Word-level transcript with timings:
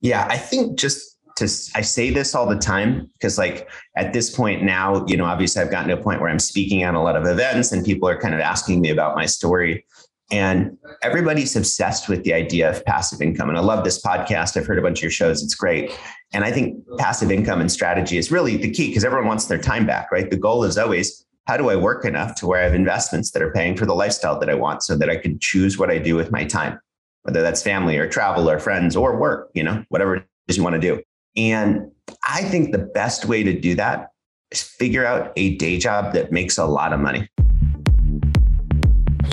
Yeah, 0.00 0.26
I 0.28 0.36
think 0.36 0.78
just 0.78 1.16
to 1.36 1.44
I 1.74 1.82
say 1.82 2.10
this 2.10 2.34
all 2.34 2.46
the 2.46 2.58
time 2.58 3.10
because 3.12 3.38
like 3.38 3.68
at 3.96 4.12
this 4.12 4.34
point 4.34 4.62
now, 4.62 5.04
you 5.06 5.16
know, 5.16 5.24
obviously 5.24 5.62
I've 5.62 5.70
gotten 5.70 5.88
to 5.88 5.98
a 5.98 6.02
point 6.02 6.20
where 6.20 6.30
I'm 6.30 6.38
speaking 6.38 6.84
on 6.84 6.94
a 6.94 7.02
lot 7.02 7.14
of 7.14 7.26
events 7.26 7.72
and 7.72 7.84
people 7.84 8.08
are 8.08 8.18
kind 8.18 8.34
of 8.34 8.40
asking 8.40 8.80
me 8.80 8.90
about 8.90 9.16
my 9.16 9.26
story. 9.26 9.84
And 10.32 10.76
everybody's 11.02 11.54
obsessed 11.54 12.08
with 12.08 12.24
the 12.24 12.32
idea 12.32 12.68
of 12.68 12.84
passive 12.84 13.22
income. 13.22 13.48
And 13.48 13.56
I 13.56 13.60
love 13.60 13.84
this 13.84 14.02
podcast. 14.02 14.56
I've 14.56 14.66
heard 14.66 14.78
a 14.78 14.82
bunch 14.82 14.98
of 14.98 15.02
your 15.02 15.10
shows. 15.10 15.42
It's 15.42 15.54
great. 15.54 15.96
And 16.32 16.42
I 16.42 16.50
think 16.50 16.82
passive 16.98 17.30
income 17.30 17.60
and 17.60 17.70
strategy 17.70 18.18
is 18.18 18.32
really 18.32 18.56
the 18.56 18.70
key 18.70 18.88
because 18.88 19.04
everyone 19.04 19.28
wants 19.28 19.44
their 19.44 19.58
time 19.58 19.86
back, 19.86 20.10
right? 20.10 20.28
The 20.28 20.36
goal 20.36 20.64
is 20.64 20.78
always 20.78 21.24
how 21.46 21.56
do 21.56 21.70
I 21.70 21.76
work 21.76 22.04
enough 22.04 22.34
to 22.36 22.46
where 22.46 22.60
I 22.60 22.64
have 22.64 22.74
investments 22.74 23.30
that 23.30 23.42
are 23.42 23.52
paying 23.52 23.76
for 23.76 23.86
the 23.86 23.94
lifestyle 23.94 24.38
that 24.40 24.50
I 24.50 24.54
want 24.54 24.82
so 24.82 24.96
that 24.96 25.08
I 25.08 25.16
can 25.16 25.38
choose 25.38 25.78
what 25.78 25.90
I 25.90 25.98
do 25.98 26.16
with 26.16 26.32
my 26.32 26.44
time, 26.44 26.80
whether 27.26 27.42
that's 27.42 27.60
family 27.60 27.98
or 27.98 28.08
travel 28.08 28.48
or 28.48 28.60
friends 28.60 28.94
or 28.94 29.16
work, 29.16 29.50
you 29.52 29.64
know, 29.64 29.84
whatever 29.88 30.14
it 30.14 30.24
is 30.46 30.56
you 30.56 30.62
want 30.62 30.74
to 30.74 30.80
do. 30.80 31.02
And 31.36 31.90
I 32.28 32.42
think 32.42 32.70
the 32.70 32.78
best 32.78 33.24
way 33.24 33.42
to 33.42 33.52
do 33.52 33.74
that 33.74 34.10
is 34.52 34.62
figure 34.62 35.04
out 35.04 35.32
a 35.34 35.56
day 35.56 35.76
job 35.76 36.14
that 36.14 36.30
makes 36.30 36.56
a 36.56 36.64
lot 36.64 36.92
of 36.92 37.00
money. 37.00 37.28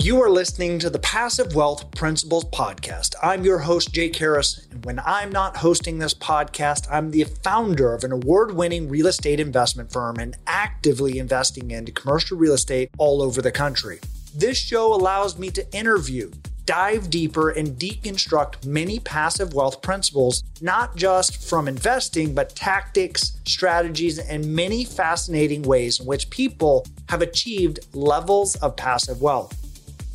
You 0.02 0.20
are 0.20 0.28
listening 0.28 0.80
to 0.80 0.90
the 0.90 0.98
Passive 0.98 1.54
Wealth 1.54 1.92
Principles 1.92 2.44
Podcast. 2.46 3.14
I'm 3.22 3.44
your 3.44 3.58
host, 3.58 3.94
Jake 3.94 4.16
Harris. 4.16 4.66
And 4.72 4.84
when 4.84 4.98
I'm 4.98 5.30
not 5.30 5.56
hosting 5.56 6.00
this 6.00 6.14
podcast, 6.14 6.88
I'm 6.90 7.12
the 7.12 7.22
founder 7.24 7.94
of 7.94 8.02
an 8.02 8.10
award 8.10 8.56
winning 8.56 8.88
real 8.88 9.06
estate 9.06 9.38
investment 9.38 9.92
firm 9.92 10.16
and 10.18 10.36
actively 10.48 11.20
investing 11.20 11.70
into 11.70 11.92
commercial 11.92 12.36
real 12.36 12.54
estate 12.54 12.90
all 12.98 13.22
over 13.22 13.40
the 13.40 13.52
country. 13.52 14.00
This 14.34 14.58
show 14.58 14.92
allows 14.92 15.38
me 15.38 15.50
to 15.52 15.72
interview 15.72 16.32
dive 16.66 17.10
deeper 17.10 17.50
and 17.50 17.78
deconstruct 17.78 18.64
many 18.64 18.98
passive 19.00 19.54
wealth 19.54 19.82
principles, 19.82 20.42
not 20.60 20.96
just 20.96 21.48
from 21.48 21.68
investing, 21.68 22.34
but 22.34 22.54
tactics, 22.54 23.38
strategies, 23.46 24.18
and 24.18 24.44
many 24.46 24.84
fascinating 24.84 25.62
ways 25.62 26.00
in 26.00 26.06
which 26.06 26.30
people 26.30 26.86
have 27.08 27.22
achieved 27.22 27.80
levels 27.94 28.56
of 28.56 28.76
passive 28.76 29.20
wealth. 29.20 29.60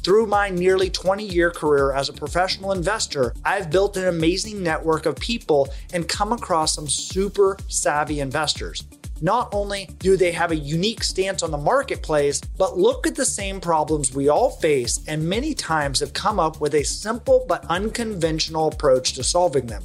Through 0.02 0.28
my 0.28 0.50
nearly 0.50 0.90
20 0.90 1.26
year 1.26 1.52
career 1.52 1.92
as 1.94 2.10
a 2.10 2.14
professional 2.14 2.72
investor, 2.72 3.34
I've 3.44 3.70
built 3.70 3.98
an 3.98 4.08
amazing 4.08 4.64
network 4.64 5.06
of 5.06 5.16
people 5.18 5.70
and 5.94 6.08
come 6.08 6.32
across 6.32 6.74
some 6.74 6.88
super 6.88 7.58
savvy 7.68 8.22
investors. 8.22 8.84
Not 9.22 9.50
only 9.54 9.90
do 10.00 10.16
they 10.16 10.32
have 10.32 10.52
a 10.52 10.56
unique 10.56 11.04
stance 11.04 11.44
on 11.44 11.52
the 11.52 11.58
marketplace, 11.58 12.40
but 12.58 12.78
look 12.78 13.06
at 13.06 13.16
the 13.16 13.26
same 13.26 13.60
problems 13.60 14.14
we 14.14 14.30
all 14.30 14.50
face 14.50 15.02
and 15.08 15.28
many 15.28 15.54
times 15.54 16.00
have 16.00 16.14
come 16.14 16.40
up 16.40 16.62
with 16.62 16.74
a 16.74 16.84
simple 16.84 17.46
but 17.48 17.66
unconventional 17.66 18.70
approach 18.70 19.14
to 19.14 19.24
solving 19.24 19.68
them. 19.68 19.84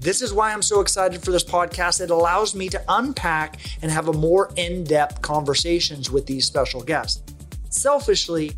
This 0.00 0.22
is 0.22 0.32
why 0.32 0.54
I'm 0.54 0.62
so 0.62 0.80
excited 0.80 1.22
for 1.22 1.30
this 1.30 1.44
podcast. 1.44 2.00
It 2.00 2.10
allows 2.10 2.54
me 2.54 2.70
to 2.70 2.82
unpack 2.88 3.58
and 3.82 3.92
have 3.92 4.08
a 4.08 4.14
more 4.14 4.50
in 4.56 4.84
depth 4.84 5.20
conversations 5.20 6.10
with 6.10 6.24
these 6.24 6.46
special 6.46 6.82
guests. 6.82 7.22
Selfishly, 7.68 8.52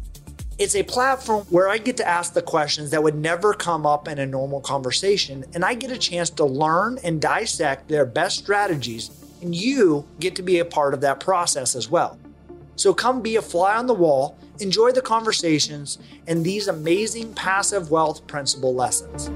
it's 0.58 0.76
a 0.76 0.84
platform 0.84 1.44
where 1.50 1.68
I 1.68 1.78
get 1.78 1.96
to 1.96 2.06
ask 2.06 2.32
the 2.32 2.42
questions 2.42 2.92
that 2.92 3.02
would 3.02 3.16
never 3.16 3.54
come 3.54 3.86
up 3.86 4.06
in 4.06 4.20
a 4.20 4.26
normal 4.26 4.60
conversation, 4.60 5.44
and 5.54 5.64
I 5.64 5.74
get 5.74 5.90
a 5.90 5.98
chance 5.98 6.30
to 6.30 6.44
learn 6.44 6.98
and 7.02 7.20
dissect 7.20 7.88
their 7.88 8.06
best 8.06 8.38
strategies 8.38 9.10
and 9.42 9.56
you 9.56 10.08
get 10.20 10.36
to 10.36 10.42
be 10.42 10.60
a 10.60 10.64
part 10.64 10.94
of 10.94 11.00
that 11.00 11.18
process 11.18 11.74
as 11.74 11.90
well. 11.90 12.16
So 12.76 12.94
come 12.94 13.20
be 13.20 13.34
a 13.36 13.42
fly 13.42 13.76
on 13.76 13.86
the 13.86 13.94
wall, 13.94 14.38
enjoy 14.60 14.92
the 14.92 15.02
conversations, 15.02 15.98
and 16.28 16.44
these 16.44 16.68
amazing 16.68 17.34
passive 17.34 17.90
wealth 17.90 18.24
principle 18.28 18.72
lessons. 18.72 19.30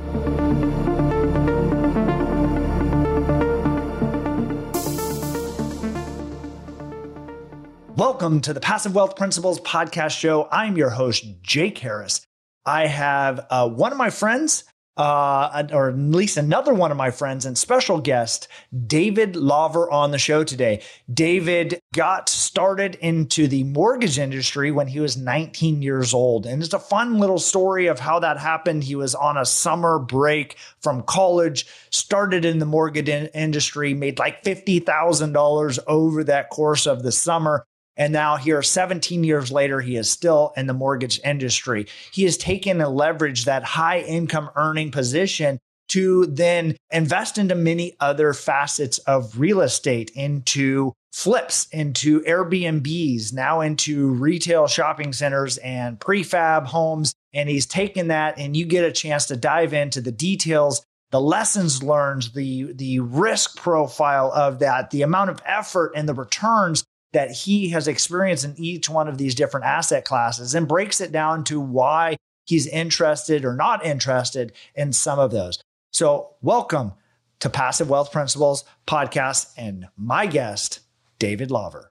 Welcome 7.96 8.40
to 8.42 8.52
the 8.52 8.60
Passive 8.60 8.94
Wealth 8.94 9.16
Principles 9.16 9.58
podcast 9.60 10.16
show. 10.16 10.48
I'm 10.52 10.76
your 10.76 10.90
host, 10.90 11.24
Jake 11.42 11.78
Harris. 11.78 12.24
I 12.64 12.86
have 12.86 13.44
uh, 13.50 13.68
one 13.68 13.90
of 13.90 13.98
my 13.98 14.10
friends 14.10 14.64
uh, 14.96 15.66
or 15.72 15.90
at 15.90 15.98
least 15.98 16.36
another 16.36 16.72
one 16.72 16.90
of 16.90 16.96
my 16.96 17.10
friends 17.10 17.44
and 17.44 17.56
special 17.58 18.00
guest, 18.00 18.48
David 18.86 19.36
Lawver, 19.36 19.90
on 19.90 20.10
the 20.10 20.18
show 20.18 20.42
today. 20.42 20.82
David 21.12 21.80
got 21.94 22.28
started 22.28 22.94
into 22.96 23.46
the 23.46 23.64
mortgage 23.64 24.18
industry 24.18 24.70
when 24.70 24.88
he 24.88 25.00
was 25.00 25.16
19 25.16 25.82
years 25.82 26.14
old. 26.14 26.46
And 26.46 26.62
it's 26.62 26.72
a 26.72 26.78
fun 26.78 27.18
little 27.18 27.38
story 27.38 27.86
of 27.86 28.00
how 28.00 28.18
that 28.20 28.38
happened. 28.38 28.84
He 28.84 28.94
was 28.94 29.14
on 29.14 29.36
a 29.36 29.44
summer 29.44 29.98
break 29.98 30.56
from 30.80 31.02
college, 31.02 31.66
started 31.90 32.44
in 32.44 32.58
the 32.58 32.66
mortgage 32.66 33.08
in- 33.08 33.28
industry, 33.28 33.92
made 33.92 34.18
like 34.18 34.42
$50,000 34.42 35.78
over 35.86 36.24
that 36.24 36.50
course 36.50 36.86
of 36.86 37.02
the 37.02 37.12
summer 37.12 37.66
and 37.96 38.12
now, 38.12 38.36
here, 38.36 38.62
17 38.62 39.24
years 39.24 39.50
later, 39.50 39.80
he 39.80 39.96
is 39.96 40.10
still 40.10 40.52
in 40.56 40.66
the 40.66 40.74
mortgage 40.74 41.18
industry. 41.24 41.86
He 42.12 42.24
has 42.24 42.36
taken 42.36 42.80
and 42.80 42.98
leveraged 42.98 43.44
that 43.44 43.64
high 43.64 44.00
income 44.00 44.50
earning 44.54 44.90
position 44.90 45.58
to 45.88 46.26
then 46.26 46.76
invest 46.90 47.38
into 47.38 47.54
many 47.54 47.96
other 48.00 48.32
facets 48.32 48.98
of 48.98 49.38
real 49.38 49.60
estate, 49.60 50.10
into 50.14 50.92
flips, 51.12 51.68
into 51.72 52.20
Airbnbs, 52.22 53.32
now 53.32 53.60
into 53.60 54.08
retail 54.10 54.66
shopping 54.66 55.12
centers 55.12 55.56
and 55.58 55.98
prefab 55.98 56.66
homes. 56.66 57.14
And 57.32 57.48
he's 57.48 57.66
taken 57.66 58.08
that, 58.08 58.38
and 58.38 58.56
you 58.56 58.66
get 58.66 58.84
a 58.84 58.92
chance 58.92 59.26
to 59.26 59.36
dive 59.36 59.72
into 59.72 60.00
the 60.00 60.12
details 60.12 60.82
the 61.12 61.20
lessons 61.20 61.82
learned, 61.82 62.30
the 62.34 62.72
the 62.72 63.00
risk 63.00 63.56
profile 63.56 64.32
of 64.34 64.58
that, 64.58 64.90
the 64.90 65.02
amount 65.02 65.30
of 65.30 65.40
effort 65.46 65.92
and 65.94 66.08
the 66.08 66.14
returns 66.14 66.84
that 67.16 67.30
he 67.30 67.70
has 67.70 67.88
experienced 67.88 68.44
in 68.44 68.52
each 68.58 68.90
one 68.90 69.08
of 69.08 69.16
these 69.16 69.34
different 69.34 69.64
asset 69.64 70.04
classes 70.04 70.54
and 70.54 70.68
breaks 70.68 71.00
it 71.00 71.10
down 71.10 71.42
to 71.42 71.58
why 71.58 72.14
he's 72.44 72.66
interested 72.66 73.42
or 73.42 73.54
not 73.54 73.82
interested 73.86 74.52
in 74.74 74.92
some 74.92 75.18
of 75.18 75.30
those. 75.30 75.58
So, 75.94 76.32
welcome 76.42 76.92
to 77.40 77.48
Passive 77.48 77.88
Wealth 77.88 78.12
Principles 78.12 78.64
podcast 78.86 79.50
and 79.56 79.88
my 79.96 80.26
guest, 80.26 80.80
David 81.18 81.50
Lawver. 81.50 81.90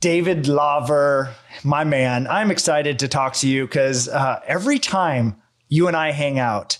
David 0.00 0.46
Lawver, 0.46 1.34
my 1.64 1.84
man, 1.84 2.26
I'm 2.28 2.50
excited 2.50 3.00
to 3.00 3.08
talk 3.08 3.34
to 3.34 3.48
you 3.48 3.66
because 3.66 4.08
uh, 4.08 4.40
every 4.46 4.78
time 4.78 5.36
you 5.68 5.88
and 5.88 5.96
I 5.96 6.12
hang 6.12 6.38
out, 6.38 6.78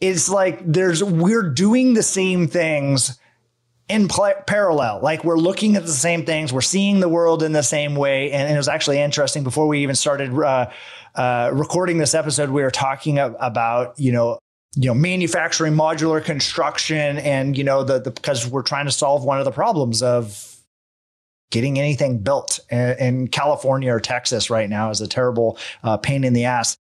it's 0.00 0.28
like 0.28 0.60
there's 0.64 1.02
we're 1.02 1.48
doing 1.48 1.94
the 1.94 2.02
same 2.02 2.48
things 2.48 3.18
in 3.88 4.08
pl- 4.08 4.34
parallel. 4.46 5.00
Like 5.02 5.24
we're 5.24 5.38
looking 5.38 5.76
at 5.76 5.86
the 5.86 5.92
same 5.92 6.26
things, 6.26 6.52
we're 6.52 6.60
seeing 6.60 7.00
the 7.00 7.08
world 7.08 7.42
in 7.42 7.52
the 7.52 7.62
same 7.62 7.94
way. 7.94 8.30
And, 8.32 8.42
and 8.42 8.54
it 8.54 8.58
was 8.58 8.68
actually 8.68 8.98
interesting 8.98 9.44
before 9.44 9.66
we 9.66 9.82
even 9.82 9.94
started 9.94 10.32
uh, 10.34 10.70
uh, 11.14 11.50
recording 11.52 11.98
this 11.98 12.14
episode. 12.14 12.50
We 12.50 12.62
were 12.62 12.70
talking 12.70 13.18
about 13.18 13.98
you 13.98 14.12
know 14.12 14.38
you 14.76 14.88
know 14.88 14.94
manufacturing 14.94 15.74
modular 15.74 16.22
construction 16.22 17.18
and 17.18 17.56
you 17.56 17.64
know 17.64 17.82
the, 17.82 18.00
because 18.00 18.46
we're 18.46 18.62
trying 18.62 18.86
to 18.86 18.92
solve 18.92 19.24
one 19.24 19.38
of 19.38 19.46
the 19.46 19.52
problems 19.52 20.02
of 20.02 20.51
getting 21.52 21.78
anything 21.78 22.18
built 22.18 22.58
in, 22.70 23.28
California 23.28 23.94
or 23.94 24.00
Texas 24.00 24.50
right 24.50 24.68
now 24.68 24.90
is 24.90 25.00
a 25.00 25.06
terrible 25.06 25.58
uh, 25.84 25.96
pain 25.96 26.24
in 26.24 26.32
the 26.32 26.46
ass. 26.46 26.76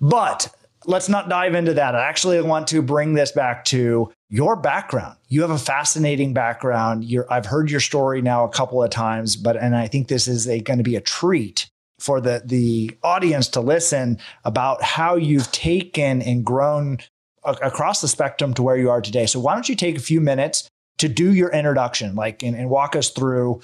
But 0.00 0.54
let's 0.86 1.08
not 1.08 1.28
dive 1.28 1.54
into 1.54 1.74
that. 1.74 1.96
I 1.96 2.06
actually 2.06 2.40
want 2.42 2.68
to 2.68 2.82
bring 2.82 3.14
this 3.14 3.32
back 3.32 3.64
to 3.66 4.12
your 4.30 4.54
background. 4.54 5.16
You 5.28 5.42
have 5.42 5.50
a 5.50 5.58
fascinating 5.58 6.32
background. 6.34 7.04
You're, 7.04 7.26
I've 7.32 7.46
heard 7.46 7.70
your 7.70 7.80
story 7.80 8.22
now 8.22 8.44
a 8.44 8.48
couple 8.48 8.82
of 8.82 8.90
times, 8.90 9.34
but 9.34 9.56
and 9.56 9.74
I 9.74 9.88
think 9.88 10.06
this 10.06 10.28
is 10.28 10.46
going 10.46 10.78
to 10.78 10.84
be 10.84 10.94
a 10.96 11.00
treat 11.00 11.68
for 11.98 12.20
the 12.20 12.42
the 12.44 12.96
audience 13.02 13.48
to 13.48 13.60
listen 13.60 14.18
about 14.44 14.82
how 14.82 15.16
you've 15.16 15.50
taken 15.50 16.22
and 16.22 16.44
grown 16.44 16.98
a- 17.42 17.58
across 17.62 18.00
the 18.00 18.08
spectrum 18.08 18.54
to 18.54 18.62
where 18.62 18.76
you 18.76 18.90
are 18.90 19.00
today. 19.00 19.26
So 19.26 19.40
why 19.40 19.54
don't 19.54 19.68
you 19.68 19.74
take 19.74 19.96
a 19.96 20.00
few 20.00 20.20
minutes 20.20 20.67
to 20.98 21.08
do 21.08 21.32
your 21.32 21.50
introduction, 21.50 22.14
like 22.14 22.42
and, 22.42 22.56
and 22.56 22.68
walk 22.70 22.94
us 22.94 23.10
through 23.10 23.60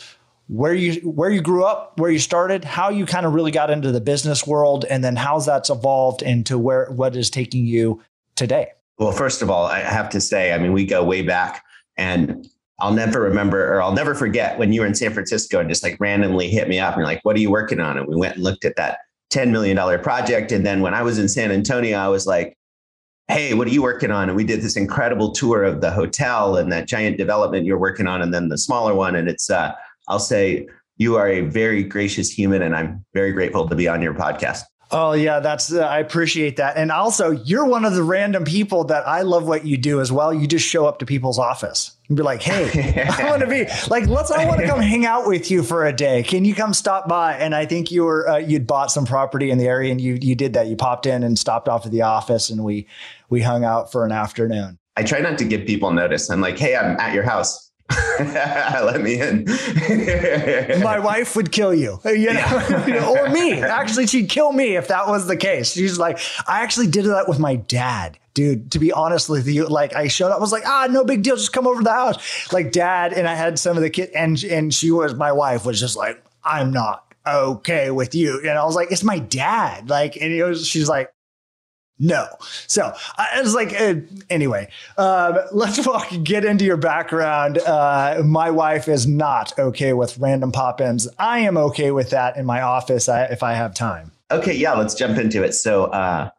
where 0.48 0.74
you 0.74 1.00
where 1.08 1.30
you 1.30 1.40
grew 1.40 1.64
up, 1.64 1.98
where 1.98 2.10
you 2.10 2.18
started, 2.18 2.64
how 2.64 2.90
you 2.90 3.06
kind 3.06 3.26
of 3.26 3.34
really 3.34 3.50
got 3.50 3.70
into 3.70 3.92
the 3.92 4.00
business 4.00 4.46
world, 4.46 4.84
and 4.88 5.02
then 5.02 5.16
how 5.16 5.38
that's 5.38 5.70
evolved 5.70 6.22
into 6.22 6.58
where 6.58 6.90
what 6.90 7.16
is 7.16 7.30
taking 7.30 7.66
you 7.66 8.02
today. 8.36 8.70
Well, 8.98 9.12
first 9.12 9.42
of 9.42 9.50
all, 9.50 9.66
I 9.66 9.80
have 9.80 10.08
to 10.10 10.20
say, 10.20 10.52
I 10.52 10.58
mean, 10.58 10.72
we 10.72 10.84
go 10.84 11.02
way 11.02 11.22
back, 11.22 11.64
and 11.96 12.48
I'll 12.78 12.92
never 12.92 13.20
remember 13.20 13.74
or 13.74 13.82
I'll 13.82 13.94
never 13.94 14.14
forget 14.14 14.58
when 14.58 14.72
you 14.72 14.82
were 14.82 14.86
in 14.86 14.94
San 14.94 15.12
Francisco 15.12 15.60
and 15.60 15.68
just 15.68 15.82
like 15.82 15.98
randomly 15.98 16.48
hit 16.48 16.68
me 16.68 16.78
up 16.78 16.94
and 16.94 17.00
you're 17.00 17.06
like, 17.06 17.24
"What 17.24 17.36
are 17.36 17.40
you 17.40 17.50
working 17.50 17.80
on?" 17.80 17.96
And 17.96 18.06
we 18.06 18.16
went 18.16 18.34
and 18.34 18.44
looked 18.44 18.64
at 18.64 18.76
that 18.76 18.98
ten 19.30 19.50
million 19.50 19.76
dollar 19.76 19.98
project, 19.98 20.52
and 20.52 20.66
then 20.66 20.82
when 20.82 20.94
I 20.94 21.02
was 21.02 21.18
in 21.18 21.28
San 21.28 21.50
Antonio, 21.50 21.96
I 21.96 22.08
was 22.08 22.26
like, 22.26 22.56
hey, 23.28 23.54
what 23.54 23.66
are 23.66 23.70
you 23.70 23.82
working 23.82 24.10
on? 24.10 24.28
And 24.28 24.36
we 24.36 24.44
did 24.44 24.60
this 24.60 24.76
incredible 24.76 25.32
tour 25.32 25.64
of 25.64 25.80
the 25.80 25.90
hotel 25.90 26.56
and 26.56 26.70
that 26.72 26.86
giant 26.86 27.16
development 27.16 27.64
you're 27.64 27.78
working 27.78 28.06
on, 28.06 28.22
and 28.22 28.32
then 28.34 28.48
the 28.48 28.58
smaller 28.58 28.94
one. 28.94 29.16
And 29.16 29.28
it's, 29.28 29.50
uh, 29.50 29.72
I'll 30.08 30.18
say, 30.18 30.66
you 30.96 31.16
are 31.16 31.28
a 31.28 31.40
very 31.40 31.82
gracious 31.82 32.30
human, 32.30 32.62
and 32.62 32.76
I'm 32.76 33.04
very 33.14 33.32
grateful 33.32 33.68
to 33.68 33.74
be 33.74 33.88
on 33.88 34.02
your 34.02 34.14
podcast. 34.14 34.62
Oh 34.90 35.12
yeah, 35.12 35.40
that's 35.40 35.72
uh, 35.72 35.80
I 35.80 35.98
appreciate 35.98 36.56
that. 36.56 36.76
And 36.76 36.92
also, 36.92 37.30
you're 37.30 37.64
one 37.64 37.84
of 37.84 37.94
the 37.94 38.02
random 38.02 38.44
people 38.44 38.84
that 38.84 39.08
I 39.08 39.22
love 39.22 39.48
what 39.48 39.64
you 39.64 39.76
do 39.76 40.00
as 40.00 40.12
well. 40.12 40.32
You 40.32 40.46
just 40.46 40.66
show 40.66 40.86
up 40.86 40.98
to 40.98 41.06
people's 41.06 41.38
office 41.38 41.93
and 42.08 42.16
be 42.16 42.22
like, 42.22 42.42
"Hey, 42.42 43.04
I 43.18 43.28
want 43.28 43.42
to 43.42 43.48
be 43.48 43.66
like, 43.88 44.06
let's. 44.06 44.30
I 44.30 44.46
want 44.46 44.60
to 44.60 44.66
come 44.66 44.80
hang 44.80 45.06
out 45.06 45.26
with 45.26 45.50
you 45.50 45.62
for 45.62 45.86
a 45.86 45.92
day. 45.92 46.22
Can 46.22 46.44
you 46.44 46.54
come 46.54 46.74
stop 46.74 47.08
by?" 47.08 47.34
And 47.34 47.54
I 47.54 47.66
think 47.66 47.90
you 47.90 48.04
were 48.04 48.28
uh, 48.28 48.36
you'd 48.38 48.66
bought 48.66 48.90
some 48.90 49.06
property 49.06 49.50
in 49.50 49.58
the 49.58 49.66
area, 49.66 49.90
and 49.90 50.00
you 50.00 50.18
you 50.20 50.34
did 50.34 50.54
that. 50.54 50.66
You 50.66 50.76
popped 50.76 51.06
in 51.06 51.22
and 51.22 51.38
stopped 51.38 51.68
off 51.68 51.86
at 51.86 51.92
the 51.92 52.02
office, 52.02 52.50
and 52.50 52.62
we 52.64 52.86
we 53.28 53.40
hung 53.40 53.64
out 53.64 53.90
for 53.90 54.04
an 54.04 54.12
afternoon. 54.12 54.78
I 54.96 55.02
try 55.02 55.20
not 55.20 55.38
to 55.38 55.44
give 55.44 55.66
people 55.66 55.92
notice. 55.92 56.30
I'm 56.30 56.40
like, 56.40 56.58
"Hey, 56.58 56.76
I'm 56.76 56.98
at 57.00 57.14
your 57.14 57.24
house. 57.24 57.64
Let 58.18 59.02
me 59.02 59.20
in. 59.20 59.44
My 60.82 60.98
wife 60.98 61.36
would 61.36 61.52
kill 61.52 61.74
you, 61.74 62.00
you 62.04 62.32
know, 62.32 63.16
or 63.18 63.28
me. 63.28 63.60
Actually, 63.60 64.06
she'd 64.06 64.30
kill 64.30 64.52
me 64.52 64.76
if 64.76 64.88
that 64.88 65.06
was 65.06 65.26
the 65.26 65.36
case. 65.36 65.72
She's 65.72 65.98
like, 65.98 66.18
I 66.48 66.62
actually 66.62 66.86
did 66.86 67.04
that 67.04 67.28
with 67.28 67.38
my 67.38 67.56
dad 67.56 68.18
dude, 68.34 68.72
to 68.72 68.78
be 68.78 68.92
honest 68.92 69.28
with 69.28 69.46
you, 69.46 69.66
like 69.66 69.94
I 69.94 70.08
showed 70.08 70.30
up, 70.30 70.38
I 70.38 70.40
was 70.40 70.52
like, 70.52 70.66
ah, 70.66 70.88
no 70.90 71.04
big 71.04 71.22
deal, 71.22 71.36
just 71.36 71.52
come 71.52 71.66
over 71.66 71.80
to 71.80 71.84
the 71.84 71.92
house. 71.92 72.52
Like 72.52 72.72
dad, 72.72 73.12
and 73.12 73.26
I 73.26 73.34
had 73.34 73.58
some 73.58 73.76
of 73.76 73.82
the 73.82 73.90
kids, 73.90 74.12
and 74.14 74.42
and 74.44 74.74
she 74.74 74.90
was 74.90 75.14
my 75.14 75.32
wife 75.32 75.64
was 75.64 75.80
just 75.80 75.96
like, 75.96 76.22
I'm 76.44 76.70
not 76.70 77.04
okay 77.26 77.90
with 77.90 78.14
you. 78.14 78.40
And 78.40 78.50
I 78.50 78.64
was 78.64 78.74
like, 78.74 78.92
it's 78.92 79.02
my 79.02 79.18
dad. 79.18 79.88
Like, 79.88 80.16
and 80.16 80.32
it 80.32 80.44
was, 80.44 80.66
she's 80.66 80.88
like, 80.88 81.12
no. 81.98 82.26
So 82.66 82.92
I 83.16 83.40
was 83.40 83.54
like, 83.54 83.72
uh, 83.80 83.94
anyway, 84.28 84.68
um, 84.98 85.38
let's 85.52 85.86
walk, 85.86 86.08
get 86.22 86.44
into 86.44 86.64
your 86.64 86.76
background. 86.76 87.58
Uh, 87.58 88.22
my 88.24 88.50
wife 88.50 88.88
is 88.88 89.06
not 89.06 89.56
okay 89.58 89.92
with 89.92 90.18
random 90.18 90.52
pop 90.52 90.80
ins. 90.80 91.08
I 91.18 91.40
am 91.40 91.56
okay 91.56 91.92
with 91.92 92.10
that 92.10 92.36
in 92.36 92.46
my 92.46 92.62
office 92.62 93.08
I, 93.08 93.24
if 93.24 93.42
I 93.42 93.54
have 93.54 93.74
time. 93.74 94.10
Okay, 94.30 94.54
yeah, 94.54 94.72
let's 94.72 94.94
jump 94.94 95.18
into 95.18 95.44
it. 95.44 95.54
So 95.54 95.84
uh, 95.84 96.30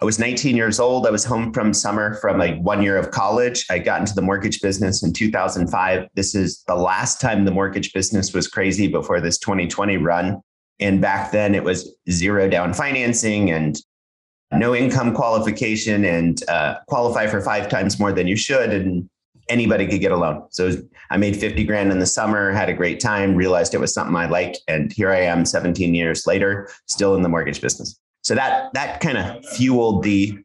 I 0.00 0.04
was 0.04 0.18
19 0.18 0.56
years 0.56 0.78
old. 0.78 1.08
I 1.08 1.10
was 1.10 1.24
home 1.24 1.52
from 1.52 1.74
summer 1.74 2.14
from 2.14 2.38
like 2.38 2.56
one 2.60 2.82
year 2.82 2.96
of 2.96 3.10
college. 3.10 3.66
I 3.68 3.80
got 3.80 3.98
into 4.00 4.14
the 4.14 4.22
mortgage 4.22 4.60
business 4.60 5.02
in 5.02 5.12
2005. 5.12 6.08
This 6.14 6.36
is 6.36 6.62
the 6.68 6.76
last 6.76 7.20
time 7.20 7.44
the 7.44 7.50
mortgage 7.50 7.92
business 7.92 8.32
was 8.32 8.46
crazy 8.46 8.86
before 8.86 9.20
this 9.20 9.38
2020 9.38 9.96
run. 9.96 10.40
And 10.78 11.00
back 11.00 11.32
then 11.32 11.52
it 11.52 11.64
was 11.64 11.92
zero 12.08 12.48
down 12.48 12.74
financing 12.74 13.50
and 13.50 13.76
no 14.52 14.72
income 14.72 15.14
qualification 15.14 16.04
and 16.04 16.48
uh, 16.48 16.76
qualify 16.86 17.26
for 17.26 17.40
five 17.40 17.68
times 17.68 17.98
more 17.98 18.12
than 18.12 18.28
you 18.28 18.36
should. 18.36 18.70
And 18.70 19.10
anybody 19.48 19.84
could 19.88 20.00
get 20.00 20.12
a 20.12 20.16
loan. 20.16 20.46
So 20.50 20.76
I 21.10 21.16
made 21.16 21.36
50 21.36 21.64
grand 21.64 21.90
in 21.90 21.98
the 21.98 22.06
summer, 22.06 22.52
had 22.52 22.68
a 22.68 22.74
great 22.74 23.00
time, 23.00 23.34
realized 23.34 23.74
it 23.74 23.80
was 23.80 23.94
something 23.94 24.14
I 24.14 24.26
liked. 24.26 24.60
And 24.68 24.92
here 24.92 25.10
I 25.10 25.22
am 25.22 25.44
17 25.44 25.92
years 25.92 26.24
later, 26.24 26.70
still 26.86 27.16
in 27.16 27.22
the 27.22 27.28
mortgage 27.28 27.60
business. 27.60 27.98
So 28.28 28.34
that, 28.34 28.74
that 28.74 29.00
kind 29.00 29.16
of 29.16 29.42
fueled 29.46 30.02
the, 30.02 30.38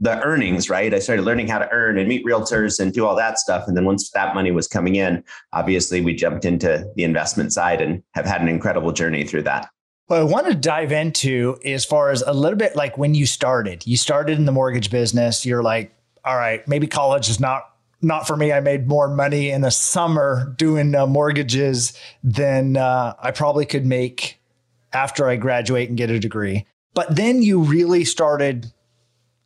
the 0.00 0.20
earnings, 0.24 0.68
right? 0.68 0.92
I 0.92 0.98
started 0.98 1.22
learning 1.22 1.46
how 1.46 1.60
to 1.60 1.70
earn 1.70 1.96
and 1.96 2.08
meet 2.08 2.24
realtors 2.24 2.80
and 2.80 2.92
do 2.92 3.06
all 3.06 3.14
that 3.14 3.38
stuff. 3.38 3.68
And 3.68 3.76
then 3.76 3.84
once 3.84 4.10
that 4.10 4.34
money 4.34 4.50
was 4.50 4.66
coming 4.66 4.96
in, 4.96 5.22
obviously 5.52 6.00
we 6.00 6.16
jumped 6.16 6.44
into 6.44 6.84
the 6.96 7.04
investment 7.04 7.52
side 7.52 7.80
and 7.80 8.02
have 8.14 8.26
had 8.26 8.40
an 8.40 8.48
incredible 8.48 8.90
journey 8.90 9.22
through 9.22 9.42
that. 9.42 9.70
What 10.08 10.18
I 10.18 10.24
want 10.24 10.48
to 10.48 10.54
dive 10.56 10.90
into 10.90 11.60
as 11.64 11.84
far 11.84 12.10
as 12.10 12.22
a 12.22 12.32
little 12.32 12.58
bit 12.58 12.74
like 12.74 12.98
when 12.98 13.14
you 13.14 13.24
started. 13.24 13.86
You 13.86 13.96
started 13.96 14.36
in 14.36 14.44
the 14.44 14.50
mortgage 14.50 14.90
business. 14.90 15.46
You're 15.46 15.62
like, 15.62 15.94
all 16.24 16.34
right, 16.34 16.66
maybe 16.66 16.88
college 16.88 17.28
is 17.30 17.38
not 17.38 17.70
not 18.02 18.26
for 18.26 18.36
me. 18.36 18.52
I 18.52 18.58
made 18.58 18.88
more 18.88 19.06
money 19.06 19.50
in 19.50 19.60
the 19.60 19.70
summer 19.70 20.54
doing 20.56 20.92
uh, 20.96 21.06
mortgages 21.06 21.92
than 22.24 22.76
uh, 22.76 23.14
I 23.20 23.30
probably 23.30 23.64
could 23.64 23.86
make 23.86 24.40
after 24.92 25.28
I 25.28 25.36
graduate 25.36 25.88
and 25.88 25.96
get 25.96 26.10
a 26.10 26.18
degree. 26.18 26.66
But 26.94 27.14
then 27.14 27.42
you 27.42 27.60
really 27.60 28.04
started. 28.04 28.72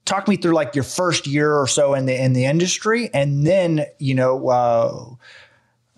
Talk 0.05 0.27
me 0.27 0.37
through 0.37 0.55
like 0.55 0.75
your 0.75 0.85
first 0.85 1.27
year 1.27 1.55
or 1.55 1.67
so 1.67 1.95
in 1.95 2.07
the 2.07 2.21
in 2.21 2.33
the 2.33 2.45
industry, 2.45 3.11
and 3.13 3.47
then 3.47 3.87
you 3.99 4.15
know. 4.15 4.49
Uh, 4.49 5.17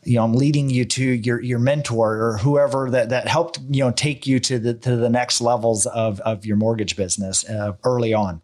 you 0.07 0.17
know, 0.17 0.25
I'm 0.25 0.35
leading 0.35 0.69
you 0.69 0.85
to 0.85 1.03
your 1.03 1.41
your 1.41 1.59
mentor 1.59 2.23
or 2.23 2.37
whoever 2.39 2.91
that 2.91 3.09
that 3.09 3.27
helped 3.27 3.59
you 3.71 3.83
know 3.83 3.91
take 3.91 4.27
you 4.27 4.39
to 4.41 4.59
the 4.59 4.75
to 4.75 4.97
the 4.97 5.09
next 5.09 5.41
levels 5.41 5.87
of 5.87 6.21
of 6.21 6.45
your 6.45 6.57
mortgage 6.57 6.95
business 6.95 7.49
uh, 7.49 7.73
early 7.85 8.13
on. 8.13 8.43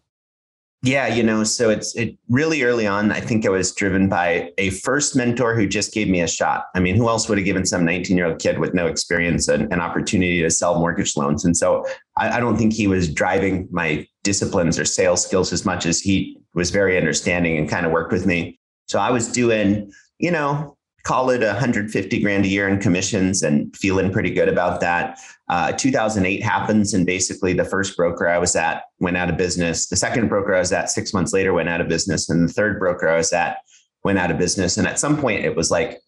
Yeah, 0.83 1.07
you 1.07 1.21
know, 1.21 1.43
so 1.43 1.69
it's 1.69 1.95
it 1.95 2.17
really 2.27 2.63
early 2.63 2.87
on. 2.87 3.11
I 3.11 3.19
think 3.19 3.45
I 3.45 3.49
was 3.49 3.71
driven 3.71 4.09
by 4.09 4.51
a 4.57 4.71
first 4.71 5.15
mentor 5.15 5.55
who 5.55 5.67
just 5.67 5.93
gave 5.93 6.09
me 6.09 6.21
a 6.21 6.27
shot. 6.27 6.65
I 6.73 6.79
mean, 6.79 6.95
who 6.95 7.07
else 7.07 7.29
would 7.29 7.37
have 7.37 7.45
given 7.45 7.67
some 7.67 7.85
19 7.85 8.17
year 8.17 8.25
old 8.25 8.39
kid 8.39 8.57
with 8.57 8.73
no 8.73 8.87
experience 8.87 9.47
an, 9.47 9.71
an 9.71 9.79
opportunity 9.79 10.41
to 10.41 10.49
sell 10.49 10.79
mortgage 10.79 11.15
loans? 11.15 11.45
And 11.45 11.55
so 11.55 11.85
I, 12.17 12.37
I 12.37 12.39
don't 12.39 12.57
think 12.57 12.73
he 12.73 12.87
was 12.87 13.13
driving 13.13 13.67
my 13.71 14.07
disciplines 14.23 14.79
or 14.79 14.85
sales 14.85 15.23
skills 15.23 15.53
as 15.53 15.65
much 15.65 15.85
as 15.85 15.99
he 15.99 16.35
was 16.55 16.71
very 16.71 16.97
understanding 16.97 17.57
and 17.57 17.69
kind 17.69 17.85
of 17.85 17.91
worked 17.91 18.11
with 18.11 18.25
me. 18.25 18.59
So 18.87 18.97
I 18.97 19.11
was 19.11 19.31
doing, 19.31 19.91
you 20.17 20.31
know, 20.31 20.77
call 21.03 21.29
it 21.29 21.41
150 21.41 22.21
grand 22.21 22.45
a 22.45 22.47
year 22.47 22.67
in 22.67 22.79
commissions 22.79 23.43
and 23.43 23.75
feeling 23.75 24.11
pretty 24.11 24.31
good 24.31 24.49
about 24.49 24.81
that. 24.81 25.17
Uh, 25.49 25.71
2008 25.71 26.41
happens, 26.41 26.93
and 26.93 27.05
basically 27.05 27.53
the 27.53 27.65
first 27.65 27.97
broker 27.97 28.27
I 28.27 28.37
was 28.37 28.55
at 28.55 28.83
went 28.99 29.17
out 29.17 29.29
of 29.29 29.37
business. 29.37 29.87
The 29.87 29.95
second 29.95 30.27
broker 30.27 30.55
I 30.55 30.59
was 30.59 30.71
at 30.71 30.89
six 30.89 31.13
months 31.13 31.33
later 31.33 31.53
went 31.53 31.69
out 31.69 31.81
of 31.81 31.87
business, 31.87 32.29
and 32.29 32.47
the 32.47 32.53
third 32.53 32.79
broker 32.79 33.09
I 33.09 33.17
was 33.17 33.33
at 33.33 33.57
went 34.03 34.19
out 34.19 34.31
of 34.31 34.37
business. 34.37 34.77
And 34.77 34.87
at 34.87 34.99
some 34.99 35.17
point, 35.17 35.45
it 35.45 35.55
was 35.55 35.71
like 35.71 35.99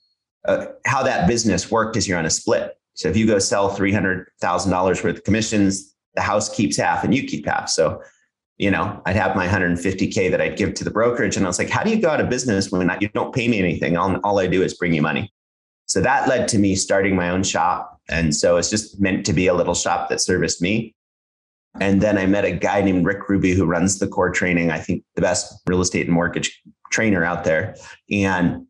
uh, 0.45 0.67
how 0.85 1.03
that 1.03 1.27
business 1.27 1.71
worked 1.71 1.97
is 1.97 2.07
you're 2.07 2.17
on 2.17 2.25
a 2.25 2.29
split. 2.29 2.77
So 2.95 3.09
if 3.09 3.17
you 3.17 3.25
go 3.25 3.39
sell 3.39 3.75
$300,000 3.75 5.03
worth 5.03 5.17
of 5.17 5.23
commissions, 5.23 5.95
the 6.15 6.21
house 6.21 6.53
keeps 6.53 6.77
half 6.77 7.03
and 7.03 7.13
you 7.13 7.23
keep 7.23 7.45
half. 7.45 7.69
So 7.69 8.01
you 8.57 8.69
know, 8.69 9.01
I'd 9.05 9.15
have 9.15 9.35
my 9.35 9.47
150K 9.47 10.29
that 10.31 10.39
I'd 10.39 10.57
give 10.57 10.73
to 10.75 10.83
the 10.83 10.91
brokerage. 10.91 11.35
And 11.35 11.45
I 11.45 11.49
was 11.49 11.57
like, 11.57 11.69
how 11.69 11.83
do 11.83 11.89
you 11.89 11.99
go 11.99 12.09
out 12.09 12.21
of 12.21 12.29
business 12.29 12.71
when 12.71 12.89
you 13.01 13.09
don't 13.09 13.33
pay 13.33 13.47
me 13.47 13.59
anything? 13.59 13.97
All, 13.97 14.15
all 14.23 14.39
I 14.39 14.47
do 14.47 14.61
is 14.61 14.75
bring 14.75 14.93
you 14.93 15.01
money. 15.01 15.31
So 15.85 16.01
that 16.01 16.27
led 16.27 16.47
to 16.49 16.59
me 16.59 16.75
starting 16.75 17.15
my 17.15 17.29
own 17.29 17.43
shop. 17.43 17.99
And 18.09 18.35
so 18.35 18.57
it's 18.57 18.69
just 18.69 19.01
meant 19.01 19.25
to 19.25 19.33
be 19.33 19.47
a 19.47 19.53
little 19.53 19.73
shop 19.73 20.09
that 20.09 20.21
serviced 20.21 20.61
me. 20.61 20.95
And 21.79 22.01
then 22.01 22.17
I 22.17 22.27
met 22.27 22.45
a 22.45 22.51
guy 22.51 22.81
named 22.81 23.05
Rick 23.05 23.27
Ruby 23.27 23.53
who 23.53 23.65
runs 23.65 23.97
the 23.97 24.07
core 24.07 24.31
training, 24.31 24.69
I 24.71 24.79
think 24.79 25.03
the 25.15 25.21
best 25.21 25.53
real 25.65 25.81
estate 25.81 26.05
and 26.05 26.13
mortgage 26.13 26.61
trainer 26.91 27.23
out 27.23 27.43
there. 27.43 27.75
And 28.11 28.67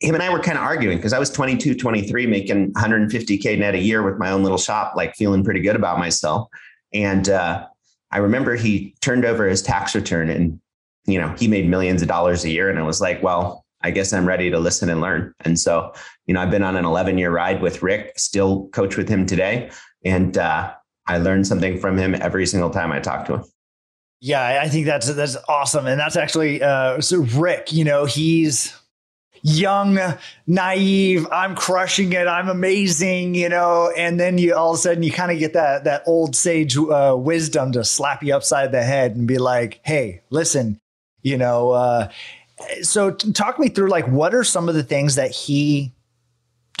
him 0.00 0.14
and 0.14 0.22
I 0.22 0.30
were 0.30 0.40
kind 0.40 0.58
of 0.58 0.64
arguing 0.64 0.98
because 0.98 1.14
I 1.14 1.18
was 1.18 1.30
22, 1.30 1.74
23, 1.74 2.26
making 2.26 2.72
150K 2.74 3.58
net 3.58 3.74
a 3.74 3.78
year 3.78 4.02
with 4.02 4.18
my 4.18 4.30
own 4.30 4.42
little 4.42 4.58
shop, 4.58 4.94
like 4.96 5.14
feeling 5.14 5.44
pretty 5.44 5.60
good 5.60 5.76
about 5.76 5.98
myself. 5.98 6.48
And 6.92 7.28
uh, 7.28 7.66
I 8.12 8.18
remember 8.18 8.56
he 8.56 8.94
turned 9.00 9.24
over 9.24 9.46
his 9.46 9.62
tax 9.62 9.94
return 9.94 10.30
and, 10.30 10.60
you 11.06 11.20
know, 11.20 11.34
he 11.38 11.48
made 11.48 11.68
millions 11.68 12.02
of 12.02 12.08
dollars 12.08 12.44
a 12.44 12.50
year. 12.50 12.68
And 12.68 12.78
I 12.78 12.82
was 12.82 13.00
like, 13.00 13.22
well, 13.22 13.64
I 13.82 13.90
guess 13.90 14.12
I'm 14.12 14.26
ready 14.26 14.50
to 14.50 14.58
listen 14.58 14.90
and 14.90 15.00
learn. 15.00 15.32
And 15.40 15.58
so, 15.58 15.92
you 16.26 16.34
know, 16.34 16.40
I've 16.40 16.50
been 16.50 16.62
on 16.62 16.76
an 16.76 16.84
11 16.84 17.18
year 17.18 17.30
ride 17.30 17.62
with 17.62 17.82
Rick, 17.82 18.18
still 18.18 18.68
coach 18.68 18.96
with 18.96 19.08
him 19.08 19.26
today. 19.26 19.70
And 20.04 20.36
uh, 20.36 20.72
I 21.06 21.18
learned 21.18 21.46
something 21.46 21.78
from 21.78 21.96
him 21.96 22.14
every 22.14 22.46
single 22.46 22.70
time 22.70 22.92
I 22.92 23.00
talk 23.00 23.26
to 23.26 23.34
him. 23.34 23.44
Yeah, 24.22 24.60
I 24.62 24.68
think 24.68 24.84
that's 24.84 25.12
that's 25.14 25.36
awesome, 25.48 25.86
and 25.86 25.98
that's 25.98 26.14
actually 26.14 26.62
uh, 26.62 27.00
so. 27.00 27.22
Rick, 27.22 27.72
you 27.72 27.84
know, 27.84 28.04
he's 28.04 28.78
young, 29.42 29.98
naive, 30.46 31.26
I'm 31.32 31.54
crushing 31.54 32.12
it, 32.12 32.26
I'm 32.26 32.48
amazing, 32.48 33.34
you 33.34 33.48
know, 33.48 33.92
and 33.96 34.18
then 34.18 34.38
you 34.38 34.54
all 34.54 34.72
of 34.72 34.76
a 34.76 34.78
sudden 34.78 35.02
you 35.02 35.12
kind 35.12 35.32
of 35.32 35.38
get 35.38 35.52
that 35.54 35.84
that 35.84 36.02
old 36.06 36.36
sage 36.36 36.76
uh, 36.76 37.14
wisdom 37.18 37.72
to 37.72 37.84
slap 37.84 38.22
you 38.22 38.34
upside 38.34 38.72
the 38.72 38.82
head 38.82 39.16
and 39.16 39.26
be 39.26 39.38
like, 39.38 39.80
"Hey, 39.84 40.22
listen, 40.30 40.80
you 41.22 41.36
know." 41.36 41.70
Uh, 41.70 42.08
so, 42.82 43.10
talk 43.10 43.58
me 43.58 43.68
through 43.68 43.88
like 43.88 44.06
what 44.08 44.34
are 44.34 44.44
some 44.44 44.68
of 44.68 44.74
the 44.74 44.82
things 44.82 45.14
that 45.14 45.30
he 45.30 45.92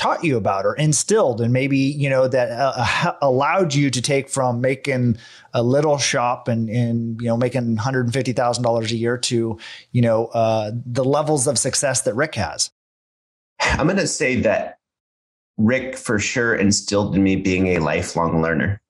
taught 0.00 0.24
you 0.24 0.38
about 0.38 0.64
or 0.64 0.74
instilled 0.76 1.42
and 1.42 1.52
maybe 1.52 1.76
you 1.76 2.08
know 2.08 2.26
that 2.26 2.50
uh, 2.50 2.72
uh 2.74 3.12
allowed 3.20 3.74
you 3.74 3.90
to 3.90 4.00
take 4.00 4.30
from 4.30 4.58
making 4.58 5.14
a 5.52 5.62
little 5.62 5.98
shop 5.98 6.48
and 6.48 6.70
and 6.70 7.20
you 7.20 7.28
know 7.28 7.36
making 7.36 7.76
$150,000 7.76 8.90
a 8.90 8.96
year 8.96 9.18
to 9.18 9.58
you 9.92 10.00
know 10.00 10.26
uh, 10.28 10.70
the 10.86 11.04
levels 11.04 11.46
of 11.46 11.58
success 11.58 12.00
that 12.02 12.14
Rick 12.14 12.34
has 12.36 12.70
I'm 13.60 13.86
going 13.88 13.98
to 13.98 14.06
say 14.06 14.36
that 14.36 14.78
Rick 15.58 15.98
for 15.98 16.18
sure 16.18 16.54
instilled 16.54 17.14
in 17.14 17.22
me 17.22 17.36
being 17.36 17.66
a 17.66 17.78
lifelong 17.80 18.40
learner 18.40 18.80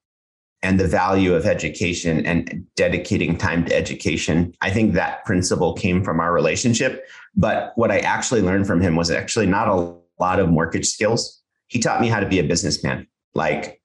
and 0.63 0.79
the 0.79 0.87
value 0.87 1.35
of 1.35 1.45
education 1.45 2.25
and 2.25 2.65
dedicating 2.77 3.37
time 3.37 3.65
to 3.65 3.75
education. 3.75 4.55
I 4.61 4.71
think 4.71 4.93
that 4.93 5.25
principle 5.25 5.73
came 5.73 6.05
from 6.05 6.21
our 6.21 6.33
relationship. 6.33 7.07
But 7.35 7.73
what 7.75 7.91
I 7.91 7.99
actually 8.01 8.43
learned 8.43 8.69
from 8.69 8.81
him 8.81 8.95
was 8.95 9.11
actually 9.11 9.47
not 9.47 9.69
a 9.69 10.00
lot 10.21 10.39
of 10.39 10.49
mortgage 10.49 10.87
skills. 10.87 11.43
He 11.69 11.79
taught 11.79 12.01
me 12.01 12.09
how 12.09 12.21
to 12.21 12.29
be 12.29 12.39
a 12.39 12.45
businessman. 12.45 13.07
Like, 13.35 13.81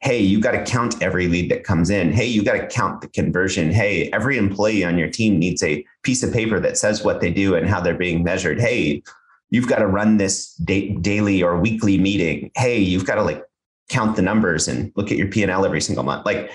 hey, 0.00 0.20
you 0.20 0.40
got 0.40 0.52
to 0.52 0.64
count 0.64 1.02
every 1.02 1.26
lead 1.26 1.50
that 1.50 1.64
comes 1.64 1.90
in. 1.90 2.12
Hey, 2.12 2.26
you 2.26 2.44
got 2.44 2.54
to 2.54 2.66
count 2.66 3.00
the 3.00 3.08
conversion. 3.08 3.70
Hey, 3.70 4.10
every 4.12 4.36
employee 4.36 4.84
on 4.84 4.98
your 4.98 5.08
team 5.08 5.38
needs 5.38 5.62
a 5.62 5.84
piece 6.02 6.22
of 6.22 6.32
paper 6.32 6.60
that 6.60 6.78
says 6.78 7.02
what 7.02 7.20
they 7.20 7.30
do 7.30 7.54
and 7.54 7.68
how 7.68 7.80
they're 7.80 7.94
being 7.94 8.22
measured. 8.22 8.60
Hey, 8.60 9.02
you've 9.50 9.68
got 9.68 9.78
to 9.78 9.86
run 9.86 10.16
this 10.16 10.54
da- 10.56 10.94
daily 10.96 11.42
or 11.42 11.58
weekly 11.58 11.98
meeting. 11.98 12.50
Hey, 12.56 12.78
you've 12.78 13.06
got 13.06 13.16
to 13.16 13.22
like 13.22 13.42
count 13.88 14.16
the 14.16 14.22
numbers 14.22 14.68
and 14.68 14.92
look 14.96 15.10
at 15.10 15.16
your 15.16 15.28
P&L 15.28 15.64
every 15.64 15.80
single 15.80 16.04
month. 16.04 16.26
Like 16.26 16.50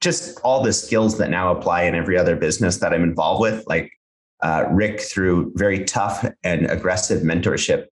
just 0.00 0.40
all 0.40 0.62
the 0.62 0.72
skills 0.72 1.18
that 1.18 1.30
now 1.30 1.52
apply 1.52 1.84
in 1.84 1.94
every 1.94 2.18
other 2.18 2.36
business 2.36 2.78
that 2.78 2.92
I'm 2.92 3.04
involved 3.04 3.40
with. 3.40 3.64
Like 3.66 3.92
uh, 4.42 4.64
Rick, 4.70 5.00
through 5.00 5.52
very 5.54 5.84
tough 5.84 6.28
and 6.42 6.66
aggressive 6.66 7.22
mentorship, 7.22 7.86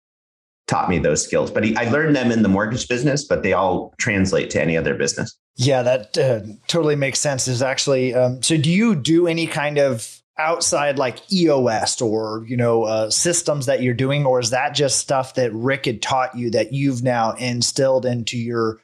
taught 0.69 0.89
me 0.89 0.99
those 0.99 1.25
skills. 1.25 1.51
But 1.51 1.65
he, 1.65 1.77
I 1.77 1.91
learned 1.91 2.15
them 2.15 2.31
in 2.31 2.43
the 2.43 2.49
mortgage 2.49 2.87
business, 2.87 3.25
but 3.25 3.43
they 3.43 3.53
all 3.53 3.93
translate 3.99 4.51
to 4.51 4.63
any 4.63 4.77
other 4.77 4.95
business. 4.95 5.37
Yeah, 5.57 5.83
that 5.83 6.17
uh, 6.17 6.41
totally 6.69 6.95
makes 6.95 7.19
sense. 7.19 7.49
Is 7.49 7.63
actually 7.63 8.15
um, 8.15 8.41
so. 8.43 8.57
Do 8.57 8.71
you 8.71 8.95
do 8.95 9.27
any 9.27 9.49
kind 9.49 9.79
of 9.79 10.23
outside 10.39 10.99
like 10.99 11.33
EOS 11.33 12.01
or 12.01 12.45
you 12.47 12.57
know 12.57 12.85
uh, 12.85 13.11
systems 13.11 13.67
that 13.67 13.83
you're 13.83 13.95
doing, 13.95 14.25
or 14.25 14.39
is 14.39 14.51
that 14.51 14.75
just 14.75 14.99
stuff 14.99 15.35
that 15.35 15.53
Rick 15.53 15.87
had 15.87 16.01
taught 16.01 16.37
you 16.37 16.51
that 16.51 16.73
you've 16.73 17.03
now 17.03 17.33
instilled 17.33 18.07
into 18.07 18.39
your 18.39 18.81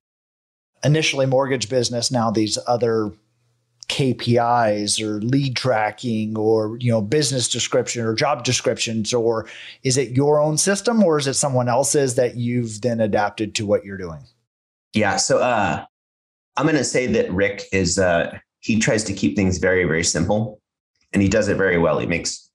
initially 0.82 1.26
mortgage 1.26 1.68
business? 1.68 2.10
Now 2.10 2.32
these 2.32 2.58
other 2.66 3.12
KPIs 3.88 5.00
or 5.00 5.20
lead 5.20 5.56
tracking 5.56 6.36
or 6.36 6.76
you 6.80 6.90
know 6.90 7.02
business 7.02 7.48
description 7.48 8.04
or 8.04 8.14
job 8.14 8.44
descriptions 8.44 9.12
or 9.12 9.46
is 9.82 9.96
it 9.96 10.10
your 10.10 10.40
own 10.40 10.56
system 10.58 11.02
or 11.02 11.18
is 11.18 11.26
it 11.26 11.34
someone 11.34 11.68
else's 11.68 12.14
that 12.14 12.36
you've 12.36 12.80
then 12.80 13.00
adapted 13.00 13.54
to 13.56 13.66
what 13.66 13.84
you're 13.84 13.98
doing? 13.98 14.22
Yeah, 14.92 15.16
so 15.16 15.38
uh, 15.38 15.84
I'm 16.56 16.66
going 16.66 16.76
to 16.76 16.84
say 16.84 17.06
that 17.06 17.30
Rick 17.32 17.64
is 17.72 17.98
uh, 17.98 18.38
he 18.60 18.78
tries 18.78 19.04
to 19.04 19.12
keep 19.12 19.36
things 19.36 19.58
very 19.58 19.84
very 19.84 20.04
simple 20.04 20.60
and 21.12 21.22
he 21.22 21.28
does 21.28 21.48
it 21.48 21.56
very 21.56 21.78
well. 21.78 21.98
He 21.98 22.06
makes 22.06 22.50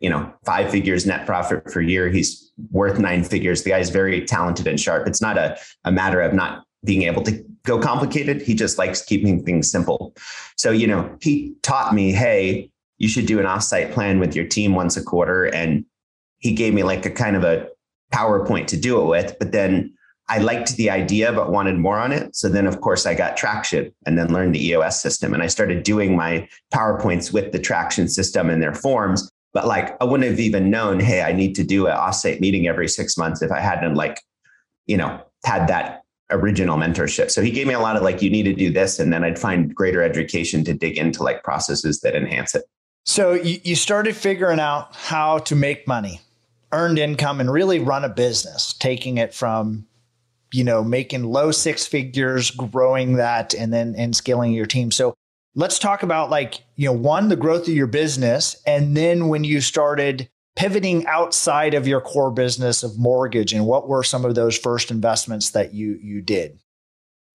you 0.00 0.10
know 0.10 0.32
five 0.44 0.70
figures 0.70 1.06
net 1.06 1.26
profit 1.26 1.64
per 1.64 1.80
year. 1.80 2.08
He's 2.08 2.52
worth 2.70 2.98
nine 2.98 3.24
figures. 3.24 3.62
The 3.62 3.70
guy's 3.70 3.90
very 3.90 4.24
talented 4.24 4.66
and 4.66 4.78
sharp. 4.78 5.06
It's 5.06 5.22
not 5.22 5.38
a 5.38 5.58
a 5.84 5.92
matter 5.92 6.20
of 6.20 6.32
not 6.32 6.64
being 6.84 7.02
able 7.02 7.22
to 7.22 7.44
go 7.64 7.78
complicated. 7.78 8.42
He 8.42 8.54
just 8.54 8.78
likes 8.78 9.02
keeping 9.02 9.44
things 9.44 9.70
simple. 9.70 10.14
So, 10.56 10.70
you 10.70 10.86
know, 10.86 11.16
he 11.20 11.54
taught 11.62 11.94
me, 11.94 12.12
hey, 12.12 12.70
you 12.98 13.08
should 13.08 13.26
do 13.26 13.38
an 13.38 13.46
offsite 13.46 13.92
plan 13.92 14.18
with 14.18 14.34
your 14.34 14.46
team 14.46 14.74
once 14.74 14.96
a 14.96 15.02
quarter. 15.02 15.44
And 15.46 15.84
he 16.38 16.52
gave 16.52 16.74
me 16.74 16.82
like 16.82 17.06
a 17.06 17.10
kind 17.10 17.36
of 17.36 17.44
a 17.44 17.68
PowerPoint 18.12 18.66
to 18.68 18.76
do 18.76 19.00
it 19.00 19.06
with. 19.06 19.36
But 19.38 19.52
then 19.52 19.92
I 20.28 20.38
liked 20.38 20.76
the 20.76 20.90
idea, 20.90 21.32
but 21.32 21.50
wanted 21.50 21.78
more 21.78 21.98
on 21.98 22.12
it. 22.12 22.36
So 22.36 22.48
then, 22.48 22.66
of 22.66 22.80
course, 22.80 23.06
I 23.06 23.14
got 23.14 23.36
traction 23.36 23.92
and 24.04 24.18
then 24.18 24.32
learned 24.32 24.54
the 24.54 24.66
EOS 24.66 25.00
system. 25.00 25.32
And 25.32 25.42
I 25.42 25.46
started 25.46 25.82
doing 25.82 26.16
my 26.16 26.48
PowerPoints 26.72 27.32
with 27.32 27.52
the 27.52 27.58
traction 27.58 28.08
system 28.08 28.50
and 28.50 28.62
their 28.62 28.74
forms. 28.74 29.30
But 29.54 29.66
like, 29.66 29.96
I 30.02 30.04
wouldn't 30.04 30.28
have 30.28 30.40
even 30.40 30.70
known, 30.70 31.00
hey, 31.00 31.22
I 31.22 31.32
need 31.32 31.54
to 31.54 31.64
do 31.64 31.86
an 31.86 31.96
offsite 31.96 32.40
meeting 32.40 32.68
every 32.68 32.88
six 32.88 33.16
months 33.16 33.40
if 33.40 33.50
I 33.50 33.60
hadn't 33.60 33.94
like, 33.94 34.20
you 34.86 34.96
know, 34.96 35.22
had 35.44 35.66
that 35.68 35.97
original 36.30 36.76
mentorship. 36.76 37.30
So 37.30 37.42
he 37.42 37.50
gave 37.50 37.66
me 37.66 37.74
a 37.74 37.80
lot 37.80 37.96
of 37.96 38.02
like, 38.02 38.20
you 38.22 38.30
need 38.30 38.44
to 38.44 38.52
do 38.52 38.70
this. 38.70 38.98
And 38.98 39.12
then 39.12 39.24
I'd 39.24 39.38
find 39.38 39.74
greater 39.74 40.02
education 40.02 40.64
to 40.64 40.74
dig 40.74 40.98
into 40.98 41.22
like 41.22 41.42
processes 41.42 42.00
that 42.00 42.14
enhance 42.14 42.54
it. 42.54 42.64
So 43.06 43.32
you, 43.32 43.60
you 43.64 43.74
started 43.74 44.14
figuring 44.16 44.60
out 44.60 44.94
how 44.94 45.38
to 45.38 45.56
make 45.56 45.88
money, 45.88 46.20
earned 46.72 46.98
income, 46.98 47.40
and 47.40 47.50
really 47.50 47.78
run 47.78 48.04
a 48.04 48.08
business, 48.10 48.74
taking 48.74 49.16
it 49.16 49.32
from, 49.32 49.86
you 50.52 50.64
know, 50.64 50.84
making 50.84 51.24
low 51.24 51.50
six 51.50 51.86
figures, 51.86 52.50
growing 52.50 53.14
that, 53.14 53.54
and 53.54 53.72
then 53.72 53.94
and 53.96 54.14
scaling 54.14 54.52
your 54.52 54.66
team. 54.66 54.90
So 54.90 55.14
let's 55.54 55.78
talk 55.78 56.02
about 56.02 56.28
like, 56.28 56.60
you 56.76 56.86
know, 56.86 56.92
one, 56.92 57.28
the 57.28 57.36
growth 57.36 57.62
of 57.62 57.74
your 57.74 57.86
business. 57.86 58.60
And 58.66 58.96
then 58.96 59.28
when 59.28 59.44
you 59.44 59.60
started 59.60 60.28
pivoting 60.58 61.06
outside 61.06 61.72
of 61.72 61.86
your 61.86 62.00
core 62.00 62.32
business 62.32 62.82
of 62.82 62.98
mortgage 62.98 63.52
and 63.52 63.64
what 63.64 63.88
were 63.88 64.02
some 64.02 64.24
of 64.24 64.34
those 64.34 64.58
first 64.58 64.90
investments 64.90 65.50
that 65.50 65.72
you 65.72 65.98
you 66.02 66.20
did? 66.20 66.58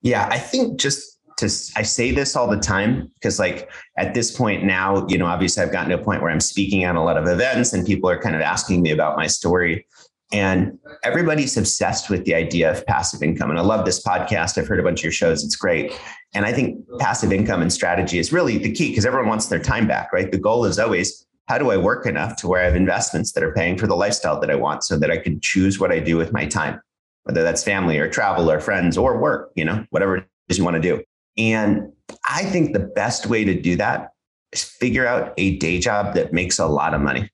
Yeah 0.02 0.28
i 0.30 0.38
think 0.38 0.78
just 0.78 1.20
to 1.38 1.46
i 1.78 1.84
say 1.84 2.12
this 2.12 2.36
all 2.36 2.48
the 2.48 2.60
time 2.60 3.10
because 3.16 3.40
like 3.40 3.72
at 3.98 4.14
this 4.14 4.30
point 4.30 4.66
now 4.66 5.08
you 5.08 5.18
know 5.18 5.26
obviously 5.26 5.64
i've 5.64 5.72
gotten 5.72 5.90
to 5.90 5.96
a 5.96 6.04
point 6.04 6.22
where 6.22 6.30
i'm 6.30 6.42
speaking 6.42 6.84
at 6.84 6.96
a 6.96 7.02
lot 7.02 7.18
of 7.18 7.26
events 7.28 7.72
and 7.72 7.88
people 7.88 8.10
are 8.10 8.22
kind 8.22 8.36
of 8.36 8.42
asking 8.42 8.82
me 8.82 8.92
about 8.92 9.16
my 9.16 9.28
story. 9.28 9.88
And 10.34 10.80
everybody's 11.04 11.56
obsessed 11.58 12.10
with 12.10 12.26
the 12.26 12.34
idea 12.34 12.72
of 12.72 12.84
passive 12.88 13.22
income. 13.22 13.52
And 13.52 13.60
i 13.60 13.62
love 13.62 13.86
this 13.86 14.04
podcast. 14.04 14.58
I've 14.58 14.68
heard 14.68 14.80
a 14.80 14.84
bunch 14.84 15.02
of 15.02 15.04
your 15.04 15.12
shows. 15.12 15.46
It's 15.46 15.56
great. 15.56 15.94
And 16.34 16.46
i 16.46 16.52
think 16.52 16.78
passive 17.00 17.32
income 17.32 17.62
and 17.62 17.72
strategy 17.72 18.20
is 18.20 18.34
really 18.34 18.58
the 18.58 18.74
key 18.74 18.90
because 18.90 19.06
everyone 19.06 19.30
wants 19.30 19.48
their 19.48 19.60
time 19.60 19.88
back 19.88 20.12
right? 20.12 20.30
The 20.30 20.38
goal 20.38 20.66
is 20.66 20.78
always 20.78 21.26
how 21.48 21.58
do 21.58 21.72
I 21.72 21.78
work 21.78 22.06
enough 22.06 22.38
to 22.38 22.48
where 22.48 22.62
I 22.62 22.66
have 22.66 22.76
investments 22.76 23.34
that 23.34 23.44
are 23.44 23.54
paying 23.54 23.78
for 23.78 23.88
the 23.88 23.96
lifestyle 23.96 24.40
that 24.40 24.50
I 24.50 24.56
want 24.56 24.84
so 24.84 24.98
that 24.98 25.12
I 25.12 25.18
can 25.18 25.40
choose 25.42 25.80
what 25.80 25.92
I 25.92 26.00
do 26.00 26.18
with 26.18 26.32
my 26.32 26.46
time, 26.46 26.80
whether 27.24 27.44
that's 27.44 27.64
family 27.64 27.98
or 28.00 28.10
travel 28.10 28.50
or 28.50 28.60
friends 28.60 28.98
or 28.98 29.18
work, 29.20 29.52
you 29.56 29.66
know, 29.66 29.86
whatever 29.90 30.18
it 30.18 30.26
is 30.50 30.58
you 30.58 30.64
want 30.64 30.76
to 30.76 30.82
do. 30.82 31.04
And 31.38 31.92
I 32.30 32.44
think 32.44 32.74
the 32.74 32.80
best 32.80 33.26
way 33.26 33.44
to 33.44 33.60
do 33.60 33.76
that 33.76 34.10
is 34.52 34.64
figure 34.64 35.06
out 35.06 35.34
a 35.38 35.58
day 35.58 35.80
job 35.80 36.16
that 36.16 36.32
makes 36.32 36.60
a 36.60 36.68
lot 36.68 36.94
of 36.94 37.02
money. 37.02 37.30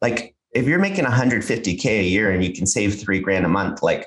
Like 0.00 0.34
if 0.52 0.66
you're 0.66 0.78
making 0.78 1.04
150K 1.04 1.84
a 1.84 2.04
year 2.04 2.30
and 2.30 2.44
you 2.44 2.52
can 2.52 2.66
save 2.66 3.00
three 3.00 3.20
grand 3.20 3.44
a 3.44 3.48
month, 3.48 3.82
like 3.82 4.06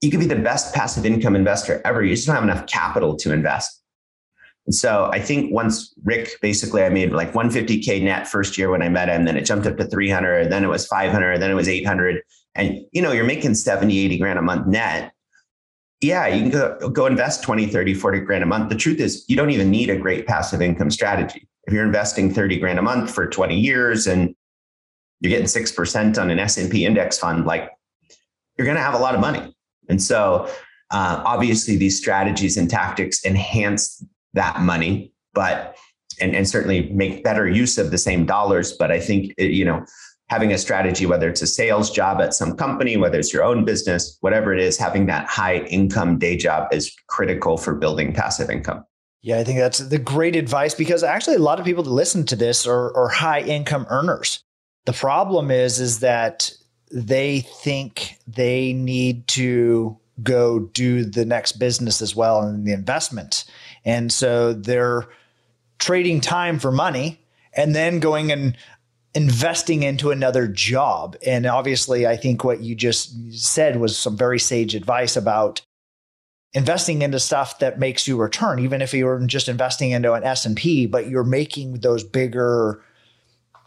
you 0.00 0.10
could 0.10 0.20
be 0.20 0.26
the 0.26 0.36
best 0.36 0.74
passive 0.74 1.06
income 1.06 1.34
investor 1.34 1.80
ever. 1.84 2.04
You 2.04 2.14
just 2.14 2.26
don't 2.26 2.36
have 2.36 2.44
enough 2.44 2.66
capital 2.66 3.16
to 3.16 3.32
invest. 3.32 3.77
And 4.68 4.74
so 4.74 5.08
I 5.14 5.18
think 5.18 5.50
once 5.50 5.94
Rick, 6.04 6.42
basically, 6.42 6.82
I 6.84 6.90
made 6.90 7.10
like 7.10 7.32
150K 7.32 8.02
net 8.02 8.28
first 8.28 8.58
year 8.58 8.68
when 8.68 8.82
I 8.82 8.90
met 8.90 9.08
him, 9.08 9.24
then 9.24 9.34
it 9.34 9.46
jumped 9.46 9.66
up 9.66 9.78
to 9.78 9.86
300, 9.86 10.52
then 10.52 10.62
it 10.62 10.66
was 10.66 10.86
500, 10.86 11.38
then 11.40 11.50
it 11.50 11.54
was 11.54 11.70
800. 11.70 12.22
And, 12.54 12.80
you 12.92 13.00
know, 13.00 13.12
you're 13.12 13.24
making 13.24 13.54
70, 13.54 13.98
80 13.98 14.18
grand 14.18 14.38
a 14.38 14.42
month 14.42 14.66
net. 14.66 15.14
Yeah, 16.02 16.26
you 16.26 16.42
can 16.42 16.50
go, 16.50 16.90
go 16.90 17.06
invest 17.06 17.42
20, 17.42 17.66
30, 17.66 17.94
40 17.94 18.20
grand 18.20 18.42
a 18.42 18.46
month. 18.46 18.68
The 18.68 18.74
truth 18.74 19.00
is, 19.00 19.24
you 19.26 19.36
don't 19.36 19.48
even 19.48 19.70
need 19.70 19.88
a 19.88 19.96
great 19.96 20.26
passive 20.26 20.60
income 20.60 20.90
strategy. 20.90 21.48
If 21.64 21.72
you're 21.72 21.86
investing 21.86 22.30
30 22.30 22.58
grand 22.58 22.78
a 22.78 22.82
month 22.82 23.10
for 23.10 23.26
20 23.26 23.58
years 23.58 24.06
and 24.06 24.34
you're 25.20 25.30
getting 25.30 25.46
6% 25.46 26.20
on 26.20 26.30
an 26.30 26.38
S&P 26.38 26.84
index 26.84 27.18
fund, 27.18 27.46
like 27.46 27.70
you're 28.58 28.66
going 28.66 28.76
to 28.76 28.82
have 28.82 28.92
a 28.92 28.98
lot 28.98 29.14
of 29.14 29.22
money. 29.22 29.56
And 29.88 30.02
so 30.02 30.46
uh, 30.90 31.22
obviously 31.24 31.76
these 31.76 31.96
strategies 31.96 32.58
and 32.58 32.68
tactics 32.68 33.24
enhance 33.24 34.04
that 34.34 34.60
money, 34.60 35.12
but 35.34 35.76
and, 36.20 36.34
and 36.34 36.48
certainly 36.48 36.90
make 36.90 37.22
better 37.22 37.48
use 37.48 37.78
of 37.78 37.90
the 37.90 37.98
same 37.98 38.26
dollars. 38.26 38.72
But 38.72 38.90
I 38.90 39.00
think 39.00 39.34
you 39.38 39.64
know 39.64 39.84
having 40.28 40.52
a 40.52 40.58
strategy, 40.58 41.06
whether 41.06 41.28
it's 41.28 41.42
a 41.42 41.46
sales 41.46 41.90
job 41.90 42.20
at 42.20 42.34
some 42.34 42.54
company, 42.56 42.96
whether 42.96 43.18
it's 43.18 43.32
your 43.32 43.44
own 43.44 43.64
business, 43.64 44.18
whatever 44.20 44.52
it 44.52 44.60
is, 44.60 44.76
having 44.76 45.06
that 45.06 45.26
high 45.26 45.58
income 45.64 46.18
day 46.18 46.36
job 46.36 46.68
is 46.72 46.94
critical 47.08 47.56
for 47.56 47.74
building 47.74 48.12
passive 48.12 48.50
income. 48.50 48.84
Yeah, 49.22 49.38
I 49.38 49.44
think 49.44 49.58
that's 49.58 49.78
the 49.78 49.98
great 49.98 50.36
advice 50.36 50.74
because 50.74 51.02
actually 51.02 51.36
a 51.36 51.40
lot 51.40 51.58
of 51.58 51.64
people 51.64 51.82
that 51.82 51.90
listen 51.90 52.24
to 52.26 52.36
this 52.36 52.66
are, 52.66 52.96
are 52.96 53.08
high 53.08 53.40
income 53.40 53.86
earners. 53.88 54.42
The 54.86 54.92
problem 54.92 55.50
is, 55.50 55.80
is 55.80 56.00
that 56.00 56.52
they 56.92 57.40
think 57.40 58.16
they 58.26 58.72
need 58.72 59.26
to 59.28 59.98
go 60.22 60.60
do 60.60 61.04
the 61.04 61.24
next 61.24 61.52
business 61.52 62.00
as 62.00 62.14
well 62.14 62.42
and 62.42 62.66
the 62.66 62.72
investment. 62.72 63.44
And 63.84 64.12
so 64.12 64.52
they're 64.52 65.08
trading 65.78 66.20
time 66.20 66.58
for 66.58 66.72
money 66.72 67.20
and 67.54 67.74
then 67.74 68.00
going 68.00 68.32
and 68.32 68.56
investing 69.14 69.82
into 69.82 70.10
another 70.10 70.46
job. 70.46 71.16
And 71.26 71.46
obviously, 71.46 72.06
I 72.06 72.16
think 72.16 72.44
what 72.44 72.60
you 72.60 72.74
just 72.74 73.14
said 73.32 73.80
was 73.80 73.96
some 73.96 74.16
very 74.16 74.38
sage 74.38 74.74
advice 74.74 75.16
about 75.16 75.60
investing 76.54 77.02
into 77.02 77.20
stuff 77.20 77.58
that 77.58 77.78
makes 77.78 78.08
you 78.08 78.16
return 78.16 78.58
even 78.58 78.80
if 78.80 78.94
you're 78.94 79.18
just 79.26 79.48
investing 79.48 79.90
into 79.90 80.14
an 80.14 80.24
S&P 80.24 80.86
but 80.86 81.06
you're 81.06 81.24
making 81.24 81.74
those 81.80 82.02
bigger 82.02 82.82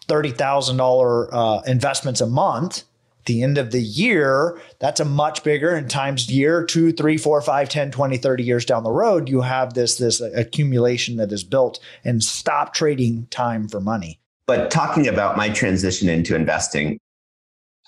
$30,000 0.08 1.30
uh, 1.32 1.62
investments 1.68 2.22
a 2.22 2.25
month 2.25 2.84
the 3.25 3.44
end 3.44 3.58
of 3.58 3.72
the 3.72 3.82
year, 3.82 4.60
that's 4.80 5.00
a 5.00 5.06
much 5.06 5.44
bigger 5.44 5.75
and 5.75 5.90
times 5.90 6.30
year 6.30 6.66
two, 6.66 6.92
three, 6.92 7.18
four, 7.18 7.42
five, 7.42 7.70
10, 7.70 7.92
20, 7.92 8.18
30 8.18 8.44
years 8.44 8.66
down 8.66 8.84
the 8.84 8.92
road, 8.92 9.30
you 9.30 9.42
have 9.42 9.74
this, 9.74 9.98
this 9.98 10.22
accumulation 10.22 11.18
that 11.18 11.32
is 11.32 11.44
built 11.44 11.80
and 12.04 12.24
stop 12.24 12.74
trading 12.74 13.28
time 13.30 13.68
for 13.68 13.80
money. 13.80 14.20
But 14.48 14.72
talking 14.72 15.08
about 15.08 15.38
my 15.38 15.50
transition 15.50 16.10
into 16.10 16.36
investing, 16.36 17.00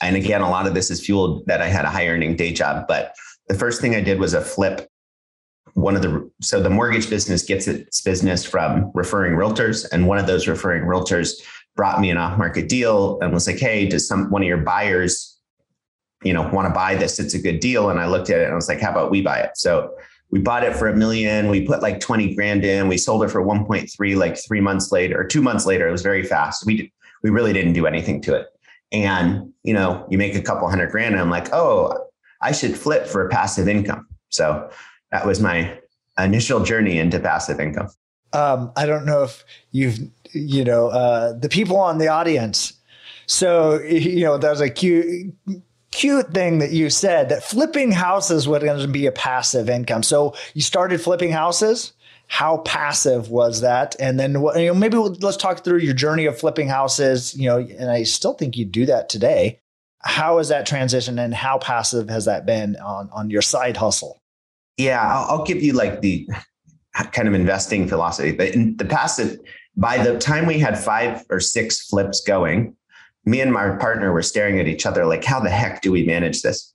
and 0.02 0.16
again, 0.16 0.42
a 0.42 0.50
lot 0.50 0.68
of 0.68 0.74
this 0.74 0.92
is 0.92 1.04
fueled 1.04 1.46
that 1.48 1.62
I 1.62 1.68
had 1.68 1.86
a 1.86 1.90
high 1.90 2.08
earning 2.08 2.36
day 2.36 2.54
job. 2.54 2.88
But 2.88 3.16
the 3.48 3.54
first 3.54 3.82
thing 3.82 3.96
I 3.96 4.02
did 4.02 4.20
was 4.20 4.34
a 4.34 4.42
flip. 4.42 4.88
One 5.74 5.96
of 5.96 6.02
the 6.02 6.30
so 6.42 6.62
the 6.62 6.70
mortgage 6.70 7.10
business 7.10 7.44
gets 7.44 7.68
its 7.68 8.02
business 8.02 8.46
from 8.46 8.92
referring 8.94 9.34
realtors, 9.34 9.88
and 9.92 10.08
one 10.08 10.20
of 10.20 10.28
those 10.28 10.48
referring 10.48 10.84
realtors 10.84 11.34
brought 11.76 12.00
me 12.00 12.10
an 12.10 12.18
off 12.18 12.38
market 12.38 12.70
deal 12.70 13.20
and 13.22 13.34
was 13.34 13.48
like, 13.48 13.60
Hey, 13.60 13.88
does 13.88 14.08
some 14.08 14.30
one 14.30 14.42
of 14.42 14.48
your 14.48 14.58
buyers, 14.58 15.40
you 16.24 16.34
know, 16.34 16.48
want 16.50 16.68
to 16.68 16.74
buy 16.74 16.96
this? 16.96 17.20
It's 17.20 17.34
a 17.34 17.42
good 17.42 17.60
deal. 17.60 17.90
And 17.90 18.00
I 18.00 18.08
looked 18.08 18.30
at 18.30 18.40
it 18.40 18.46
and 18.46 18.54
I 18.54 18.56
was 18.56 18.68
like, 18.68 18.80
how 18.80 18.92
about 18.92 19.12
we 19.12 19.22
buy 19.22 19.40
it? 19.40 19.58
So 19.58 19.96
we 20.30 20.40
bought 20.40 20.64
it 20.64 20.76
for 20.76 20.88
a 20.88 20.96
million. 20.96 21.50
We 21.50 21.62
put 21.62 21.82
like 21.82 22.00
20 22.00 22.36
grand 22.36 22.66
in. 22.66 22.88
We 22.88 22.98
sold 22.98 23.24
it 23.24 23.30
for 23.30 23.44
1.3 23.44 24.16
like 24.16 24.38
three 24.38 24.62
months 24.62 24.92
later 24.92 25.20
or 25.20 25.26
two 25.26 25.42
months 25.42 25.66
later. 25.66 25.88
It 25.88 25.92
was 25.92 26.02
very 26.02 26.24
fast. 26.24 26.66
We 26.66 26.92
we 27.22 27.30
really 27.30 27.54
didn't 27.54 27.74
do 27.74 27.86
anything 27.86 28.22
to 28.22 28.36
it. 28.36 28.48
And 28.92 29.54
you 29.64 29.74
know, 29.74 30.06
you 30.10 30.18
make 30.18 30.36
a 30.36 30.42
couple 30.42 30.70
hundred 30.70 30.92
grand. 30.92 31.14
And 31.14 31.22
I'm 31.22 31.30
like, 31.30 31.54
oh, 31.54 32.08
I 32.42 32.52
should 32.52 32.78
flip 32.78 33.08
for 33.08 33.28
passive 33.30 33.68
income. 33.68 34.08
So 34.30 34.70
that 35.12 35.26
was 35.26 35.40
my 35.40 35.80
initial 36.18 36.64
journey 36.64 37.00
into 37.00 37.20
passive 37.20 37.60
income. 37.60 37.90
Um, 38.34 38.72
I 38.76 38.86
don't 38.88 39.06
know 39.06 39.24
if 39.24 39.46
you've, 39.72 40.00
you 40.34 40.64
know, 40.64 40.88
uh, 40.88 41.34
the 41.34 41.50
people 41.50 41.78
on 41.78 41.98
the 41.98 42.08
audience. 42.08 42.74
So, 43.26 43.80
you 43.82 44.24
know, 44.24 44.38
there's 44.38 44.62
a 44.62 44.70
cute, 44.70 45.34
cute 45.92 46.34
thing 46.34 46.60
that 46.60 46.72
you 46.72 46.90
said 46.90 47.30
that 47.30 47.44
flipping 47.44 47.92
houses 47.92 48.48
was 48.48 48.64
going 48.64 48.80
to 48.80 48.88
be 48.88 49.06
a 49.06 49.12
passive 49.12 49.70
income. 49.70 50.04
So 50.04 50.36
you 50.54 50.62
started 50.62 51.02
flipping 51.02 51.32
houses. 51.32 51.94
How 52.28 52.58
passive 52.58 53.30
was 53.30 53.62
that? 53.62 53.96
And 54.00 54.20
then 54.20 54.34
you 54.34 54.66
know, 54.68 54.74
maybe 54.74 54.98
we'll, 54.98 55.16
let's 55.22 55.38
talk 55.38 55.64
through 55.64 55.80
your 55.80 55.94
journey 55.94 56.26
of 56.26 56.38
flipping 56.38 56.68
houses. 56.68 57.36
You 57.36 57.48
know, 57.48 57.58
and 57.58 57.92
I 57.92 58.04
still 58.04 58.34
think 58.34 58.58
you 58.58 58.66
do 58.66 58.86
that 58.88 59.08
today. 59.10 59.60
How 60.00 60.40
is 60.40 60.50
that 60.50 60.66
transition, 60.66 61.18
and 61.18 61.34
how 61.34 61.60
passive 61.60 62.10
has 62.10 62.26
that 62.26 62.46
been 62.46 62.76
on 62.78 63.10
on 63.14 63.30
your 63.30 63.42
side 63.42 63.78
hustle? 63.78 64.20
Yeah, 64.78 65.02
I'll, 65.02 65.40
I'll 65.40 65.46
give 65.46 65.62
you 65.62 65.74
like 65.74 66.02
the 66.02 66.28
kind 67.12 67.28
of 67.28 67.34
investing 67.34 67.88
philosophy, 67.88 68.32
but 68.32 68.50
in 68.50 68.76
the 68.78 68.86
passive. 68.86 69.40
By 69.76 70.04
the 70.04 70.18
time 70.18 70.46
we 70.46 70.60
had 70.60 70.78
five 70.78 71.24
or 71.30 71.40
six 71.40 71.88
flips 71.88 72.22
going, 72.22 72.76
me 73.26 73.42
and 73.42 73.52
my 73.52 73.76
partner 73.78 74.12
were 74.12 74.22
staring 74.22 74.60
at 74.60 74.68
each 74.68 74.86
other 74.86 75.06
like, 75.06 75.24
how 75.24 75.40
the 75.40 75.50
heck 75.50 75.82
do 75.82 75.92
we 75.92 76.06
manage 76.06 76.42
this? 76.42 76.74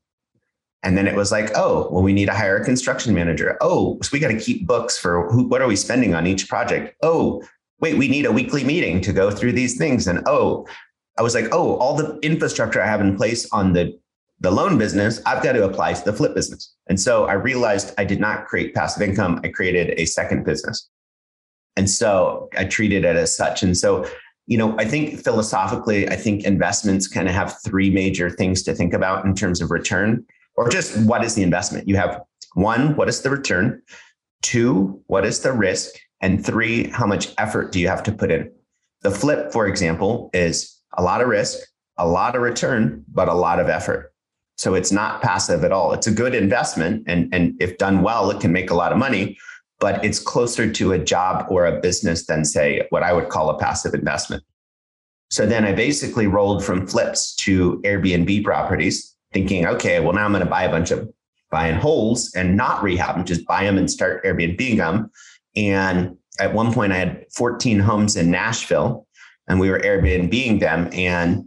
And 0.82 0.96
then 0.96 1.06
it 1.06 1.16
was 1.16 1.32
like, 1.32 1.50
oh, 1.56 1.88
well, 1.90 2.02
we 2.02 2.12
need 2.12 2.26
to 2.26 2.34
hire 2.34 2.56
a 2.56 2.64
construction 2.64 3.12
manager. 3.12 3.56
Oh, 3.60 3.98
so 4.02 4.10
we 4.12 4.20
got 4.20 4.28
to 4.28 4.38
keep 4.38 4.66
books 4.66 4.96
for 4.96 5.28
who, 5.30 5.48
what 5.48 5.60
are 5.60 5.66
we 5.66 5.76
spending 5.76 6.14
on 6.14 6.26
each 6.26 6.48
project? 6.48 6.96
Oh, 7.02 7.42
wait, 7.80 7.98
we 7.98 8.08
need 8.08 8.26
a 8.26 8.32
weekly 8.32 8.64
meeting 8.64 9.00
to 9.02 9.12
go 9.12 9.30
through 9.30 9.52
these 9.52 9.76
things. 9.76 10.06
And 10.06 10.22
oh, 10.26 10.66
I 11.18 11.22
was 11.22 11.34
like, 11.34 11.46
oh, 11.52 11.76
all 11.76 11.96
the 11.96 12.18
infrastructure 12.20 12.80
I 12.80 12.86
have 12.86 13.00
in 13.00 13.16
place 13.16 13.48
on 13.52 13.72
the 13.72 13.98
the 14.40 14.50
loan 14.52 14.78
business, 14.78 15.20
I've 15.26 15.42
got 15.42 15.54
to 15.54 15.64
apply 15.64 15.94
to 15.94 16.04
the 16.04 16.12
flip 16.12 16.32
business. 16.32 16.72
And 16.86 17.00
so 17.00 17.24
I 17.24 17.32
realized 17.32 17.92
I 17.98 18.04
did 18.04 18.20
not 18.20 18.46
create 18.46 18.72
passive 18.72 19.02
income. 19.02 19.40
I 19.42 19.48
created 19.48 19.98
a 19.98 20.04
second 20.04 20.44
business. 20.44 20.88
And 21.78 21.88
so 21.88 22.50
I 22.58 22.64
treated 22.64 23.04
it 23.04 23.16
as 23.16 23.34
such. 23.34 23.62
And 23.62 23.76
so 23.76 24.04
you 24.48 24.56
know, 24.56 24.74
I 24.78 24.86
think 24.86 25.22
philosophically, 25.22 26.08
I 26.08 26.16
think 26.16 26.44
investments 26.44 27.06
kind 27.06 27.28
of 27.28 27.34
have 27.34 27.60
three 27.62 27.90
major 27.90 28.30
things 28.30 28.62
to 28.62 28.74
think 28.74 28.94
about 28.94 29.26
in 29.26 29.34
terms 29.34 29.60
of 29.60 29.70
return, 29.70 30.24
or 30.56 30.70
just 30.70 30.98
what 31.04 31.22
is 31.22 31.34
the 31.34 31.42
investment? 31.42 31.86
You 31.86 31.96
have 31.96 32.22
one, 32.54 32.96
what 32.96 33.10
is 33.10 33.20
the 33.20 33.28
return? 33.28 33.82
Two, 34.40 35.02
what 35.06 35.26
is 35.26 35.40
the 35.40 35.52
risk? 35.52 35.94
And 36.22 36.44
three, 36.44 36.88
how 36.88 37.06
much 37.06 37.34
effort 37.36 37.72
do 37.72 37.78
you 37.78 37.88
have 37.88 38.02
to 38.04 38.12
put 38.12 38.30
in? 38.30 38.50
The 39.02 39.10
flip, 39.10 39.52
for 39.52 39.68
example, 39.68 40.30
is 40.32 40.80
a 40.96 41.02
lot 41.02 41.20
of 41.20 41.28
risk, 41.28 41.58
a 41.98 42.08
lot 42.08 42.34
of 42.34 42.40
return, 42.40 43.04
but 43.12 43.28
a 43.28 43.34
lot 43.34 43.60
of 43.60 43.68
effort. 43.68 44.14
So 44.56 44.72
it's 44.74 44.90
not 44.90 45.20
passive 45.20 45.62
at 45.62 45.72
all. 45.72 45.92
It's 45.92 46.06
a 46.06 46.10
good 46.10 46.34
investment. 46.34 47.04
And, 47.06 47.32
and 47.34 47.54
if 47.60 47.76
done 47.76 48.00
well, 48.00 48.30
it 48.30 48.40
can 48.40 48.50
make 48.50 48.70
a 48.70 48.74
lot 48.74 48.92
of 48.92 48.98
money 48.98 49.36
but 49.80 50.04
it's 50.04 50.18
closer 50.18 50.70
to 50.72 50.92
a 50.92 50.98
job 50.98 51.46
or 51.50 51.66
a 51.66 51.80
business 51.80 52.26
than, 52.26 52.44
say, 52.44 52.86
what 52.90 53.02
I 53.02 53.12
would 53.12 53.28
call 53.28 53.50
a 53.50 53.58
passive 53.58 53.94
investment. 53.94 54.42
So 55.30 55.46
then 55.46 55.64
I 55.64 55.72
basically 55.72 56.26
rolled 56.26 56.64
from 56.64 56.86
flips 56.86 57.34
to 57.36 57.80
Airbnb 57.84 58.44
properties, 58.44 59.14
thinking, 59.32 59.66
okay, 59.66 60.00
well, 60.00 60.14
now 60.14 60.24
I'm 60.24 60.32
going 60.32 60.44
to 60.44 60.50
buy 60.50 60.64
a 60.64 60.70
bunch 60.70 60.90
of 60.90 61.08
buy 61.50 61.68
and 61.68 61.80
holds 61.80 62.34
and 62.34 62.56
not 62.56 62.82
rehab 62.82 63.16
them, 63.16 63.24
just 63.24 63.46
buy 63.46 63.64
them 63.64 63.78
and 63.78 63.90
start 63.90 64.24
Airbnb 64.24 64.76
them. 64.76 65.10
And 65.56 66.16
at 66.40 66.54
one 66.54 66.72
point, 66.72 66.92
I 66.92 66.96
had 66.96 67.24
14 67.34 67.78
homes 67.78 68.16
in 68.16 68.30
Nashville 68.30 69.06
and 69.48 69.58
we 69.58 69.70
were 69.70 69.80
Airbnbing 69.80 70.60
them. 70.60 70.88
And 70.92 71.46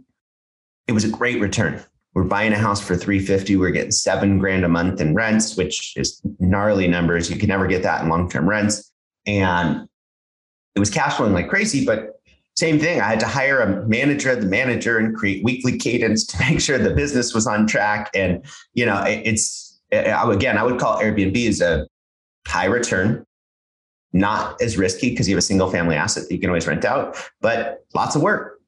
it 0.88 0.92
was 0.92 1.04
a 1.04 1.08
great 1.08 1.40
return 1.40 1.82
we're 2.14 2.24
buying 2.24 2.52
a 2.52 2.58
house 2.58 2.80
for 2.80 2.96
350 2.96 3.56
we're 3.56 3.70
getting 3.70 3.90
seven 3.90 4.38
grand 4.38 4.64
a 4.64 4.68
month 4.68 5.00
in 5.00 5.14
rents 5.14 5.56
which 5.56 5.96
is 5.96 6.20
gnarly 6.38 6.86
numbers. 6.86 7.30
You 7.30 7.36
can 7.36 7.48
never 7.48 7.66
get 7.66 7.82
that 7.82 8.02
in 8.02 8.08
long-term 8.08 8.48
rents. 8.48 8.92
And 9.26 9.88
it 10.74 10.78
was 10.78 10.90
cash 10.90 11.16
flowing 11.16 11.32
like 11.32 11.48
crazy 11.48 11.84
but 11.84 12.20
same 12.54 12.78
thing. 12.78 13.00
I 13.00 13.08
had 13.08 13.20
to 13.20 13.26
hire 13.26 13.60
a 13.60 13.88
manager. 13.88 14.36
The 14.36 14.44
manager 14.44 14.98
and 14.98 15.16
create 15.16 15.42
weekly 15.42 15.78
cadence 15.78 16.26
to 16.26 16.38
make 16.50 16.60
sure 16.60 16.76
the 16.78 16.94
business 16.94 17.34
was 17.34 17.46
on 17.46 17.66
track. 17.66 18.10
And 18.14 18.44
you 18.74 18.84
know 18.84 19.02
it's 19.06 19.80
again 19.90 20.56
i 20.56 20.62
would 20.62 20.80
call 20.80 20.98
airbnb 21.02 21.46
as 21.46 21.60
a 21.60 21.86
high 22.46 22.64
return 22.64 23.26
not 24.14 24.58
as 24.62 24.78
risky 24.78 25.10
because 25.10 25.28
you 25.28 25.34
have 25.34 25.38
a 25.38 25.42
single 25.42 25.70
family 25.70 25.96
asset 25.96 26.22
that 26.26 26.34
you 26.34 26.40
can 26.40 26.48
always 26.48 26.66
rent 26.66 26.84
out 26.84 27.16
but 27.40 27.84
lots 27.94 28.16
of 28.16 28.22
work. 28.22 28.58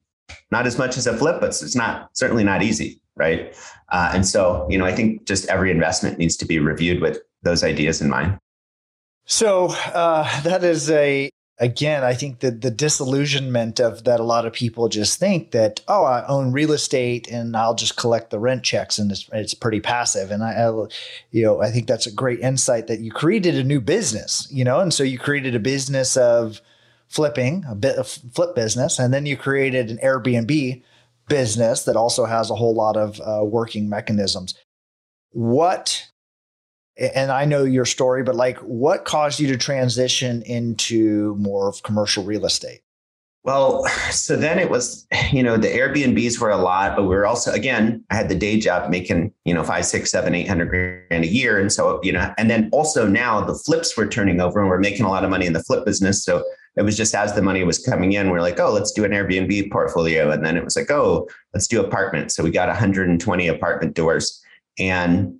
Not 0.51 0.65
as 0.67 0.77
much 0.77 0.97
as 0.97 1.07
a 1.07 1.17
flip 1.17 1.39
but 1.39 1.49
it's 1.49 1.75
not 1.75 2.09
certainly 2.13 2.43
not 2.43 2.61
easy 2.61 3.01
right? 3.15 3.55
Uh, 3.89 4.11
and 4.13 4.25
so, 4.25 4.67
you 4.69 4.77
know, 4.77 4.85
I 4.85 4.93
think 4.93 5.25
just 5.25 5.47
every 5.47 5.71
investment 5.71 6.17
needs 6.17 6.35
to 6.37 6.45
be 6.45 6.59
reviewed 6.59 7.01
with 7.01 7.19
those 7.43 7.63
ideas 7.63 8.01
in 8.01 8.09
mind. 8.09 8.37
So 9.25 9.67
uh, 9.93 10.41
that 10.41 10.63
is 10.63 10.89
a 10.91 11.29
again, 11.57 12.03
I 12.03 12.13
think 12.13 12.39
that 12.39 12.61
the 12.61 12.69
disillusionment 12.69 13.79
of 13.79 14.03
that 14.03 14.19
a 14.19 14.23
lot 14.23 14.45
of 14.45 14.51
people 14.51 14.89
just 14.89 15.19
think 15.19 15.51
that 15.51 15.81
oh, 15.87 16.03
I 16.03 16.25
own 16.27 16.51
real 16.51 16.73
estate 16.73 17.29
and 17.29 17.55
I'll 17.55 17.75
just 17.75 17.95
collect 17.95 18.29
the 18.29 18.39
rent 18.39 18.63
checks 18.63 18.99
and 18.99 19.09
it's, 19.11 19.29
it's 19.31 19.53
pretty 19.53 19.79
passive. 19.79 20.31
And 20.31 20.43
I, 20.43 20.51
I, 20.51 20.87
you 21.31 21.43
know, 21.43 21.61
I 21.61 21.71
think 21.71 21.87
that's 21.87 22.07
a 22.07 22.11
great 22.11 22.41
insight 22.41 22.87
that 22.87 22.99
you 22.99 23.11
created 23.11 23.55
a 23.55 23.63
new 23.63 23.79
business, 23.79 24.47
you 24.51 24.65
know, 24.65 24.81
and 24.81 24.93
so 24.93 25.03
you 25.03 25.17
created 25.17 25.55
a 25.55 25.59
business 25.59 26.17
of 26.17 26.61
flipping 27.07 27.63
a 27.69 27.75
bit 27.75 27.95
of 27.95 28.07
flip 28.07 28.55
business, 28.55 28.99
and 28.99 29.13
then 29.13 29.25
you 29.25 29.37
created 29.37 29.89
an 29.89 29.97
Airbnb 29.99 30.81
business 31.27 31.83
that 31.83 31.95
also 31.95 32.25
has 32.25 32.49
a 32.49 32.55
whole 32.55 32.75
lot 32.75 32.97
of 32.97 33.19
uh, 33.21 33.43
working 33.43 33.89
mechanisms. 33.89 34.55
What, 35.31 36.07
and 36.97 37.31
I 37.31 37.45
know 37.45 37.63
your 37.63 37.85
story, 37.85 38.23
but 38.23 38.35
like 38.35 38.57
what 38.59 39.05
caused 39.05 39.39
you 39.39 39.47
to 39.47 39.57
transition 39.57 40.41
into 40.43 41.35
more 41.35 41.67
of 41.67 41.83
commercial 41.83 42.23
real 42.23 42.45
estate? 42.45 42.81
Well, 43.43 43.85
so 44.09 44.35
then 44.35 44.57
it 44.57 44.71
was, 44.71 45.05
you 45.31 45.43
know, 45.43 45.55
the 45.55 45.67
Airbnbs 45.67 46.39
were 46.39 46.49
a 46.49 46.57
lot, 46.57 46.95
but 46.95 47.03
we 47.03 47.09
were 47.09 47.27
also, 47.27 47.51
again, 47.51 48.03
I 48.09 48.15
had 48.15 48.27
the 48.27 48.33
day 48.33 48.59
job 48.59 48.89
making, 48.89 49.31
you 49.43 49.53
know, 49.53 49.63
five, 49.63 49.85
six, 49.85 50.09
seven, 50.09 50.33
eight 50.33 50.47
hundred 50.47 50.69
grand 50.69 51.23
a 51.23 51.27
year. 51.27 51.59
And 51.59 51.71
so, 51.71 51.99
you 52.01 52.11
know, 52.11 52.33
and 52.39 52.49
then 52.49 52.69
also 52.71 53.07
now 53.07 53.41
the 53.41 53.53
flips 53.53 53.95
were 53.95 54.07
turning 54.07 54.41
over 54.41 54.59
and 54.59 54.67
we're 54.67 54.79
making 54.79 55.05
a 55.05 55.09
lot 55.09 55.23
of 55.23 55.29
money 55.29 55.45
in 55.45 55.53
the 55.53 55.61
flip 55.61 55.85
business. 55.85 56.23
So 56.23 56.43
it 56.77 56.83
was 56.83 56.97
just 56.97 57.15
as 57.15 57.33
the 57.33 57.41
money 57.41 57.63
was 57.63 57.79
coming 57.79 58.13
in, 58.13 58.29
we're 58.29 58.41
like, 58.41 58.59
oh, 58.59 58.71
let's 58.71 58.91
do 58.91 59.05
an 59.05 59.11
Airbnb 59.11 59.71
portfolio. 59.71 60.31
And 60.31 60.45
then 60.45 60.57
it 60.57 60.63
was 60.63 60.75
like, 60.75 60.91
oh, 60.91 61.27
let's 61.53 61.67
do 61.67 61.83
apartments. 61.83 62.35
So 62.35 62.43
we 62.43 62.51
got 62.51 62.67
120 62.67 63.47
apartment 63.47 63.95
doors. 63.95 64.41
And 64.77 65.35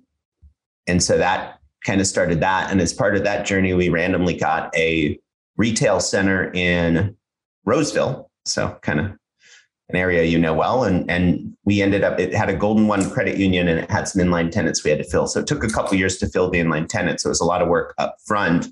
and 0.86 1.02
so 1.02 1.18
that 1.18 1.58
kind 1.84 2.00
of 2.00 2.06
started 2.06 2.40
that. 2.40 2.70
And 2.70 2.80
as 2.80 2.92
part 2.92 3.16
of 3.16 3.24
that 3.24 3.44
journey, 3.44 3.74
we 3.74 3.88
randomly 3.88 4.34
got 4.34 4.74
a 4.76 5.18
retail 5.56 6.00
center 6.00 6.52
in 6.52 7.16
Roseville. 7.64 8.30
So 8.44 8.78
kind 8.82 9.00
of 9.00 9.06
an 9.88 9.96
area 9.96 10.24
you 10.24 10.38
know 10.38 10.54
well. 10.54 10.84
And, 10.84 11.08
and 11.10 11.56
we 11.64 11.80
ended 11.80 12.02
up, 12.02 12.18
it 12.18 12.34
had 12.34 12.48
a 12.48 12.56
Golden 12.56 12.88
One 12.88 13.08
credit 13.10 13.36
union 13.36 13.68
and 13.68 13.80
it 13.80 13.90
had 13.90 14.08
some 14.08 14.22
inline 14.22 14.50
tenants 14.50 14.82
we 14.82 14.90
had 14.90 14.98
to 14.98 15.08
fill. 15.08 15.26
So 15.26 15.40
it 15.40 15.46
took 15.46 15.62
a 15.62 15.68
couple 15.68 15.96
years 15.96 16.18
to 16.18 16.28
fill 16.28 16.50
the 16.50 16.58
inline 16.58 16.88
tenants. 16.88 17.22
So 17.22 17.28
it 17.28 17.30
was 17.30 17.40
a 17.40 17.44
lot 17.44 17.62
of 17.62 17.68
work 17.68 17.94
up 17.98 18.16
front. 18.24 18.66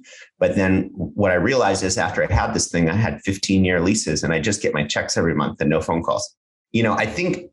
But 0.45 0.57
then 0.57 0.91
what 0.95 1.31
I 1.31 1.37
realized 1.37 1.83
is 1.83 1.97
after 1.97 2.23
I 2.23 2.31
had 2.31 2.53
this 2.53 2.69
thing, 2.69 2.91
I 2.91 2.95
had 2.97 3.23
15 3.23 3.65
year 3.65 3.81
leases 3.81 4.23
and 4.23 4.31
I 4.31 4.41
just 4.41 4.61
get 4.61 4.75
my 4.75 4.85
checks 4.85 5.17
every 5.17 5.35
month 5.35 5.59
and 5.59 5.71
no 5.71 5.81
phone 5.81 6.03
calls. 6.03 6.37
You 6.73 6.83
know, 6.83 6.93
I 6.93 7.07
think 7.07 7.47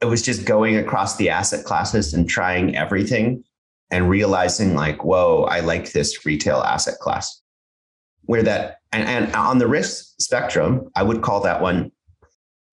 it 0.00 0.06
was 0.06 0.22
just 0.22 0.46
going 0.46 0.78
across 0.78 1.18
the 1.18 1.28
asset 1.28 1.66
classes 1.66 2.14
and 2.14 2.26
trying 2.26 2.74
everything 2.74 3.44
and 3.90 4.08
realizing 4.08 4.74
like, 4.74 5.04
whoa, 5.04 5.42
I 5.50 5.60
like 5.60 5.92
this 5.92 6.24
retail 6.24 6.62
asset 6.62 6.94
class. 6.98 7.42
Where 8.22 8.42
that, 8.42 8.78
and, 8.90 9.06
and 9.06 9.36
on 9.36 9.58
the 9.58 9.66
risk 9.66 10.14
spectrum, 10.18 10.88
I 10.96 11.02
would 11.02 11.20
call 11.20 11.42
that 11.42 11.60
one 11.60 11.92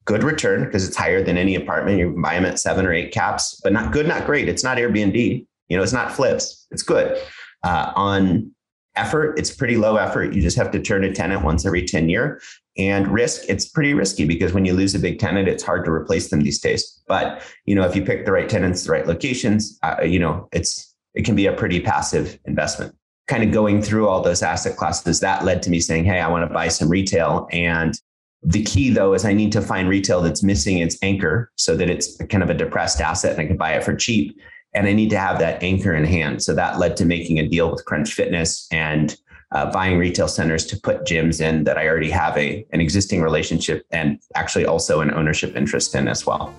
good 0.06 0.24
return 0.24 0.64
because 0.64 0.88
it's 0.88 0.96
higher 0.96 1.22
than 1.22 1.38
any 1.38 1.56
apartment. 1.56 2.00
You 2.00 2.18
buy 2.24 2.36
them 2.36 2.46
at 2.46 2.58
seven 2.58 2.86
or 2.86 2.94
eight 2.94 3.12
caps, 3.12 3.60
but 3.62 3.74
not 3.74 3.92
good, 3.92 4.08
not 4.08 4.26
great. 4.26 4.48
It's 4.48 4.64
not 4.64 4.78
Airbnb. 4.78 5.46
You 5.68 5.76
know, 5.76 5.84
it's 5.84 5.92
not 5.92 6.14
flips. 6.14 6.68
It's 6.72 6.84
good. 6.84 7.22
Uh, 7.66 7.92
on 7.98 8.55
effort, 8.96 9.38
it's 9.38 9.54
pretty 9.54 9.78
low 9.78 9.98
effort. 9.98 10.34
You 10.34 10.42
just 10.42 10.58
have 10.58 10.72
to 10.72 10.80
turn 10.80 11.04
a 11.04 11.14
tenant 11.14 11.44
once 11.44 11.66
every 11.66 11.86
10 11.86 12.10
year. 12.10 12.42
And 12.78 13.08
risk, 13.08 13.44
it's 13.48 13.66
pretty 13.66 13.94
risky 13.94 14.26
because 14.26 14.54
when 14.54 14.66
you 14.66 14.74
lose 14.74 14.96
a 14.96 15.00
big 15.00 15.20
tenant, 15.20 15.48
it's 15.48 15.64
hard 15.64 15.86
to 15.86 15.92
replace 15.92 16.30
them 16.30 16.42
these 16.42 16.60
days. 16.60 17.02
But, 17.08 17.42
you 17.66 17.76
know, 17.76 17.84
if 17.84 17.96
you 17.96 18.04
pick 18.04 18.26
the 18.26 18.32
right 18.32 18.50
tenants, 18.50 18.84
the 18.84 18.92
right 18.92 19.08
locations, 19.08 19.80
uh, 19.84 20.04
you 20.04 20.20
know, 20.20 20.50
it's, 20.52 20.94
it 21.14 21.24
can 21.24 21.36
be 21.36 21.46
a 21.46 21.54
pretty 21.54 21.80
passive 21.80 22.38
investment. 22.46 22.96
Kind 23.28 23.44
of 23.44 23.52
going 23.52 23.82
through 23.82 24.08
all 24.08 24.22
those 24.22 24.44
asset 24.44 24.76
classes, 24.76 25.20
that 25.22 25.46
led 25.46 25.64
to 25.64 25.70
me 25.70 25.80
saying, 25.80 26.06
Hey, 26.06 26.20
I 26.20 26.28
want 26.28 26.48
to 26.48 26.54
buy 26.54 26.68
some 26.68 26.90
retail. 26.90 27.48
And 27.52 27.98
the 28.44 28.64
key 28.64 28.92
though 28.92 29.14
is 29.14 29.26
I 29.26 29.34
need 29.34 29.52
to 29.54 29.62
find 29.62 29.90
retail 29.90 30.22
that's 30.22 30.44
missing 30.44 30.78
its 30.78 30.98
anchor 31.02 31.52
so 31.56 31.76
that 31.76 31.90
it's 31.90 32.16
kind 32.30 32.44
of 32.44 32.50
a 32.50 32.54
depressed 32.54 33.02
asset 33.02 33.32
and 33.32 33.42
I 33.42 33.46
can 33.48 33.58
buy 33.58 33.74
it 33.74 33.84
for 33.84 33.96
cheap 33.96 34.40
and 34.76 34.88
I 34.88 34.94
need 34.94 35.10
to 35.12 35.18
have 35.18 35.40
that 35.40 35.64
anchor 35.64 35.96
in 35.96 36.04
hand. 36.04 36.44
So 36.44 36.54
that 36.54 36.78
led 36.78 36.98
to 36.98 37.06
making 37.06 37.40
a 37.40 37.48
deal 37.48 37.72
with 37.72 37.86
Crunch 37.86 38.14
Fitness 38.14 38.68
and 38.72 39.18
uh, 39.54 39.72
buying 39.72 39.98
retail 39.98 40.28
centers 40.28 40.66
to 40.66 40.78
put 40.78 41.06
gyms 41.06 41.40
in 41.40 41.64
that 41.64 41.78
I 41.78 41.88
already 41.88 42.10
have 42.10 42.38
a, 42.38 42.66
an 42.74 42.82
existing 42.82 43.22
relationship 43.22 43.86
and 43.92 44.20
actually 44.36 44.66
also 44.66 45.00
an 45.00 45.14
ownership 45.14 45.56
interest 45.56 45.96
in 45.96 46.10
as 46.10 46.26
well. 46.26 46.54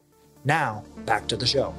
Now, 0.45 0.83
back 1.07 1.27
to 1.29 1.35
the 1.35 1.47
show. 1.47 1.73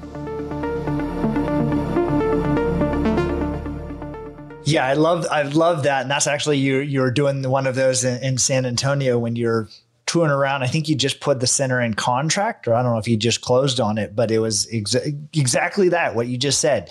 Yeah, 4.65 4.85
I 4.85 4.95
love 4.95 5.25
I 5.31 5.43
love 5.43 5.85
that, 5.85 6.03
and 6.03 6.11
that's 6.11 6.27
actually 6.27 6.59
you 6.59 6.79
you're 6.79 7.13
doing 7.13 7.49
one 7.49 7.69
of 7.69 7.77
those 7.77 8.05
in, 8.05 8.21
in, 8.21 8.37
San 8.37 8.67
Antonio 8.67 9.17
when 9.17 9.37
you're 9.37 9.69
touring 10.07 10.33
around. 10.33 10.65
I 10.65 10.67
think 10.67 10.89
you 10.89 10.97
just 10.97 11.21
put 11.21 11.39
the 11.39 11.47
center 11.47 11.81
in 11.81 11.95
contract, 11.95 12.67
or 12.67 12.75
I 12.75 12.83
don't 12.83 12.93
know 12.93 12.99
if 12.99 13.07
you 13.07 13.17
just 13.17 13.43
closed 13.43 13.79
on 13.79 13.97
it, 13.97 14.17
but 14.17 14.33
it 14.33 14.41
was 14.41 14.67
exa- 14.75 15.17
exactly 15.33 15.89
that 15.91 16.17
what 16.17 16.27
you 16.27 16.37
just 16.37 16.61
said. 16.61 16.91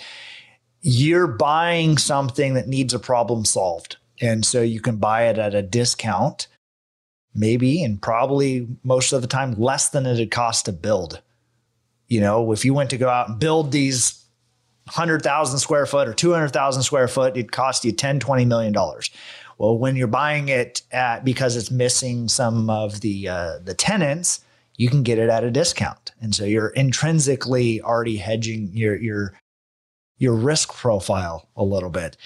You're 0.80 1.26
buying 1.26 1.98
something 1.98 2.54
that 2.54 2.66
needs 2.66 2.94
a 2.94 2.98
problem 2.98 3.44
solved, 3.44 3.98
and 4.22 4.42
so 4.42 4.62
you 4.62 4.80
can 4.80 4.96
buy 4.96 5.28
it 5.28 5.36
at 5.36 5.54
a 5.54 5.60
discount, 5.60 6.46
maybe, 7.34 7.84
and 7.84 8.00
probably 8.00 8.66
most 8.84 9.12
of 9.12 9.20
the 9.20 9.28
time 9.28 9.52
less 9.52 9.90
than 9.90 10.06
it 10.06 10.18
would 10.18 10.30
cost 10.30 10.64
to 10.64 10.72
build. 10.72 11.20
You 12.08 12.20
know, 12.20 12.52
if 12.52 12.64
you 12.64 12.74
went 12.74 12.90
to 12.90 12.98
go 12.98 13.08
out 13.08 13.28
and 13.28 13.38
build 13.38 13.72
these 13.72 14.24
100,000 14.84 15.58
square 15.58 15.86
foot 15.86 16.08
or 16.08 16.14
200,000 16.14 16.82
square 16.82 17.08
foot, 17.08 17.36
it'd 17.36 17.50
cost 17.52 17.84
you 17.84 17.92
10, 17.92 18.20
20 18.20 18.44
million 18.44 18.72
dollars. 18.72 19.10
Well, 19.58 19.78
when 19.78 19.96
you're 19.96 20.06
buying 20.06 20.48
it 20.48 20.82
at 20.92 21.24
because 21.24 21.56
it's 21.56 21.70
missing 21.70 22.28
some 22.28 22.68
of 22.68 23.00
the 23.00 23.28
uh, 23.28 23.58
the 23.64 23.74
tenants, 23.74 24.44
you 24.76 24.90
can 24.90 25.02
get 25.02 25.18
it 25.18 25.30
at 25.30 25.44
a 25.44 25.50
discount, 25.50 26.12
and 26.20 26.34
so 26.34 26.44
you're 26.44 26.68
intrinsically 26.68 27.80
already 27.80 28.18
hedging 28.18 28.70
your 28.74 28.96
your 28.96 29.32
your 30.18 30.34
risk 30.34 30.74
profile 30.74 31.46
a 31.56 31.64
little 31.64 31.90
bit. 31.90 32.16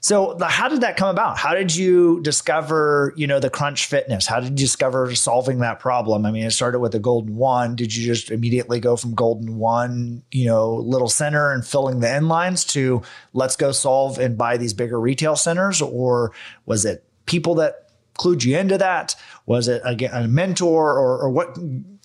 So 0.00 0.36
how 0.42 0.68
did 0.68 0.80
that 0.80 0.96
come 0.96 1.08
about? 1.08 1.38
How 1.38 1.54
did 1.54 1.74
you 1.74 2.20
discover, 2.22 3.12
you 3.16 3.26
know, 3.26 3.38
the 3.38 3.50
crunch 3.50 3.86
fitness? 3.86 4.26
How 4.26 4.40
did 4.40 4.50
you 4.50 4.66
discover 4.66 5.14
solving 5.14 5.60
that 5.60 5.78
problem? 5.78 6.26
I 6.26 6.32
mean, 6.32 6.44
it 6.44 6.50
started 6.50 6.80
with 6.80 6.90
the 6.90 6.98
golden 6.98 7.36
one. 7.36 7.76
Did 7.76 7.94
you 7.94 8.04
just 8.04 8.32
immediately 8.32 8.80
go 8.80 8.96
from 8.96 9.14
golden 9.14 9.58
one, 9.58 10.24
you 10.32 10.46
know, 10.46 10.74
little 10.74 11.08
center 11.08 11.52
and 11.52 11.64
filling 11.64 12.00
the 12.00 12.08
inlines 12.08 12.68
to 12.70 13.02
let's 13.32 13.54
go 13.54 13.70
solve 13.70 14.18
and 14.18 14.36
buy 14.36 14.56
these 14.56 14.74
bigger 14.74 14.98
retail 15.00 15.36
centers? 15.36 15.80
Or 15.80 16.32
was 16.64 16.84
it 16.84 17.04
people 17.26 17.54
that 17.56 17.90
clued 18.18 18.44
you 18.44 18.58
into 18.58 18.76
that? 18.78 19.14
Was 19.46 19.68
it 19.68 19.82
again 19.84 20.10
a 20.12 20.26
mentor 20.26 20.98
or, 20.98 21.22
or 21.22 21.30
what 21.30 21.56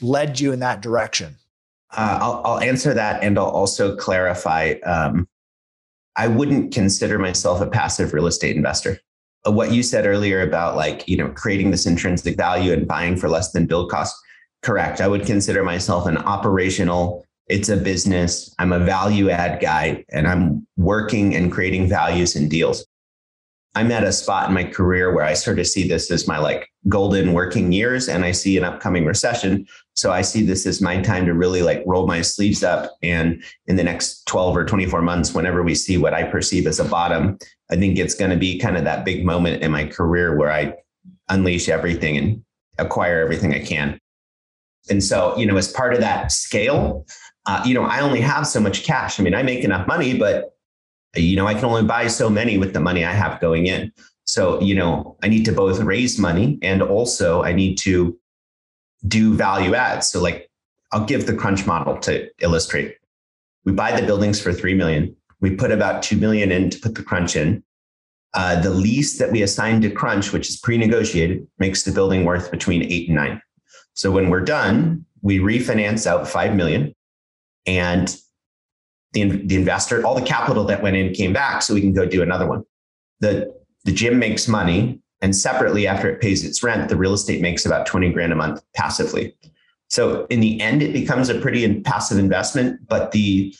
led 0.01 0.39
you 0.39 0.51
in 0.51 0.59
that 0.59 0.81
direction? 0.81 1.37
Uh, 1.91 2.19
I'll, 2.21 2.41
I'll, 2.45 2.59
answer 2.59 2.93
that 2.93 3.21
and 3.21 3.37
I'll 3.37 3.45
also 3.45 3.97
clarify. 3.97 4.75
Um, 4.85 5.27
I 6.15 6.27
wouldn't 6.27 6.73
consider 6.73 7.17
myself 7.17 7.61
a 7.61 7.67
passive 7.67 8.13
real 8.13 8.27
estate 8.27 8.55
investor. 8.55 8.99
What 9.45 9.71
you 9.71 9.81
said 9.81 10.05
earlier 10.05 10.41
about 10.41 10.75
like, 10.75 11.07
you 11.07 11.17
know, 11.17 11.29
creating 11.29 11.71
this 11.71 11.85
intrinsic 11.85 12.37
value 12.37 12.73
and 12.73 12.87
buying 12.87 13.15
for 13.17 13.29
less 13.29 13.51
than 13.51 13.65
build 13.65 13.89
cost, 13.89 14.15
correct. 14.61 15.01
I 15.01 15.07
would 15.07 15.25
consider 15.25 15.63
myself 15.63 16.05
an 16.05 16.17
operational, 16.17 17.25
it's 17.47 17.69
a 17.69 17.77
business. 17.77 18.53
I'm 18.59 18.71
a 18.71 18.79
value 18.79 19.29
add 19.29 19.61
guy 19.61 20.05
and 20.09 20.27
I'm 20.27 20.65
working 20.77 21.35
and 21.35 21.51
creating 21.51 21.89
values 21.89 22.35
and 22.35 22.49
deals. 22.49 22.85
I'm 23.75 23.91
at 23.91 24.03
a 24.03 24.11
spot 24.11 24.47
in 24.47 24.53
my 24.53 24.63
career 24.65 25.13
where 25.13 25.25
I 25.25 25.33
sort 25.33 25.59
of 25.59 25.67
see 25.67 25.87
this 25.87 26.11
as 26.11 26.27
my 26.27 26.37
like 26.37 26.69
golden 26.87 27.33
working 27.33 27.71
years 27.71 28.07
and 28.09 28.25
I 28.25 28.31
see 28.31 28.57
an 28.57 28.63
upcoming 28.63 29.05
recession. 29.05 29.65
So 29.93 30.11
I 30.11 30.21
see 30.21 30.43
this 30.43 30.65
as 30.65 30.81
my 30.81 31.01
time 31.01 31.25
to 31.25 31.33
really 31.33 31.61
like 31.61 31.83
roll 31.85 32.07
my 32.07 32.21
sleeves 32.21 32.63
up. 32.63 32.95
And 33.03 33.43
in 33.67 33.75
the 33.75 33.83
next 33.83 34.25
12 34.25 34.57
or 34.57 34.65
24 34.65 35.01
months, 35.01 35.33
whenever 35.33 35.63
we 35.63 35.75
see 35.75 35.97
what 35.97 36.13
I 36.13 36.23
perceive 36.23 36.65
as 36.65 36.79
a 36.79 36.85
bottom, 36.85 37.37
I 37.69 37.75
think 37.75 37.97
it's 37.97 38.15
going 38.15 38.31
to 38.31 38.37
be 38.37 38.57
kind 38.57 38.77
of 38.77 38.83
that 38.85 39.05
big 39.05 39.25
moment 39.25 39.61
in 39.61 39.71
my 39.71 39.85
career 39.85 40.37
where 40.37 40.51
I 40.51 40.75
unleash 41.29 41.69
everything 41.69 42.17
and 42.17 42.43
acquire 42.77 43.21
everything 43.21 43.53
I 43.53 43.59
can. 43.59 43.99
And 44.89 45.03
so, 45.03 45.37
you 45.37 45.45
know, 45.45 45.57
as 45.57 45.71
part 45.71 45.93
of 45.93 45.99
that 45.99 46.31
scale, 46.31 47.05
uh, 47.45 47.61
you 47.65 47.73
know, 47.73 47.83
I 47.83 48.01
only 48.01 48.21
have 48.21 48.47
so 48.47 48.59
much 48.59 48.83
cash. 48.83 49.19
I 49.19 49.23
mean, 49.23 49.35
I 49.35 49.43
make 49.43 49.63
enough 49.63 49.87
money, 49.87 50.17
but 50.17 50.55
you 51.15 51.35
know, 51.35 51.47
I 51.47 51.53
can 51.53 51.65
only 51.65 51.83
buy 51.83 52.07
so 52.07 52.29
many 52.29 52.57
with 52.57 52.73
the 52.73 52.79
money 52.79 53.03
I 53.03 53.11
have 53.11 53.41
going 53.41 53.67
in. 53.67 53.91
So, 54.23 54.61
you 54.61 54.75
know, 54.75 55.17
I 55.23 55.27
need 55.27 55.43
to 55.45 55.51
both 55.51 55.79
raise 55.79 56.17
money 56.17 56.57
and 56.61 56.81
also 56.81 57.43
I 57.43 57.51
need 57.51 57.77
to 57.79 58.17
do 59.07 59.33
value 59.33 59.75
add. 59.75 60.03
So, 60.03 60.21
like, 60.21 60.49
I'll 60.91 61.05
give 61.05 61.25
the 61.25 61.35
crunch 61.35 61.65
model 61.65 61.97
to 61.99 62.29
illustrate. 62.39 62.95
We 63.65 63.71
buy 63.71 63.99
the 63.99 64.05
buildings 64.05 64.41
for 64.41 64.51
3 64.53 64.73
million. 64.73 65.15
We 65.39 65.55
put 65.55 65.71
about 65.71 66.03
2 66.03 66.17
million 66.17 66.51
in 66.51 66.69
to 66.69 66.79
put 66.79 66.95
the 66.95 67.03
crunch 67.03 67.35
in. 67.35 67.63
Uh, 68.33 68.61
the 68.61 68.69
lease 68.69 69.17
that 69.17 69.31
we 69.31 69.41
assign 69.41 69.81
to 69.81 69.89
crunch, 69.89 70.31
which 70.31 70.49
is 70.49 70.57
pre-negotiated, 70.57 71.45
makes 71.59 71.83
the 71.83 71.91
building 71.91 72.23
worth 72.23 72.49
between 72.49 72.83
eight 72.83 73.07
and 73.07 73.15
nine. 73.15 73.41
So 73.93 74.11
when 74.11 74.29
we're 74.29 74.41
done, 74.41 75.05
we 75.21 75.39
refinance 75.39 76.07
out 76.07 76.27
5 76.27 76.55
million 76.55 76.95
and 77.65 78.15
the, 79.13 79.25
the 79.45 79.55
investor, 79.55 80.05
all 80.05 80.15
the 80.15 80.25
capital 80.25 80.63
that 80.65 80.81
went 80.81 80.95
in 80.95 81.13
came 81.13 81.33
back 81.33 81.61
so 81.61 81.73
we 81.73 81.81
can 81.81 81.93
go 81.93 82.05
do 82.05 82.21
another 82.21 82.47
one. 82.47 82.63
The, 83.19 83.53
the 83.83 83.91
gym 83.91 84.17
makes 84.17 84.47
money 84.47 85.01
and 85.21 85.35
separately 85.35 85.87
after 85.87 86.09
it 86.09 86.21
pays 86.21 86.43
its 86.43 86.63
rent, 86.63 86.89
the 86.89 86.95
real 86.95 87.13
estate 87.13 87.41
makes 87.41 87.65
about 87.65 87.85
20 87.85 88.11
grand 88.11 88.33
a 88.33 88.35
month 88.35 88.61
passively. 88.75 89.35
So 89.89 90.25
in 90.29 90.39
the 90.39 90.59
end, 90.61 90.81
it 90.81 90.93
becomes 90.93 91.29
a 91.29 91.39
pretty 91.39 91.81
passive 91.81 92.17
investment, 92.17 92.87
but 92.87 93.11
the 93.11 93.53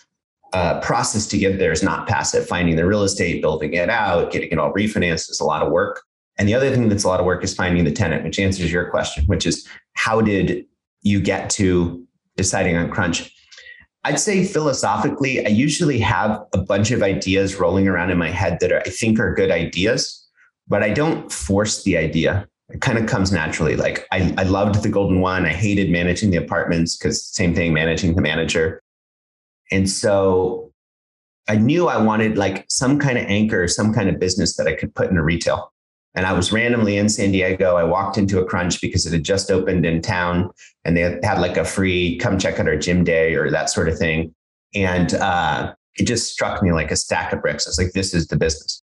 uh, 0.53 0.79
process 0.81 1.27
to 1.27 1.37
get 1.37 1.59
there 1.59 1.71
is 1.71 1.83
not 1.83 2.07
passive. 2.07 2.47
Finding 2.47 2.75
the 2.75 2.85
real 2.85 3.03
estate, 3.03 3.41
building 3.41 3.73
it 3.73 3.89
out, 3.89 4.31
getting 4.31 4.49
it 4.49 4.57
all 4.57 4.73
refinanced 4.73 5.29
is 5.29 5.39
a 5.39 5.45
lot 5.45 5.61
of 5.61 5.71
work. 5.71 6.01
And 6.37 6.47
the 6.47 6.53
other 6.55 6.71
thing 6.71 6.89
that's 6.89 7.03
a 7.03 7.07
lot 7.07 7.19
of 7.19 7.25
work 7.25 7.43
is 7.43 7.53
finding 7.53 7.83
the 7.83 7.91
tenant, 7.91 8.23
which 8.23 8.39
answers 8.39 8.71
your 8.71 8.89
question, 8.89 9.25
which 9.25 9.45
is 9.45 9.67
how 9.93 10.21
did 10.21 10.65
you 11.03 11.19
get 11.19 11.49
to 11.51 12.05
deciding 12.37 12.75
on 12.75 12.89
crunch? 12.89 13.35
I'd 14.03 14.19
say 14.19 14.43
philosophically, 14.43 15.45
I 15.45 15.49
usually 15.49 15.99
have 15.99 16.43
a 16.53 16.57
bunch 16.57 16.89
of 16.91 17.03
ideas 17.03 17.57
rolling 17.57 17.87
around 17.87 18.09
in 18.09 18.17
my 18.17 18.29
head 18.29 18.57
that 18.61 18.71
are, 18.71 18.79
I 18.79 18.89
think 18.89 19.19
are 19.19 19.33
good 19.35 19.51
ideas, 19.51 20.20
but 20.71 20.81
I 20.81 20.89
don't 20.89 21.29
force 21.29 21.83
the 21.83 21.97
idea. 21.97 22.47
It 22.69 22.79
kind 22.79 22.97
of 22.97 23.05
comes 23.05 23.29
naturally. 23.29 23.75
Like 23.75 24.07
I, 24.13 24.33
I 24.37 24.43
loved 24.43 24.81
the 24.81 24.87
golden 24.87 25.19
one. 25.19 25.45
I 25.45 25.49
hated 25.49 25.91
managing 25.91 26.31
the 26.31 26.37
apartments 26.37 26.97
because 26.97 27.25
same 27.25 27.53
thing, 27.53 27.73
managing 27.73 28.15
the 28.15 28.21
manager. 28.21 28.81
And 29.69 29.89
so 29.89 30.71
I 31.49 31.57
knew 31.57 31.89
I 31.89 32.01
wanted 32.01 32.37
like 32.37 32.65
some 32.69 32.99
kind 32.99 33.17
of 33.17 33.25
anchor, 33.25 33.67
some 33.67 33.93
kind 33.93 34.07
of 34.07 34.17
business 34.17 34.55
that 34.55 34.65
I 34.65 34.73
could 34.73 34.95
put 34.95 35.09
into 35.09 35.21
retail. 35.21 35.73
And 36.15 36.25
I 36.25 36.31
was 36.31 36.53
randomly 36.53 36.95
in 36.97 37.09
San 37.09 37.33
Diego. 37.33 37.75
I 37.75 37.83
walked 37.83 38.17
into 38.17 38.39
a 38.39 38.45
crunch 38.45 38.79
because 38.79 39.05
it 39.05 39.11
had 39.11 39.25
just 39.25 39.51
opened 39.51 39.85
in 39.85 40.01
town 40.01 40.51
and 40.85 40.95
they 40.95 41.01
had 41.01 41.39
like 41.39 41.57
a 41.57 41.65
free 41.65 42.17
come 42.17 42.39
check 42.39 42.61
out 42.61 42.67
our 42.69 42.77
gym 42.77 43.03
day 43.03 43.35
or 43.35 43.51
that 43.51 43.69
sort 43.69 43.89
of 43.89 43.97
thing. 43.97 44.33
And 44.73 45.13
uh, 45.15 45.73
it 45.97 46.05
just 46.05 46.31
struck 46.31 46.63
me 46.63 46.71
like 46.71 46.91
a 46.91 46.95
stack 46.95 47.33
of 47.33 47.41
bricks. 47.41 47.67
I 47.67 47.71
was 47.71 47.77
like, 47.77 47.91
this 47.91 48.13
is 48.13 48.27
the 48.27 48.37
business. 48.37 48.81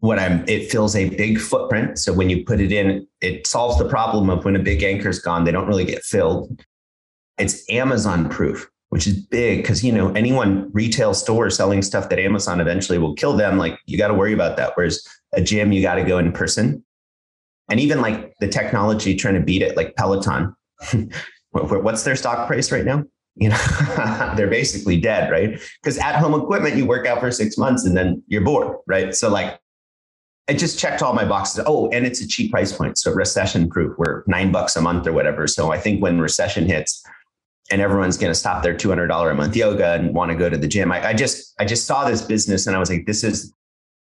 What 0.00 0.18
I'm, 0.18 0.48
it 0.48 0.70
fills 0.70 0.96
a 0.96 1.10
big 1.10 1.38
footprint. 1.38 1.98
So 1.98 2.12
when 2.12 2.30
you 2.30 2.44
put 2.44 2.60
it 2.60 2.72
in, 2.72 3.06
it 3.20 3.46
solves 3.46 3.78
the 3.78 3.88
problem 3.88 4.30
of 4.30 4.44
when 4.44 4.56
a 4.56 4.58
big 4.58 4.82
anchor's 4.82 5.18
gone, 5.18 5.44
they 5.44 5.52
don't 5.52 5.68
really 5.68 5.84
get 5.84 6.02
filled. 6.02 6.64
It's 7.38 7.68
Amazon 7.70 8.28
proof. 8.28 8.70
which 8.90 9.06
is 9.06 9.24
big 9.26 9.62
because 9.62 9.84
you 9.84 9.92
know 9.92 10.12
anyone 10.12 10.68
retail 10.72 11.14
store 11.14 11.48
selling 11.48 11.80
stuff 11.80 12.08
that 12.08 12.18
Amazon 12.18 12.60
eventually 12.60 12.98
will 12.98 13.14
kill 13.14 13.36
them. 13.36 13.56
Like 13.56 13.78
you 13.86 13.96
got 13.96 14.08
to 14.08 14.14
worry 14.14 14.32
about 14.32 14.56
that. 14.56 14.72
Whereas 14.74 15.06
a 15.32 15.40
gym, 15.40 15.72
you 15.72 15.80
got 15.80 15.94
to 15.94 16.04
go 16.04 16.18
in 16.18 16.32
person. 16.32 16.84
And 17.70 17.78
even 17.78 18.00
like 18.00 18.34
the 18.40 18.48
technology 18.48 19.14
trying 19.14 19.34
to 19.34 19.40
beat 19.40 19.62
it, 19.62 19.76
like 19.76 19.94
Peloton, 19.94 20.54
what's 21.50 22.02
their 22.02 22.16
stock 22.16 22.48
price 22.48 22.72
right 22.72 22.84
now? 22.84 23.04
You 23.36 23.50
know, 23.50 23.58
they're 24.36 24.50
basically 24.50 25.00
dead, 25.00 25.30
right? 25.30 25.60
Because 25.80 25.96
at 25.98 26.16
home 26.16 26.34
equipment, 26.34 26.74
you 26.74 26.84
work 26.84 27.06
out 27.06 27.20
for 27.20 27.30
six 27.30 27.56
months 27.56 27.84
and 27.84 27.96
then 27.96 28.22
you're 28.26 28.42
bored, 28.42 28.76
right? 28.88 29.14
So 29.14 29.30
like 29.30 29.60
I 30.48 30.54
just 30.54 30.78
checked 30.78 31.02
all 31.02 31.12
my 31.12 31.24
boxes. 31.24 31.62
Oh, 31.66 31.88
and 31.90 32.04
it's 32.04 32.20
a 32.20 32.26
cheap 32.26 32.50
price 32.50 32.72
point. 32.72 32.98
So 32.98 33.12
recession 33.12 33.68
proof. 33.68 33.96
We're 33.98 34.24
nine 34.26 34.50
bucks 34.50 34.74
a 34.76 34.80
month 34.80 35.06
or 35.06 35.12
whatever. 35.12 35.46
So 35.46 35.70
I 35.70 35.78
think 35.78 36.02
when 36.02 36.20
recession 36.20 36.66
hits 36.66 37.04
and 37.70 37.80
everyone's 37.80 38.16
going 38.16 38.32
to 38.32 38.38
stop 38.38 38.62
their 38.62 38.74
$200 38.74 39.30
a 39.30 39.34
month 39.34 39.54
yoga 39.54 39.92
and 39.92 40.12
want 40.12 40.32
to 40.32 40.36
go 40.36 40.50
to 40.50 40.56
the 40.56 40.66
gym, 40.66 40.90
I, 40.90 41.08
I 41.08 41.14
just, 41.14 41.54
I 41.60 41.64
just 41.64 41.86
saw 41.86 42.08
this 42.08 42.22
business 42.22 42.66
and 42.66 42.74
I 42.74 42.80
was 42.80 42.90
like, 42.90 43.06
this 43.06 43.22
is 43.22 43.54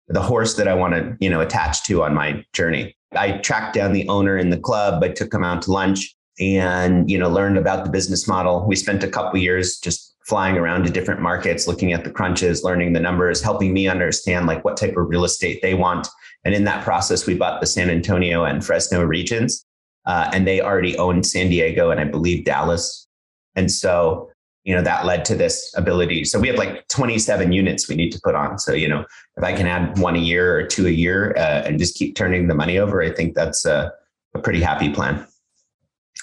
the 0.07 0.21
horse 0.21 0.55
that 0.55 0.67
I 0.67 0.73
want 0.73 0.95
to, 0.95 1.15
you 1.19 1.29
know, 1.29 1.39
attach 1.39 1.83
to 1.83 2.01
on 2.01 2.15
my 2.15 2.43
journey. 2.53 2.95
I 3.15 3.33
tracked 3.33 3.75
down 3.75 3.93
the 3.93 4.07
owner 4.07 4.37
in 4.37 4.49
the 4.49 4.57
club. 4.57 5.03
I 5.03 5.09
took 5.09 5.31
him 5.31 5.43
out 5.43 5.61
to 5.63 5.71
lunch 5.71 6.15
and, 6.39 7.09
you 7.09 7.17
know, 7.17 7.29
learned 7.29 7.57
about 7.57 7.85
the 7.85 7.91
business 7.91 8.27
model. 8.27 8.65
We 8.67 8.75
spent 8.75 9.03
a 9.03 9.07
couple 9.07 9.39
years 9.39 9.77
just 9.77 10.15
flying 10.25 10.57
around 10.57 10.83
to 10.85 10.91
different 10.91 11.21
markets, 11.21 11.67
looking 11.67 11.93
at 11.93 12.03
the 12.03 12.11
crunches, 12.11 12.63
learning 12.63 12.93
the 12.93 12.99
numbers, 12.99 13.41
helping 13.41 13.73
me 13.73 13.87
understand 13.87 14.47
like 14.47 14.63
what 14.63 14.77
type 14.77 14.95
of 14.95 15.09
real 15.09 15.25
estate 15.25 15.61
they 15.61 15.73
want 15.73 16.07
and 16.43 16.53
in 16.53 16.63
that 16.65 16.83
process, 16.83 17.25
we 17.25 17.35
bought 17.35 17.61
the 17.61 17.67
San 17.67 17.89
Antonio 17.89 18.43
and 18.45 18.65
Fresno 18.65 19.03
regions. 19.03 19.65
Uh, 20.05 20.29
and 20.33 20.47
they 20.47 20.61
already 20.61 20.97
owned 20.97 21.25
San 21.25 21.49
Diego 21.49 21.91
and 21.91 21.99
I 21.99 22.05
believe 22.05 22.45
Dallas. 22.45 23.07
And 23.55 23.71
so, 23.71 24.31
you 24.63 24.73
know, 24.73 24.81
that 24.81 25.05
led 25.05 25.25
to 25.25 25.35
this 25.35 25.73
ability. 25.75 26.23
So 26.25 26.39
we 26.39 26.47
have 26.47 26.57
like 26.57 26.87
27 26.87 27.51
units 27.51 27.87
we 27.87 27.95
need 27.95 28.11
to 28.11 28.19
put 28.23 28.35
on. 28.35 28.57
So, 28.57 28.73
you 28.73 28.87
know, 28.87 29.05
if 29.37 29.43
I 29.43 29.53
can 29.53 29.67
add 29.67 29.99
one 29.99 30.15
a 30.15 30.19
year 30.19 30.57
or 30.57 30.63
two 30.63 30.87
a 30.87 30.91
year 30.91 31.33
uh, 31.37 31.63
and 31.65 31.77
just 31.77 31.95
keep 31.95 32.15
turning 32.15 32.47
the 32.47 32.55
money 32.55 32.77
over, 32.77 33.01
I 33.01 33.11
think 33.11 33.35
that's 33.35 33.65
a, 33.65 33.91
a 34.33 34.39
pretty 34.39 34.61
happy 34.61 34.89
plan. 34.89 35.27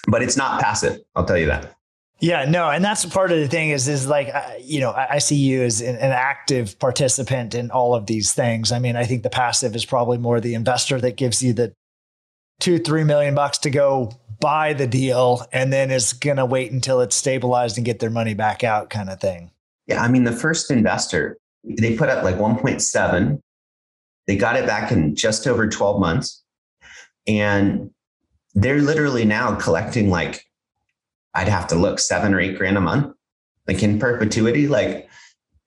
But 0.09 0.23
it's 0.23 0.37
not 0.37 0.61
passive, 0.61 1.01
I'll 1.15 1.25
tell 1.25 1.39
you 1.39 1.47
that. 1.47 1.75
Yeah, 2.19 2.47
no, 2.47 2.71
and 2.71 2.83
that's 2.83 3.05
part 3.05 3.31
of 3.31 3.39
the 3.39 3.49
thing 3.49 3.71
is 3.71 3.89
is 3.89 4.07
like 4.07 4.33
you 4.63 4.81
know 4.81 4.91
I, 4.91 5.17
I 5.17 5.19
see 5.19 5.37
you 5.37 5.63
as 5.63 5.83
an, 5.83 5.97
an, 5.97 6.13
active 6.13 6.79
participant 6.79 7.55
in 7.55 7.71
all 7.71 7.95
of 7.95 8.07
these 8.07 8.33
things. 8.33 8.73
I 8.73 8.79
mean, 8.79 8.97
I 8.97 9.05
think 9.05 9.23
the 9.23 9.31
passive 9.31 9.77
is 9.77 9.85
probably 9.85 10.17
more 10.17 10.41
the 10.41 10.55
investor 10.55 10.99
that 11.01 11.17
gives 11.17 11.43
you 11.43 11.53
the 11.53 11.75
two 12.59 12.79
three 12.79 13.05
million 13.05 13.35
bucks 13.35 13.59
to 13.59 13.71
go 13.71 14.13
buy 14.41 14.73
the 14.73 14.87
deal 14.87 15.47
and 15.53 15.73
then 15.73 15.91
is 15.91 16.15
going 16.15 16.39
to 16.39 16.47
wait 16.47 16.73
until 16.73 17.01
it's 17.01 17.17
stabilized 17.17 17.77
and 17.77 17.85
get 17.85 17.99
their 17.99 18.11
money 18.11 18.35
back 18.35 18.65
out, 18.65 18.89
kind 18.89 19.11
of 19.11 19.21
thing. 19.21 19.51
Yeah, 19.87 20.03
I 20.03 20.09
mean, 20.09 20.25
the 20.25 20.33
first 20.33 20.71
investor 20.71 21.37
they 21.67 21.97
put 21.97 22.09
up 22.09 22.23
like 22.23 22.37
1.7. 22.37 23.41
They 24.27 24.37
got 24.37 24.57
it 24.57 24.67
back 24.67 24.91
in 24.91 25.15
just 25.15 25.47
over 25.47 25.69
12 25.69 26.01
months, 26.01 26.43
and 27.27 27.91
they're 28.55 28.81
literally 28.81 29.25
now 29.25 29.55
collecting 29.57 30.09
like 30.11 30.46
I'd 31.37 31.49
have 31.49 31.67
to 31.69 31.75
look 31.75 31.99
seven 31.99 32.35
or 32.35 32.41
eight 32.41 32.57
grand 32.57 32.77
a 32.77 32.81
month, 32.81 33.15
like 33.69 33.83
in 33.83 33.99
perpetuity. 33.99 34.67
Like 34.67 35.09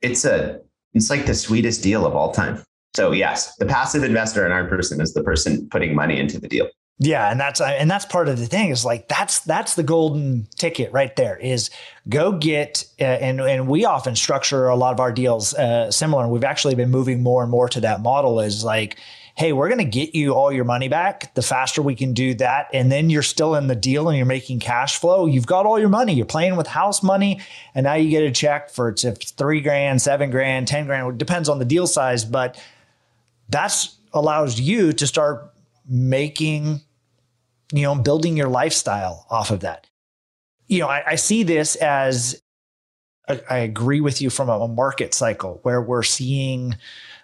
it's 0.02 0.26
a, 0.26 0.60
it's 0.94 1.10
like 1.10 1.26
the 1.26 1.36
sweetest 1.36 1.84
deal 1.84 2.06
of 2.06 2.16
all 2.16 2.32
time. 2.32 2.64
So 2.96 3.12
yes, 3.12 3.56
the 3.58 3.66
passive 3.66 4.04
investor 4.04 4.46
in 4.46 4.52
our 4.52 4.68
person 4.68 5.00
is 5.00 5.14
the 5.14 5.24
person 5.24 5.70
putting 5.70 5.96
money 5.96 6.20
into 6.20 6.40
the 6.40 6.48
deal. 6.48 6.68
Yeah, 7.02 7.32
and 7.32 7.40
that's 7.40 7.62
and 7.62 7.90
that's 7.90 8.06
part 8.06 8.28
of 8.28 8.38
the 8.38 8.46
thing 8.46 8.72
is 8.72 8.84
like 8.84 9.08
that's 9.08 9.40
that's 9.42 9.76
the 9.76 9.84
golden 9.84 10.48
ticket 10.58 10.92
right 10.92 11.16
there 11.16 11.38
is 11.38 11.70
go 12.10 12.34
get 12.34 12.84
uh, 13.00 13.06
and 13.06 13.40
and 13.40 13.70
we 13.70 13.86
often 13.86 14.18
structure 14.18 14.68
a 14.68 14.76
lot 14.76 14.92
of 14.92 15.00
our 15.00 15.14
deals 15.14 15.54
uh, 15.54 15.90
similar. 15.92 16.24
And 16.24 16.32
we've 16.32 16.44
actually 16.44 16.76
been 16.76 16.92
moving 16.92 17.24
more 17.24 17.42
and 17.42 17.50
more 17.50 17.70
to 17.70 17.80
that 17.80 18.02
model 18.02 18.42
is 18.42 18.66
like 18.66 18.98
hey, 19.40 19.54
we're 19.54 19.70
going 19.70 19.78
to 19.78 19.86
get 19.86 20.14
you 20.14 20.34
all 20.34 20.52
your 20.52 20.66
money 20.66 20.90
back. 20.90 21.34
The 21.34 21.42
faster 21.42 21.82
we 21.82 21.96
can 21.96 22.14
do 22.14 22.34
that, 22.36 22.68
and 22.74 22.92
then 22.92 23.10
you're 23.10 23.24
still 23.24 23.56
in 23.56 23.68
the 23.68 23.76
deal 23.76 24.10
and 24.10 24.18
you're 24.18 24.26
making 24.26 24.60
cash 24.60 25.00
flow, 25.00 25.28
you've 25.28 25.48
got 25.48 25.66
all 25.66 25.80
your 25.80 25.88
money. 25.88 26.14
You're 26.14 26.26
playing 26.26 26.58
with 26.58 26.68
house 26.68 27.02
money, 27.02 27.40
and 27.74 27.86
now 27.86 27.94
you 27.94 28.10
get 28.10 28.24
a 28.24 28.32
check 28.32 28.70
for 28.70 28.90
it's 28.90 29.06
three 29.32 29.62
grand, 29.62 30.02
seven 30.02 30.30
grand, 30.30 30.68
10 30.68 30.88
grand. 30.88 31.08
It 31.14 31.18
depends 31.18 31.48
on 31.48 31.58
the 31.58 31.64
deal 31.64 31.88
size, 31.88 32.26
but 32.26 32.62
that's 33.48 33.96
allows 34.12 34.60
you 34.60 34.92
to 34.92 35.08
start 35.08 35.54
making, 35.88 36.82
you 37.72 37.84
know, 37.84 37.96
building 37.96 38.36
your 38.36 38.50
lifestyle 38.50 39.26
off 39.30 39.52
of 39.52 39.62
that. 39.62 39.88
You 40.68 40.80
know, 40.80 40.90
I, 40.90 41.12
I 41.12 41.16
see 41.16 41.44
this 41.44 41.78
as 41.78 42.42
I 43.50 43.60
agree 43.60 44.02
with 44.02 44.22
you 44.22 44.30
from 44.30 44.50
a 44.50 44.68
market 44.68 45.14
cycle 45.14 45.60
where 45.64 45.82
we're 45.82 46.04
seeing 46.04 46.76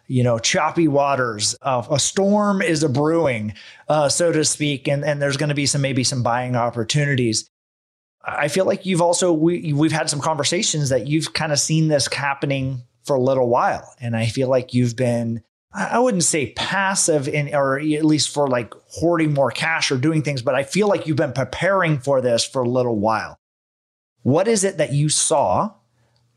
you 0.08 0.24
know, 0.24 0.40
choppy 0.40 0.88
waters. 0.88 1.56
Uh, 1.62 1.84
a 1.92 2.00
storm 2.00 2.62
is 2.62 2.84
a 2.84 2.90
brewing, 2.90 3.54
uh, 3.88 4.10
so 4.10 4.32
to 4.32 4.46
speak, 4.46 4.88
and 4.88 5.04
and 5.04 5.22
there's 5.22 5.38
going 5.38 5.50
to 5.50 5.56
be 5.56 5.66
some 5.66 5.82
maybe 5.82 6.04
some 6.04 6.24
buying 6.24 6.56
opportunities. 6.56 7.50
I 8.24 8.48
feel 8.48 8.66
like 8.66 8.86
you've 8.86 9.02
also 9.02 9.32
we 9.32 9.74
we've 9.74 9.92
had 9.92 10.10
some 10.10 10.22
conversations 10.22 10.90
that 10.90 11.08
you've 11.08 11.34
kind 11.34 11.52
of 11.52 11.60
seen 11.60 11.88
this 11.88 12.12
happening 12.12 12.84
for 13.04 13.16
a 13.16 13.22
little 13.22 13.50
while, 13.50 13.94
and 14.00 14.16
I 14.16 14.26
feel 14.26 14.50
like 14.50 14.74
you've 14.74 14.96
been 14.96 15.44
I 15.76 16.00
wouldn't 16.00 16.24
say 16.24 16.54
passive 16.56 17.28
in 17.28 17.54
or 17.54 17.78
at 17.78 18.06
least 18.06 18.34
for 18.34 18.48
like 18.48 18.74
hoarding 18.88 19.34
more 19.34 19.52
cash 19.52 19.92
or 19.92 19.98
doing 19.98 20.22
things, 20.22 20.42
but 20.42 20.56
I 20.56 20.64
feel 20.64 20.88
like 20.88 21.06
you've 21.06 21.18
been 21.18 21.34
preparing 21.34 22.00
for 22.00 22.22
this 22.22 22.46
for 22.46 22.62
a 22.62 22.70
little 22.70 22.98
while. 22.98 23.38
What 24.24 24.48
is 24.48 24.64
it 24.64 24.78
that 24.78 24.94
you 24.94 25.10
saw? 25.10 25.74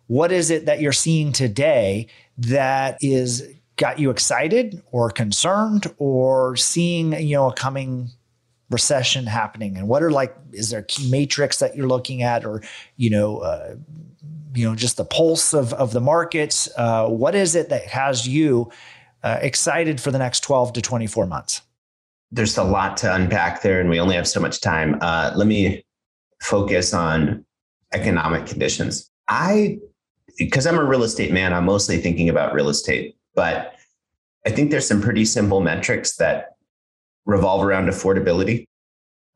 What 0.09 0.33
is 0.33 0.51
it 0.51 0.67
that 0.67 0.81
you're 0.81 0.93
seeing 0.93 1.33
today 1.33 2.09
that 2.39 2.99
is 3.01 3.49
got 3.79 3.99
you 3.99 4.11
excited 4.11 4.83
or 4.93 5.11
concerned 5.11 5.87
or 5.97 6.57
seeing 6.57 7.13
you 7.15 7.37
know 7.37 7.49
a 7.49 7.55
coming 7.55 8.11
recession 8.69 9.27
happening? 9.27 9.79
And 9.79 9.89
what 9.89 10.03
are 10.03 10.11
like 10.11 10.37
is 10.53 10.71
there 10.71 10.81
a 10.81 10.85
key 10.85 11.11
matrix 11.11 11.61
that 11.61 11.75
you're 11.75 11.89
looking 11.89 12.23
at 12.23 12.45
or 12.45 12.63
you 12.97 13.09
know 13.09 13.39
uh, 13.39 13.77
you 14.55 14.69
know 14.69 14.75
just 14.75 14.99
the 14.99 15.05
pulse 15.05 15.55
of 15.55 15.73
of 15.75 15.93
the 15.93 16.01
markets 16.01 16.69
uh, 16.77 17.09
what 17.09 17.35
is 17.35 17.55
it 17.55 17.71
that 17.71 17.85
has 17.87 18.29
you 18.29 18.71
uh, 19.23 19.39
excited 19.41 20.01
for 20.01 20.11
the 20.11 20.19
next 20.19 20.41
12 20.41 20.75
to 20.75 20.83
24 20.83 21.27
months? 21.27 21.63
There's 22.31 22.59
a 22.59 22.65
lot 22.65 22.99
to 22.99 23.15
unpack 23.15 23.63
there 23.63 23.81
and 23.81 23.89
we 23.89 23.99
only 23.99 24.15
have 24.17 24.29
so 24.29 24.39
much 24.39 24.61
time. 24.61 24.99
Uh, 25.01 25.33
let 25.35 25.47
me 25.47 25.85
focus 26.43 26.93
on 26.93 27.45
economic 27.95 28.47
conditions. 28.47 29.11
I 29.29 29.79
because 30.39 30.67
i'm 30.67 30.79
a 30.79 30.85
real 30.85 31.03
estate 31.03 31.33
man 31.33 31.53
i'm 31.53 31.65
mostly 31.65 31.99
thinking 31.99 32.29
about 32.29 32.55
real 32.55 32.69
estate 32.69 33.17
but 33.39 33.77
I 34.45 34.51
think 34.51 34.73
there's 34.73 34.89
some 34.89 35.01
pretty 35.01 35.25
simple 35.25 35.61
metrics 35.61 36.17
that 36.17 36.57
revolve 37.25 37.65
around 37.65 37.89
affordability. 37.89 38.65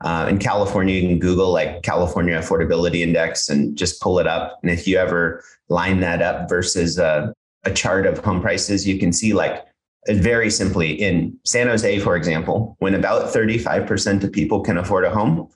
Uh, 0.05 0.27
in 0.29 0.38
California, 0.38 0.97
you 0.97 1.09
can 1.09 1.21
Google 1.21 1.53
like 1.53 1.85
California 1.85 2.35
Affordability 2.37 3.03
Index 3.03 3.49
and 3.49 3.79
just 3.79 4.03
pull 4.03 4.19
it 4.19 4.27
up. 4.27 4.59
And 4.62 4.73
if 4.73 4.88
you 4.88 4.99
ever 4.99 5.45
line 5.69 6.01
that 6.01 6.21
up 6.21 6.49
versus 6.49 6.99
a, 6.99 7.33
a 7.62 7.71
chart 7.73 8.05
of 8.05 8.19
home 8.19 8.41
prices, 8.41 8.88
you 8.88 8.99
can 8.99 9.12
see 9.12 9.35
like 9.35 9.65
very 10.09 10.51
simply 10.51 10.91
in 11.01 11.38
San 11.45 11.69
Jose, 11.69 12.01
for 12.01 12.17
example, 12.17 12.75
when 12.81 12.95
about 12.95 13.33
35% 13.33 14.25
of 14.25 14.33
people 14.33 14.62
can 14.62 14.79
afford 14.79 15.05
a 15.05 15.11
home, 15.11 15.49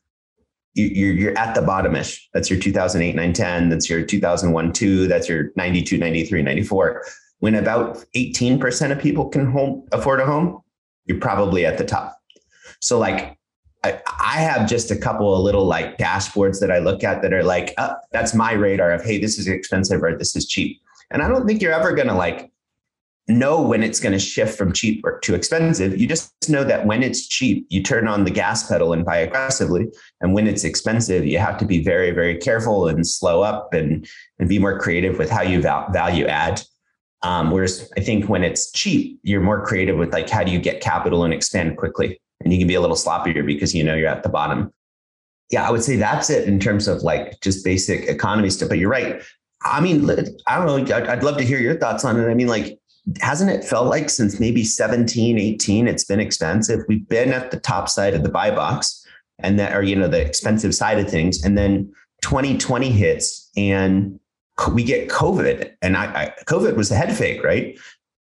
you, 0.75 0.87
are 0.87 1.15
you're 1.15 1.37
at 1.37 1.57
the 1.57 1.63
bottomish. 1.63 2.21
That's 2.33 2.49
your 2.49 2.61
2008, 2.61 3.17
9, 3.17 3.33
10. 3.33 3.69
That's 3.71 3.91
your 3.91 4.05
2001, 4.05 4.73
2. 4.73 5.09
That's 5.09 5.29
your 5.29 5.51
92, 5.57 5.99
93, 5.99 6.43
94 6.43 7.03
when 7.47 7.55
about 7.55 8.05
18% 8.17 8.91
of 8.91 8.99
people 8.99 9.29
can 9.29 9.49
home, 9.49 9.87
afford 9.93 10.19
a 10.19 10.27
home, 10.27 10.63
you're 11.05 11.21
probably 11.21 11.65
at 11.65 11.79
the 11.79 11.85
top. 11.85 12.19
So 12.81 12.99
like 12.99 13.39
I, 13.85 14.03
I 14.21 14.39
have 14.39 14.69
just 14.69 14.91
a 14.91 14.97
couple 14.97 15.33
of 15.33 15.45
little 15.45 15.65
like 15.65 15.97
dashboards 15.97 16.59
that 16.59 16.73
I 16.73 16.79
look 16.79 17.05
at 17.05 17.23
that 17.23 17.33
are 17.33 17.45
like, 17.45 17.73
oh, 17.79 17.95
that's 18.11 18.35
my 18.35 18.51
radar 18.51 18.91
of, 18.91 19.05
hey, 19.05 19.21
this 19.21 19.39
is 19.39 19.47
expensive 19.47 20.03
or 20.03 20.19
this 20.19 20.35
is 20.35 20.49
cheap. 20.49 20.81
And 21.13 21.23
I 21.23 21.29
don't 21.29 21.47
think 21.47 21.63
you're 21.63 21.73
ever 21.73 21.93
going 21.93 22.09
to 22.09 22.15
like 22.15 22.51
know 23.29 23.63
when 23.63 23.85
it's 23.85 24.01
going 24.01 24.13
to 24.13 24.19
shift 24.19 24.59
from 24.59 24.73
cheap 24.73 25.05
to 25.23 25.35
expensive. 25.37 25.97
You 25.97 26.09
just 26.09 26.33
know 26.49 26.65
that 26.65 26.85
when 26.85 27.05
it's 27.05 27.29
cheap, 27.29 27.65
you 27.69 27.81
turn 27.81 28.09
on 28.09 28.25
the 28.25 28.33
gas 28.33 28.69
pedal 28.69 28.93
and 28.93 29.05
buy 29.05 29.19
aggressively. 29.19 29.87
And 30.21 30.35
when 30.35 30.49
it's 30.49 30.65
expensive, 30.65 31.25
you 31.25 31.39
have 31.39 31.59
to 31.59 31.65
be 31.65 31.81
very, 31.81 32.11
very 32.11 32.39
careful 32.39 32.89
and 32.89 33.07
slow 33.07 33.43
up 33.43 33.73
and, 33.73 34.05
and 34.41 34.49
be 34.49 34.59
more 34.59 34.81
creative 34.81 35.17
with 35.17 35.31
how 35.31 35.43
you 35.43 35.63
val- 35.63 35.93
value 35.93 36.27
add. 36.27 36.61
Um, 37.23 37.51
whereas 37.51 37.91
I 37.97 38.01
think 38.01 38.29
when 38.29 38.45
it's 38.45 38.71
cheap, 38.73 39.19
you're 39.23 39.41
more 39.41 39.65
creative 39.65 39.97
with 39.97 40.13
like 40.13 40.29
how 40.29 40.45
do 40.45 40.53
you 40.53 40.61
get 40.61 40.81
capital 40.81 41.25
and 41.25 41.33
expand 41.33 41.77
quickly, 41.77 42.21
and 42.43 42.53
you 42.53 42.59
can 42.59 42.69
be 42.69 42.75
a 42.75 42.81
little 42.81 42.97
sloppier 42.97 43.45
because 43.45 43.75
you 43.75 43.83
know 43.83 43.95
you're 43.95 44.09
at 44.09 44.23
the 44.23 44.29
bottom. 44.29 44.73
Yeah, 45.51 45.67
I 45.67 45.71
would 45.71 45.83
say 45.83 45.97
that's 45.97 46.29
it 46.29 46.49
in 46.49 46.59
terms 46.61 46.89
of 46.89 47.03
like 47.03 47.41
just 47.41 47.65
basic 47.65 48.09
economy 48.09 48.51
stuff. 48.51 48.69
But 48.69 48.79
you're 48.79 48.91
right. 48.91 49.23
I 49.65 49.81
mean, 49.81 50.09
I 50.47 50.59
don't 50.59 50.89
know. 50.89 50.95
I'd, 50.95 51.25
love 51.25 51.39
to 51.39 51.45
hear 51.45 51.59
your 51.59 51.77
thoughts 51.77 52.05
on 52.05 52.21
it. 52.21 52.29
I 52.29 52.35
mean, 52.35 52.47
like, 52.47 52.79
hasn't 53.21 53.51
it 53.51 53.65
felt 53.65 53.89
like 53.89 54.11
since 54.11 54.39
maybe 54.39 54.65
17, 54.65 55.39
18, 55.39 55.89
it's 55.89 56.05
been 56.05 56.21
expensive? 56.21 56.81
We've 56.89 57.09
been 57.09 57.33
at 57.33 57.51
the 57.51 57.59
top 57.59 57.89
side 57.89 58.15
of 58.15 58.23
the 58.23 58.29
buy 58.29 58.51
box 58.51 59.05
and 59.39 59.59
that, 59.59 59.75
or, 59.75 59.83
you 59.83 59.97
know, 59.97 60.09
the 60.09 60.21
expensive 60.21 60.75
side 60.75 60.99
of 60.99 61.11
things. 61.11 61.43
And 61.43 61.57
then 61.57 61.93
2020 62.23 62.91
hits 62.91 63.51
and 63.57 64.21
we 64.73 64.85
get 64.85 65.09
COVID, 65.09 65.73
and 65.83 65.97
I, 65.97 66.05
I 66.05 66.35
COVID 66.45 66.77
was 66.77 66.90
a 66.90 66.97
head 66.97 67.16
fake, 67.16 67.42
right? 67.42 67.79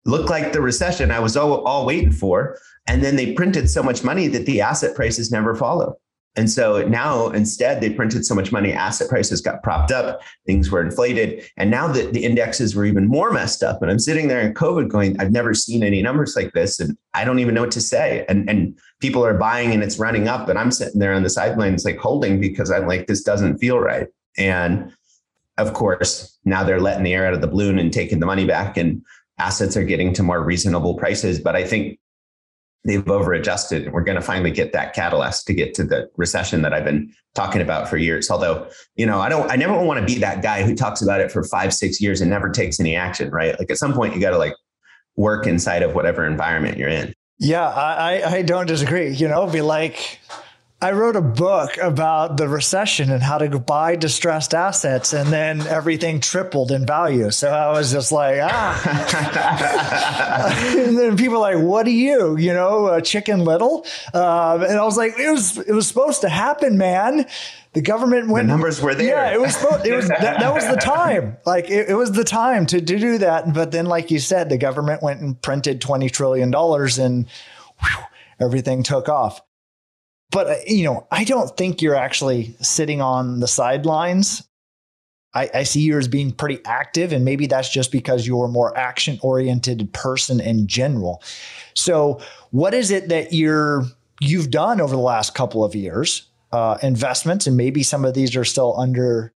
Looked 0.06 0.30
like 0.30 0.54
the 0.54 0.62
recession 0.62 1.12
I 1.12 1.20
was 1.20 1.38
all, 1.38 1.64
all 1.66 1.86
waiting 1.86 2.12
for, 2.12 2.58
and 2.88 3.04
then 3.04 3.16
they 3.16 3.34
printed 3.34 3.70
so 3.70 3.84
much 3.84 4.04
money 4.04 4.28
that 4.28 4.46
the 4.46 4.62
asset 4.62 4.96
prices 4.96 5.32
never 5.32 5.56
follow. 5.56 5.98
And 6.38 6.50
so 6.50 6.88
now 6.88 7.28
instead 7.30 7.82
they 7.82 7.90
printed 7.90 8.26
so 8.26 8.34
much 8.34 8.54
money, 8.54 8.72
asset 8.72 9.10
prices 9.10 9.42
got 9.42 9.64
propped 9.64 9.92
up, 9.92 10.22
things 10.46 10.72
were 10.72 10.82
inflated. 10.82 11.44
And 11.58 11.70
now 11.70 11.90
that 11.90 12.14
the 12.14 12.24
indexes 12.24 12.74
were 12.74 12.86
even 12.86 13.08
more 13.08 13.32
messed 13.32 13.64
up. 13.64 13.82
And 13.82 13.92
I'm 13.92 14.00
sitting 14.00 14.30
there 14.30 14.40
in 14.40 14.54
COVID 14.54 14.88
going, 14.88 15.20
I've 15.20 15.32
never 15.32 15.54
seen 15.54 15.84
any 15.84 16.02
numbers 16.02 16.36
like 16.36 16.54
this. 16.54 16.80
And 16.80 16.98
I 17.14 17.26
don't 17.26 17.40
even 17.40 17.54
know 17.54 17.62
what 17.62 17.72
to 17.72 17.82
say. 17.82 18.26
And 18.30 18.50
and 18.50 18.80
people 19.02 19.26
are 19.26 19.34
buying 19.34 19.74
and 19.74 19.84
it's 19.84 20.00
running 20.00 20.30
up. 20.30 20.48
And 20.48 20.58
I'm 20.58 20.72
sitting 20.72 21.00
there 21.00 21.14
on 21.14 21.24
the 21.24 21.30
sidelines 21.30 21.84
like 21.84 21.98
holding 21.98 22.40
because 22.40 22.72
I'm 22.72 22.88
like, 22.88 23.08
this 23.08 23.24
doesn't 23.24 23.58
feel 23.58 23.80
right. 23.80 24.08
And 24.38 24.94
of 25.58 25.74
course, 25.74 26.38
now 26.46 26.64
they're 26.64 26.82
letting 26.82 27.04
the 27.04 27.14
air 27.14 27.26
out 27.28 27.34
of 27.34 27.42
the 27.42 27.48
balloon 27.48 27.78
and 27.78 27.92
taking 27.92 28.20
the 28.20 28.26
money 28.26 28.46
back 28.46 28.78
and 28.78 29.02
assets 29.38 29.76
are 29.76 29.84
getting 29.84 30.14
to 30.14 30.24
more 30.24 30.44
reasonable 30.44 30.96
prices. 30.96 31.40
But 31.40 31.56
I 31.56 31.66
think 31.66 32.00
they've 32.84 33.08
over 33.08 33.34
adjusted. 33.34 33.92
We're 33.92 34.04
going 34.04 34.16
to 34.16 34.22
finally 34.22 34.52
get 34.52 34.74
that 34.74 34.94
catalyst 34.94 35.46
to 35.48 35.54
get 35.54 35.74
to 35.76 35.84
the 35.84 36.10
recession 36.18 36.62
that 36.64 36.74
I've 36.74 36.86
been 36.86 37.14
talking 37.36 37.62
about 37.62 37.88
for 37.88 37.98
years. 37.98 38.30
Although, 38.32 38.68
you 38.96 39.06
know, 39.06 39.20
I 39.20 39.30
don't, 39.30 39.50
I 39.52 39.56
never 39.56 39.80
want 39.80 40.00
to 40.00 40.06
be 40.06 40.20
that 40.20 40.42
guy 40.42 40.64
who 40.64 40.76
talks 40.76 41.02
about 41.02 41.22
it 41.22 41.32
for 41.32 41.44
five, 41.44 41.74
six 41.74 42.02
years 42.02 42.22
and 42.22 42.30
never 42.30 42.50
takes 42.50 42.80
any 42.80 42.96
action, 42.96 43.30
right? 43.30 43.58
Like 43.60 43.70
at 43.70 43.78
some 43.78 43.94
point, 43.94 44.16
you 44.16 44.22
got 44.22 44.32
to 44.32 44.38
like 44.38 44.56
work 45.16 45.46
inside 45.46 45.84
of 45.84 45.94
whatever 45.94 46.26
environment 46.26 46.78
you're 46.78 46.90
in. 46.90 47.14
Yeah, 47.38 47.68
I, 47.68 48.24
I 48.24 48.42
don't 48.44 48.68
disagree. 48.68 49.10
You 49.10 49.28
know, 49.28 49.48
be 49.48 49.62
like, 49.62 50.20
I 50.84 50.94
wrote 50.94 51.16
a 51.16 51.22
book 51.22 51.78
about 51.78 52.38
the 52.38 52.48
recession 52.48 53.12
and 53.12 53.22
how 53.22 53.38
to 53.38 53.60
buy 53.60 53.96
distressed 53.96 54.56
assets, 54.56 55.14
and 55.14 55.32
then 55.32 55.62
everything 55.68 56.20
tripled 56.20 56.72
in 56.72 56.88
value. 56.88 57.30
So 57.30 57.52
I 57.52 57.70
was 57.70 57.92
just 57.92 58.12
like, 58.12 58.40
ah. 58.42 58.82
and 60.76 60.98
then 60.98 61.18
people 61.18 61.36
are 61.36 61.56
like, 61.56 61.64
"What 61.64 61.86
are 61.86 61.92
you? 61.92 62.36
You 62.36 62.54
know, 62.54 62.88
uh, 62.88 63.02
Chicken 63.02 63.42
Little?" 63.42 63.86
Um, 64.16 64.64
and 64.64 64.80
I 64.80 64.84
was 64.84 64.98
like, 64.98 65.20
"It 65.20 65.30
was 65.30 65.60
it 65.60 65.72
was 65.72 65.88
supposed 65.88 66.22
to 66.22 66.30
happen, 66.30 66.80
man." 66.80 67.28
The 67.74 67.82
government 67.82 68.30
went. 68.30 68.48
The 68.48 68.54
numbers 68.54 68.82
were 68.82 68.96
there. 68.96 69.08
Yeah, 69.08 69.36
it 69.36 69.40
was. 69.40 69.56
Supposed, 69.56 69.86
it 69.86 69.96
was 69.96 70.08
that, 70.08 70.40
that, 70.40 70.52
was 70.52 70.68
the 70.68 70.78
time. 70.78 71.38
Like 71.46 71.70
it, 71.70 71.90
it 71.90 71.96
was 71.96 72.14
the 72.14 72.24
time 72.24 72.66
to, 72.66 72.82
to 72.82 72.98
do 72.98 73.20
that. 73.20 73.54
But 73.54 73.72
then, 73.72 73.86
like 73.86 74.10
you 74.10 74.18
said, 74.18 74.50
the 74.50 74.58
government 74.58 75.04
went 75.04 75.22
and 75.22 75.40
printed 75.40 75.80
twenty 75.80 76.10
trillion 76.10 76.50
dollars, 76.50 76.98
and 76.98 77.28
whew, 77.80 78.04
everything 78.40 78.82
took 78.82 79.08
off 79.08 79.42
but 80.32 80.48
uh, 80.48 80.56
you 80.66 80.84
know, 80.84 81.08
I 81.12 81.24
don't 81.24 81.56
think 81.56 81.82
you're 81.82 81.96
actually 81.96 82.56
sitting 82.62 83.02
on 83.02 83.40
the 83.40 83.48
sidelines. 83.48 84.48
I, 85.34 85.50
I, 85.54 85.64
see 85.64 85.80
you 85.80 85.98
as 85.98 86.10
being 86.10 86.34
pretty 86.34 86.60
active, 86.66 87.14
and 87.14 87.24
maybe 87.24 87.48
that's 87.48 87.70
just 87.70 87.90
because 87.92 88.28
you're 88.28 88.46
a 88.46 88.50
more 88.50 88.78
action 88.78 89.18
oriented 89.22 89.94
person 89.94 90.42
in 90.42 90.68
general. 90.68 91.24
So, 91.74 92.20
what 92.50 92.74
is 92.74 92.92
it 92.92 93.08
that 93.10 93.32
you're 93.32 93.86
you've 94.20 94.52
done 94.52 94.82
over 94.82 94.94
the 94.94 95.02
last 95.02 95.34
couple 95.34 95.64
of 95.64 95.76
years? 95.76 96.28
Uh, 96.52 96.78
investments, 96.84 97.48
and 97.48 97.56
maybe 97.56 97.82
some 97.82 98.04
of 98.04 98.14
these 98.14 98.36
are 98.36 98.44
still 98.44 98.78
under 98.78 99.34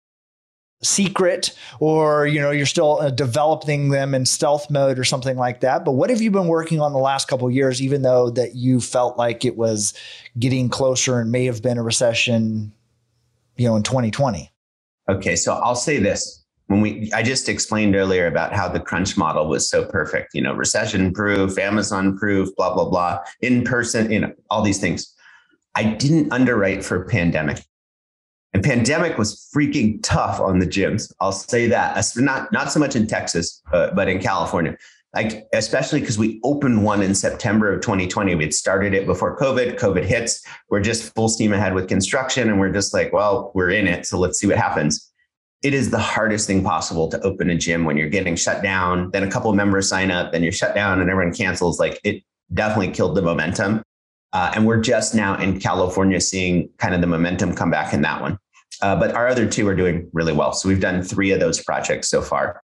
secret 0.82 1.58
or 1.80 2.28
you 2.28 2.40
know 2.40 2.52
you're 2.52 2.66
still 2.66 3.00
uh, 3.00 3.10
developing 3.10 3.90
them 3.90 4.14
in 4.14 4.26
stealth 4.26 4.70
mode 4.70 5.00
or 5.00 5.04
something 5.04 5.38
like 5.38 5.62
that. 5.62 5.84
But 5.86 5.94
what 5.94 6.10
have 6.10 6.22
you 6.22 6.32
been 6.32 6.48
working 6.48 6.80
on 6.82 6.94
the 6.94 7.00
last 7.00 7.28
couple 7.28 7.50
years 7.50 7.82
even 7.82 8.02
though 8.02 8.30
that 8.32 8.56
you 8.56 8.80
felt 8.80 9.18
like 9.18 9.46
it 9.46 9.58
was 9.58 9.94
getting 10.38 10.70
closer 10.70 11.20
and 11.20 11.32
may 11.32 11.46
have 11.46 11.62
been 11.62 11.78
a 11.78 11.84
recession 11.84 12.74
you 13.58 13.68
know 13.68 13.76
in 13.76 13.84
2020 13.84 14.52
okay 15.10 15.36
so 15.36 15.54
i'll 15.54 15.76
say 15.76 15.98
this. 15.98 16.42
When 16.68 16.82
we 16.82 17.12
i 17.14 17.22
just 17.22 17.48
explained 17.48 17.96
earlier 17.96 18.26
about 18.28 18.54
how 18.54 18.68
the 18.68 18.80
crunch 18.80 19.18
model 19.18 19.48
was 19.48 19.70
so 19.70 19.86
perfect 19.86 20.34
you 20.34 20.42
know 20.42 20.54
recession 20.54 21.14
proof 21.14 21.58
amazon 21.58 22.18
proof 22.18 22.50
blah 22.56 22.74
blah 22.74 22.90
blah 22.90 23.20
in 23.42 23.64
person 23.64 24.12
you 24.12 24.20
know 24.20 24.34
all 24.50 24.62
these 24.62 24.80
things. 24.80 25.12
I 25.78 25.84
didn't 25.84 26.32
underwrite 26.32 26.86
for 26.86 27.06
pandemic 27.06 27.62
and 28.56 28.64
pandemic 28.64 29.18
was 29.18 29.50
freaking 29.54 30.00
tough 30.02 30.40
on 30.40 30.60
the 30.60 30.66
gyms. 30.66 31.12
I'll 31.20 31.34
say 31.34 31.68
that. 31.68 32.02
Not 32.16 32.54
not 32.54 32.72
so 32.72 32.80
much 32.80 32.96
in 32.96 33.06
Texas, 33.06 33.62
uh, 33.74 33.92
but 33.92 34.08
in 34.08 34.22
California. 34.22 34.78
Like 35.14 35.46
especially 35.52 36.00
because 36.00 36.18
we 36.18 36.40
opened 36.46 36.86
one 36.86 37.04
in 37.04 37.16
September 37.16 37.74
of 37.74 37.82
2020. 37.82 38.34
We 38.34 38.46
had 38.46 38.54
started 38.54 38.94
it 38.94 39.06
before 39.06 39.38
COVID. 39.38 39.78
COVID 39.78 40.06
hits. 40.06 40.42
We're 40.70 40.80
just 40.80 41.14
full 41.14 41.28
steam 41.28 41.52
ahead 41.52 41.74
with 41.74 41.90
construction, 41.90 42.48
and 42.48 42.58
we're 42.58 42.72
just 42.72 42.94
like, 42.94 43.12
well, 43.12 43.52
we're 43.56 43.72
in 43.72 43.88
it, 43.88 44.06
so 44.06 44.18
let's 44.18 44.40
see 44.40 44.48
what 44.48 44.56
happens. 44.56 45.12
It 45.62 45.74
is 45.74 45.92
the 45.92 46.00
hardest 46.00 46.48
thing 46.48 46.64
possible 46.64 47.10
to 47.10 47.20
open 47.24 47.50
a 47.50 47.58
gym 47.58 47.84
when 47.84 47.98
you're 47.98 48.08
getting 48.08 48.38
shut 48.38 48.64
down. 48.64 49.12
Then 49.12 49.24
a 49.24 49.30
couple 49.30 49.52
members 49.52 49.90
sign 49.90 50.12
up, 50.12 50.32
then 50.32 50.44
you're 50.44 50.54
shut 50.54 50.74
down, 50.74 51.02
and 51.02 51.10
everyone 51.10 51.34
cancels. 51.34 51.78
Like 51.78 52.00
it 52.06 52.24
definitely 52.54 52.94
killed 52.94 53.16
the 53.16 53.22
momentum. 53.22 53.84
Uh, 54.32 54.52
and 54.56 54.66
we're 54.66 54.82
just 54.82 55.14
now 55.14 55.38
in 55.42 55.60
California 55.60 56.22
seeing 56.22 56.70
kind 56.78 56.96
of 56.96 57.02
the 57.02 57.08
momentum 57.08 57.54
come 57.54 57.70
back 57.70 57.94
in 57.94 58.02
that 58.02 58.22
one. 58.22 58.38
Uh, 58.82 58.96
but 58.96 59.14
our 59.14 59.28
other 59.28 59.48
two 59.50 59.68
are 59.68 59.76
doing 59.76 60.10
really 60.14 60.34
well. 60.34 60.54
So 60.54 60.70
we've 60.70 60.80
done 60.80 61.02
three 61.02 61.32
of 61.32 61.40
those 61.40 61.64
projects 61.64 62.10
so 62.10 62.22
far. 62.22 62.62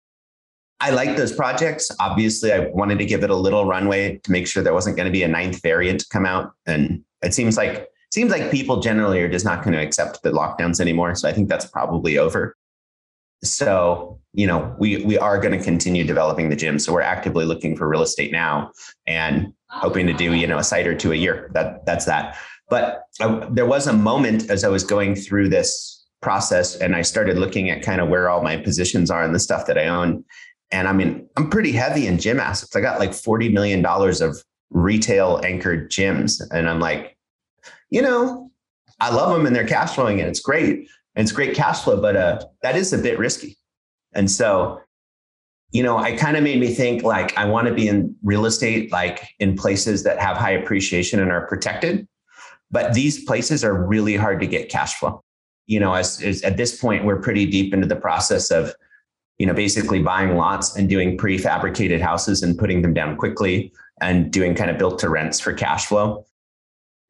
I 0.80 0.90
like 0.90 1.16
those 1.16 1.32
projects. 1.32 1.90
Obviously, 2.00 2.52
I 2.52 2.68
wanted 2.70 2.98
to 2.98 3.06
give 3.06 3.22
it 3.24 3.30
a 3.30 3.36
little 3.36 3.64
runway 3.64 4.18
to 4.18 4.30
make 4.30 4.46
sure 4.46 4.62
there 4.62 4.74
wasn't 4.74 4.96
going 4.96 5.06
to 5.06 5.12
be 5.12 5.22
a 5.22 5.28
ninth 5.28 5.62
variant 5.62 6.00
to 6.00 6.06
come 6.08 6.26
out. 6.26 6.52
And 6.66 7.02
it 7.22 7.32
seems 7.32 7.56
like 7.56 7.88
seems 8.12 8.30
like 8.30 8.50
people 8.50 8.80
generally 8.80 9.20
are 9.22 9.28
just 9.28 9.44
not 9.44 9.62
going 9.64 9.72
to 9.72 9.82
accept 9.82 10.22
the 10.22 10.30
lockdowns 10.30 10.80
anymore. 10.80 11.14
So 11.14 11.28
I 11.28 11.32
think 11.32 11.48
that's 11.48 11.66
probably 11.66 12.18
over. 12.18 12.56
So, 13.42 14.20
you 14.32 14.46
know, 14.46 14.74
we 14.78 15.04
we 15.04 15.16
are 15.18 15.38
going 15.38 15.56
to 15.56 15.64
continue 15.64 16.04
developing 16.04 16.48
the 16.48 16.56
gym. 16.56 16.78
So 16.78 16.92
we're 16.92 17.02
actively 17.02 17.44
looking 17.44 17.76
for 17.76 17.88
real 17.88 18.02
estate 18.02 18.32
now 18.32 18.70
and 19.06 19.52
hoping 19.68 20.06
to 20.06 20.12
do, 20.12 20.34
you 20.34 20.46
know, 20.46 20.58
a 20.58 20.64
site 20.64 20.86
or 20.86 20.94
two 20.94 21.12
a 21.12 21.16
year. 21.16 21.50
That 21.54 21.86
that's 21.86 22.04
that. 22.06 22.36
But 22.68 23.04
I, 23.20 23.46
there 23.50 23.66
was 23.66 23.86
a 23.86 23.92
moment 23.92 24.50
as 24.50 24.64
I 24.64 24.68
was 24.68 24.84
going 24.84 25.14
through 25.14 25.50
this 25.50 25.93
process 26.24 26.74
and 26.76 26.96
I 26.96 27.02
started 27.02 27.36
looking 27.36 27.68
at 27.68 27.82
kind 27.82 28.00
of 28.00 28.08
where 28.08 28.30
all 28.30 28.42
my 28.42 28.56
positions 28.56 29.10
are 29.10 29.22
and 29.22 29.34
the 29.34 29.38
stuff 29.38 29.66
that 29.66 29.76
I 29.76 29.86
own. 29.86 30.24
And 30.72 30.88
I 30.88 30.92
mean, 30.92 31.28
I'm 31.36 31.50
pretty 31.50 31.70
heavy 31.70 32.06
in 32.06 32.18
gym 32.18 32.40
assets. 32.40 32.74
I 32.74 32.80
got 32.80 32.98
like 32.98 33.10
$40 33.10 33.52
million 33.52 33.84
of 33.84 34.42
retail 34.70 35.40
anchored 35.44 35.90
gyms. 35.90 36.42
And 36.50 36.68
I'm 36.68 36.80
like, 36.80 37.16
you 37.90 38.00
know, 38.00 38.50
I 39.00 39.10
love 39.14 39.36
them 39.36 39.46
and 39.46 39.54
they're 39.54 39.66
cash 39.66 39.94
flowing 39.94 40.18
and 40.18 40.28
it's 40.28 40.40
great. 40.40 40.88
And 41.14 41.22
it's 41.22 41.30
great 41.30 41.54
cash 41.54 41.82
flow, 41.82 42.00
but 42.00 42.16
uh, 42.16 42.40
that 42.62 42.74
is 42.74 42.92
a 42.92 42.98
bit 42.98 43.18
risky. 43.18 43.56
And 44.14 44.30
so, 44.30 44.80
you 45.72 45.82
know, 45.82 45.98
I 45.98 46.16
kind 46.16 46.38
of 46.38 46.42
made 46.42 46.58
me 46.58 46.72
think 46.72 47.02
like 47.02 47.36
I 47.36 47.44
want 47.44 47.68
to 47.68 47.74
be 47.74 47.86
in 47.86 48.16
real 48.22 48.46
estate, 48.46 48.90
like 48.90 49.28
in 49.38 49.56
places 49.56 50.04
that 50.04 50.18
have 50.18 50.38
high 50.38 50.52
appreciation 50.52 51.20
and 51.20 51.30
are 51.30 51.46
protected. 51.46 52.08
But 52.70 52.94
these 52.94 53.24
places 53.24 53.62
are 53.62 53.74
really 53.74 54.16
hard 54.16 54.40
to 54.40 54.46
get 54.46 54.70
cash 54.70 54.94
flow 54.94 55.22
you 55.66 55.80
know, 55.80 55.94
as, 55.94 56.22
as 56.22 56.42
at 56.42 56.56
this 56.56 56.78
point, 56.78 57.04
we're 57.04 57.20
pretty 57.20 57.46
deep 57.46 57.72
into 57.72 57.86
the 57.86 57.96
process 57.96 58.50
of, 58.50 58.74
you 59.38 59.46
know, 59.46 59.54
basically 59.54 60.02
buying 60.02 60.36
lots 60.36 60.76
and 60.76 60.88
doing 60.88 61.16
prefabricated 61.16 62.00
houses 62.00 62.42
and 62.42 62.58
putting 62.58 62.82
them 62.82 62.94
down 62.94 63.16
quickly 63.16 63.72
and 64.00 64.32
doing 64.32 64.54
kind 64.54 64.70
of 64.70 64.78
built 64.78 64.98
to 65.00 65.08
rents 65.08 65.40
for 65.40 65.52
cash 65.52 65.86
flow. 65.86 66.24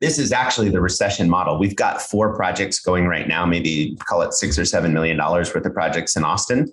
This 0.01 0.19
is 0.19 0.33
actually 0.33 0.71
the 0.71 0.81
recession 0.81 1.31
model. 1.31 1.59
We've 1.59 1.77
got 1.77 2.03
four 2.03 2.35
projects 2.37 2.81
going 2.81 3.07
right 3.07 3.27
now, 3.27 3.47
maybe 3.47 3.97
call 4.07 4.23
it 4.23 4.35
six 4.35 4.59
or 4.59 4.65
seven 4.65 4.93
million 4.93 5.17
dollars 5.17 5.55
worth 5.55 5.65
of 5.65 5.73
projects 5.73 6.17
in 6.17 6.25
Austin. 6.25 6.73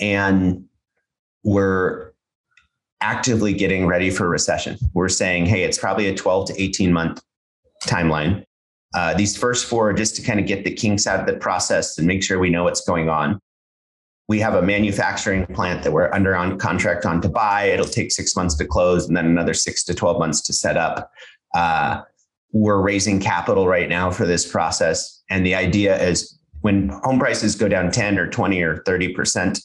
And 0.00 0.64
we're 1.44 2.12
actively 3.00 3.52
getting 3.52 3.86
ready 3.86 4.10
for 4.10 4.28
recession. 4.28 4.78
We're 4.94 5.10
saying, 5.10 5.46
hey, 5.46 5.62
it's 5.62 5.78
probably 5.78 6.08
a 6.08 6.14
12 6.14 6.48
to 6.48 6.62
18 6.62 6.92
month 6.92 7.22
timeline. 7.84 8.44
Uh, 8.94 9.12
these 9.14 9.36
first 9.36 9.66
four 9.66 9.90
are 9.90 9.92
just 9.92 10.14
to 10.16 10.22
kind 10.22 10.38
of 10.38 10.46
get 10.46 10.64
the 10.64 10.72
kinks 10.72 11.06
out 11.06 11.20
of 11.20 11.26
the 11.26 11.34
process 11.34 11.98
and 11.98 12.06
make 12.06 12.22
sure 12.22 12.38
we 12.38 12.48
know 12.48 12.64
what's 12.64 12.82
going 12.82 13.08
on. 13.08 13.40
We 14.28 14.38
have 14.40 14.54
a 14.54 14.62
manufacturing 14.62 15.46
plant 15.46 15.82
that 15.82 15.92
we're 15.92 16.12
under 16.14 16.34
on 16.34 16.58
contract 16.58 17.04
on 17.04 17.20
to 17.22 17.28
buy. 17.28 17.64
It'll 17.64 17.84
take 17.84 18.12
six 18.12 18.36
months 18.36 18.54
to 18.56 18.64
close 18.64 19.06
and 19.06 19.16
then 19.16 19.26
another 19.26 19.52
six 19.52 19.84
to 19.84 19.94
12 19.94 20.18
months 20.18 20.40
to 20.42 20.52
set 20.52 20.76
up. 20.76 21.10
Uh, 21.54 22.02
we're 22.52 22.80
raising 22.80 23.20
capital 23.20 23.66
right 23.66 23.88
now 23.88 24.10
for 24.10 24.26
this 24.26 24.50
process. 24.50 25.22
And 25.28 25.44
the 25.44 25.56
idea 25.56 26.00
is 26.00 26.38
when 26.60 26.88
home 26.88 27.18
prices 27.18 27.56
go 27.56 27.68
down 27.68 27.90
10 27.90 28.16
or 28.16 28.30
20 28.30 28.62
or 28.62 28.78
30%, 28.78 29.60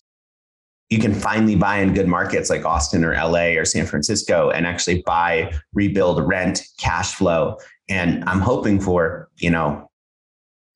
you 0.90 0.98
can 0.98 1.14
finally 1.14 1.56
buy 1.56 1.78
in 1.78 1.94
good 1.94 2.08
markets 2.08 2.50
like 2.50 2.66
Austin 2.66 3.06
or 3.06 3.14
LA 3.14 3.58
or 3.60 3.64
San 3.64 3.86
Francisco 3.86 4.50
and 4.50 4.66
actually 4.66 5.04
buy, 5.04 5.54
rebuild, 5.72 6.28
rent, 6.28 6.64
cash 6.80 7.14
flow, 7.14 7.58
and 7.90 8.24
I'm 8.26 8.40
hoping 8.40 8.80
for, 8.80 9.30
you 9.38 9.50
know, 9.50 9.90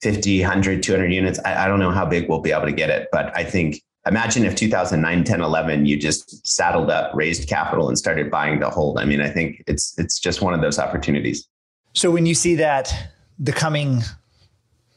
50, 0.01 0.41
100, 0.41 0.83
200 0.83 1.13
units. 1.13 1.39
I, 1.45 1.65
I 1.65 1.67
don't 1.67 1.79
know 1.79 1.91
how 1.91 2.05
big 2.05 2.27
we'll 2.27 2.41
be 2.41 2.51
able 2.51 2.65
to 2.65 2.71
get 2.71 2.89
it, 2.89 3.07
but 3.11 3.35
I 3.37 3.43
think 3.43 3.81
imagine 4.05 4.43
if 4.43 4.55
2009 4.55 5.23
10 5.23 5.41
11 5.41 5.85
you 5.85 5.97
just 5.97 6.45
saddled 6.45 6.89
up 6.89 7.11
raised 7.15 7.47
capital 7.47 7.87
and 7.87 7.97
started 7.97 8.29
buying 8.29 8.59
to 8.59 8.69
hold. 8.69 8.99
I 8.99 9.05
mean 9.05 9.21
i 9.21 9.29
think 9.29 9.63
it's 9.65 9.97
it's 9.97 10.19
just 10.19 10.41
one 10.41 10.53
of 10.53 10.61
those 10.61 10.77
opportunities. 10.77 11.47
So 11.93 12.11
when 12.11 12.25
you 12.25 12.35
see 12.35 12.55
that 12.55 12.93
the 13.39 13.53
coming 13.53 14.01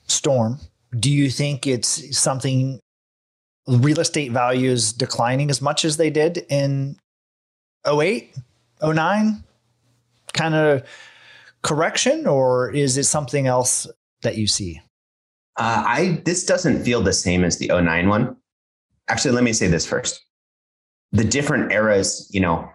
storm 0.08 0.58
do 0.98 1.10
you 1.10 1.30
think 1.30 1.66
it's 1.66 2.18
something 2.18 2.80
real 3.68 4.00
estate 4.00 4.32
values 4.32 4.92
declining 4.92 5.50
as 5.50 5.60
much 5.60 5.84
as 5.84 5.96
they 5.96 6.10
did 6.10 6.46
in 6.48 6.96
08, 7.86 8.34
09 8.82 9.44
kind 10.32 10.54
of 10.54 10.82
correction, 11.66 12.26
or 12.26 12.70
is 12.70 12.96
it 12.96 13.04
something 13.04 13.48
else 13.48 13.88
that 14.22 14.36
you 14.36 14.46
see? 14.46 14.80
Uh, 15.56 15.82
I 15.86 16.22
this 16.24 16.44
doesn't 16.44 16.84
feel 16.84 17.02
the 17.02 17.12
same 17.12 17.42
as 17.42 17.58
the 17.58 17.68
09 17.68 18.08
one. 18.08 18.36
Actually, 19.08 19.34
let 19.34 19.44
me 19.44 19.52
say 19.52 19.66
this 19.66 19.84
first. 19.84 20.22
The 21.12 21.24
different 21.24 21.72
eras, 21.72 22.28
you 22.32 22.40
know, 22.40 22.68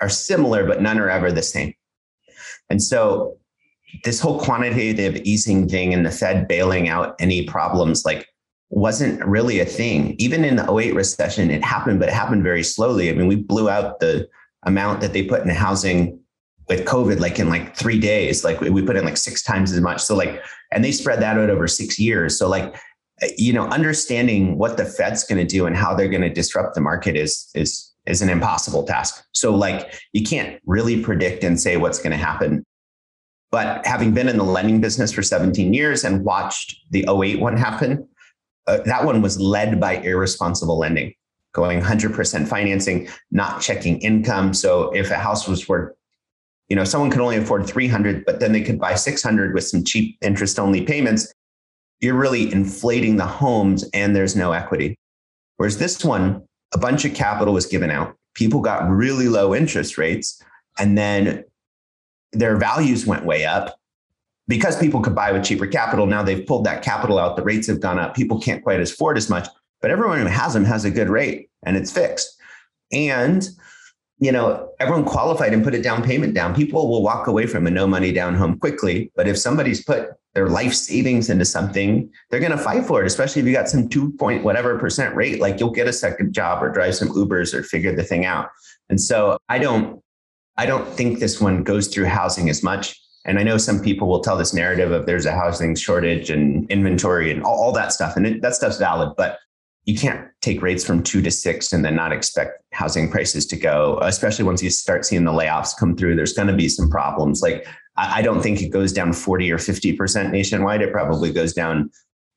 are 0.00 0.08
similar, 0.08 0.66
but 0.66 0.80
none 0.80 0.98
are 0.98 1.10
ever 1.10 1.30
the 1.30 1.42
same. 1.42 1.74
And 2.70 2.82
so 2.82 3.36
this 4.04 4.20
whole 4.20 4.40
quantitative 4.40 5.16
easing 5.16 5.68
thing 5.68 5.92
and 5.92 6.06
the 6.06 6.10
Fed 6.10 6.48
bailing 6.48 6.88
out 6.88 7.14
any 7.20 7.44
problems 7.44 8.04
like 8.06 8.26
wasn't 8.70 9.22
really 9.26 9.60
a 9.60 9.66
thing. 9.66 10.14
Even 10.18 10.44
in 10.44 10.56
the 10.56 10.74
08 10.74 10.94
recession, 10.94 11.50
it 11.50 11.62
happened, 11.62 12.00
but 12.00 12.08
it 12.08 12.14
happened 12.14 12.42
very 12.42 12.62
slowly. 12.62 13.10
I 13.10 13.12
mean, 13.12 13.26
we 13.26 13.36
blew 13.36 13.68
out 13.68 14.00
the 14.00 14.28
amount 14.62 15.00
that 15.02 15.12
they 15.12 15.24
put 15.24 15.42
in 15.42 15.50
housing 15.50 16.21
with 16.68 16.84
COVID, 16.84 17.20
like 17.20 17.38
in 17.38 17.48
like 17.48 17.76
three 17.76 17.98
days, 17.98 18.44
like 18.44 18.60
we 18.60 18.82
put 18.82 18.96
in 18.96 19.04
like 19.04 19.16
six 19.16 19.42
times 19.42 19.72
as 19.72 19.80
much. 19.80 20.00
So 20.00 20.14
like, 20.14 20.42
and 20.70 20.84
they 20.84 20.92
spread 20.92 21.20
that 21.20 21.38
out 21.38 21.50
over 21.50 21.66
six 21.66 21.98
years. 21.98 22.38
So 22.38 22.48
like, 22.48 22.74
you 23.36 23.52
know, 23.52 23.66
understanding 23.68 24.58
what 24.58 24.76
the 24.76 24.84
Fed's 24.84 25.24
going 25.24 25.44
to 25.44 25.46
do 25.46 25.66
and 25.66 25.76
how 25.76 25.94
they're 25.94 26.08
going 26.08 26.22
to 26.22 26.32
disrupt 26.32 26.74
the 26.74 26.80
market 26.80 27.16
is 27.16 27.50
is 27.54 27.92
is 28.04 28.20
an 28.20 28.28
impossible 28.28 28.82
task. 28.82 29.24
So 29.32 29.54
like, 29.54 29.94
you 30.12 30.24
can't 30.24 30.60
really 30.66 31.00
predict 31.00 31.44
and 31.44 31.60
say 31.60 31.76
what's 31.76 32.00
going 32.00 32.10
to 32.10 32.16
happen. 32.16 32.64
But 33.52 33.86
having 33.86 34.12
been 34.12 34.28
in 34.28 34.38
the 34.38 34.44
lending 34.44 34.80
business 34.80 35.12
for 35.12 35.22
17 35.22 35.72
years 35.72 36.04
and 36.04 36.24
watched 36.24 36.74
the 36.90 37.06
08 37.08 37.38
one 37.38 37.56
happen, 37.56 38.08
uh, 38.66 38.78
that 38.86 39.04
one 39.04 39.22
was 39.22 39.38
led 39.38 39.78
by 39.78 39.98
irresponsible 39.98 40.78
lending, 40.78 41.14
going 41.52 41.80
100% 41.80 42.48
financing, 42.48 43.08
not 43.30 43.60
checking 43.60 44.00
income. 44.00 44.54
So 44.54 44.90
if 44.92 45.10
a 45.10 45.16
house 45.16 45.46
was 45.46 45.68
worth 45.68 45.94
you 46.72 46.76
know, 46.76 46.84
someone 46.84 47.10
could 47.10 47.20
only 47.20 47.36
afford 47.36 47.66
300, 47.66 48.24
but 48.24 48.40
then 48.40 48.52
they 48.52 48.62
could 48.62 48.80
buy 48.80 48.94
600 48.94 49.52
with 49.52 49.64
some 49.64 49.84
cheap 49.84 50.16
interest 50.22 50.58
only 50.58 50.80
payments. 50.80 51.30
You're 52.00 52.16
really 52.16 52.50
inflating 52.50 53.16
the 53.18 53.26
homes 53.26 53.84
and 53.92 54.16
there's 54.16 54.34
no 54.34 54.52
equity. 54.52 54.96
Whereas 55.58 55.76
this 55.76 56.02
one, 56.02 56.42
a 56.72 56.78
bunch 56.78 57.04
of 57.04 57.12
capital 57.12 57.52
was 57.52 57.66
given 57.66 57.90
out. 57.90 58.16
People 58.32 58.60
got 58.60 58.88
really 58.88 59.28
low 59.28 59.54
interest 59.54 59.98
rates 59.98 60.42
and 60.78 60.96
then 60.96 61.44
their 62.32 62.56
values 62.56 63.04
went 63.04 63.26
way 63.26 63.44
up 63.44 63.78
because 64.48 64.78
people 64.78 65.02
could 65.02 65.14
buy 65.14 65.30
with 65.30 65.44
cheaper 65.44 65.66
capital. 65.66 66.06
Now 66.06 66.22
they've 66.22 66.46
pulled 66.46 66.64
that 66.64 66.82
capital 66.82 67.18
out. 67.18 67.36
The 67.36 67.42
rates 67.42 67.66
have 67.66 67.80
gone 67.80 67.98
up. 67.98 68.14
People 68.14 68.40
can't 68.40 68.62
quite 68.62 68.80
afford 68.80 69.18
as 69.18 69.28
much, 69.28 69.46
but 69.82 69.90
everyone 69.90 70.20
who 70.20 70.24
has 70.24 70.54
them 70.54 70.64
has 70.64 70.86
a 70.86 70.90
good 70.90 71.10
rate 71.10 71.50
and 71.66 71.76
it's 71.76 71.92
fixed. 71.92 72.34
And 72.90 73.46
you 74.22 74.30
know, 74.30 74.72
everyone 74.78 75.04
qualified 75.04 75.52
and 75.52 75.64
put 75.64 75.74
a 75.74 75.82
down 75.82 76.00
payment 76.00 76.32
down. 76.32 76.54
People 76.54 76.88
will 76.88 77.02
walk 77.02 77.26
away 77.26 77.44
from 77.44 77.66
a 77.66 77.70
no 77.72 77.88
money 77.88 78.12
down 78.12 78.36
home 78.36 78.56
quickly. 78.56 79.10
But 79.16 79.26
if 79.26 79.36
somebody's 79.36 79.82
put 79.82 80.10
their 80.34 80.48
life 80.48 80.74
savings 80.74 81.28
into 81.28 81.44
something, 81.44 82.08
they're 82.30 82.38
going 82.38 82.52
to 82.52 82.56
fight 82.56 82.86
for 82.86 83.02
it, 83.02 83.06
especially 83.08 83.42
if 83.42 83.48
you 83.48 83.52
got 83.52 83.68
some 83.68 83.88
two 83.88 84.12
point 84.12 84.44
whatever 84.44 84.78
percent 84.78 85.16
rate, 85.16 85.40
like 85.40 85.58
you'll 85.58 85.72
get 85.72 85.88
a 85.88 85.92
second 85.92 86.32
job 86.32 86.62
or 86.62 86.70
drive 86.70 86.94
some 86.94 87.08
Ubers 87.08 87.52
or 87.52 87.64
figure 87.64 87.96
the 87.96 88.04
thing 88.04 88.24
out. 88.24 88.48
And 88.88 89.00
so 89.00 89.38
I 89.48 89.58
don't, 89.58 90.00
I 90.56 90.66
don't 90.66 90.86
think 90.86 91.18
this 91.18 91.40
one 91.40 91.64
goes 91.64 91.88
through 91.88 92.04
housing 92.04 92.48
as 92.48 92.62
much. 92.62 92.96
And 93.24 93.40
I 93.40 93.42
know 93.42 93.58
some 93.58 93.80
people 93.80 94.06
will 94.06 94.20
tell 94.20 94.36
this 94.36 94.54
narrative 94.54 94.92
of 94.92 95.06
there's 95.06 95.26
a 95.26 95.32
housing 95.32 95.74
shortage 95.74 96.30
and 96.30 96.70
inventory 96.70 97.32
and 97.32 97.42
all, 97.42 97.60
all 97.60 97.72
that 97.72 97.92
stuff. 97.92 98.16
And 98.16 98.24
it, 98.24 98.42
that 98.42 98.54
stuff's 98.54 98.78
valid. 98.78 99.14
But 99.16 99.40
you 99.84 99.98
can't 99.98 100.28
take 100.40 100.62
rates 100.62 100.84
from 100.84 101.02
two 101.02 101.20
to 101.22 101.30
six 101.30 101.72
and 101.72 101.84
then 101.84 101.96
not 101.96 102.12
expect 102.12 102.62
housing 102.72 103.10
prices 103.10 103.46
to 103.46 103.56
go, 103.56 103.98
especially 104.02 104.44
once 104.44 104.62
you 104.62 104.70
start 104.70 105.04
seeing 105.04 105.24
the 105.24 105.32
layoffs 105.32 105.76
come 105.76 105.96
through. 105.96 106.14
There's 106.14 106.34
going 106.34 106.48
to 106.48 106.54
be 106.54 106.68
some 106.68 106.88
problems. 106.88 107.42
Like, 107.42 107.66
I 107.96 108.22
don't 108.22 108.42
think 108.42 108.62
it 108.62 108.68
goes 108.68 108.92
down 108.92 109.12
40 109.12 109.50
or 109.52 109.58
50% 109.58 110.30
nationwide. 110.30 110.82
It 110.82 110.92
probably 110.92 111.32
goes 111.32 111.52
down 111.52 111.90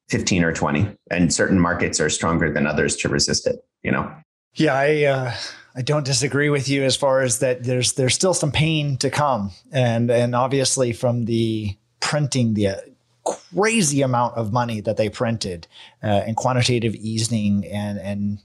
15 0.10 0.44
or 0.44 0.54
20. 0.54 0.90
And 1.12 1.34
certain 1.34 1.60
markets 1.60 2.00
are 2.00 2.10
stronger 2.10 2.52
than 2.52 2.68
others 2.68 2.96
to 2.98 3.10
resist 3.10 3.48
it, 3.48 3.58
you 3.84 3.92
know? 3.92 4.12
Yeah, 4.56 4.74
I, 4.74 5.04
uh, 5.04 5.34
I 5.76 5.82
don't 5.82 6.06
disagree 6.06 6.50
with 6.50 6.68
you 6.68 6.84
as 6.84 6.96
far 6.96 7.22
as 7.22 7.40
that 7.40 7.64
there's, 7.64 7.94
there's 7.94 8.16
still 8.16 8.34
some 8.34 8.52
pain 8.52 8.98
to 8.98 9.10
come. 9.10 9.52
And, 9.72 10.10
and 10.10 10.36
obviously 10.36 10.94
from 10.94 11.26
the 11.26 11.78
printing, 12.00 12.54
the 12.54 12.95
crazy 13.26 14.02
amount 14.02 14.36
of 14.36 14.54
money 14.54 14.82
that 14.82 14.98
they 14.98 15.10
printed 15.10 15.68
uh, 16.04 16.08
and 16.08 16.36
quantitative 16.38 16.96
easing 16.96 17.66
and 17.66 18.00
and 18.00 18.40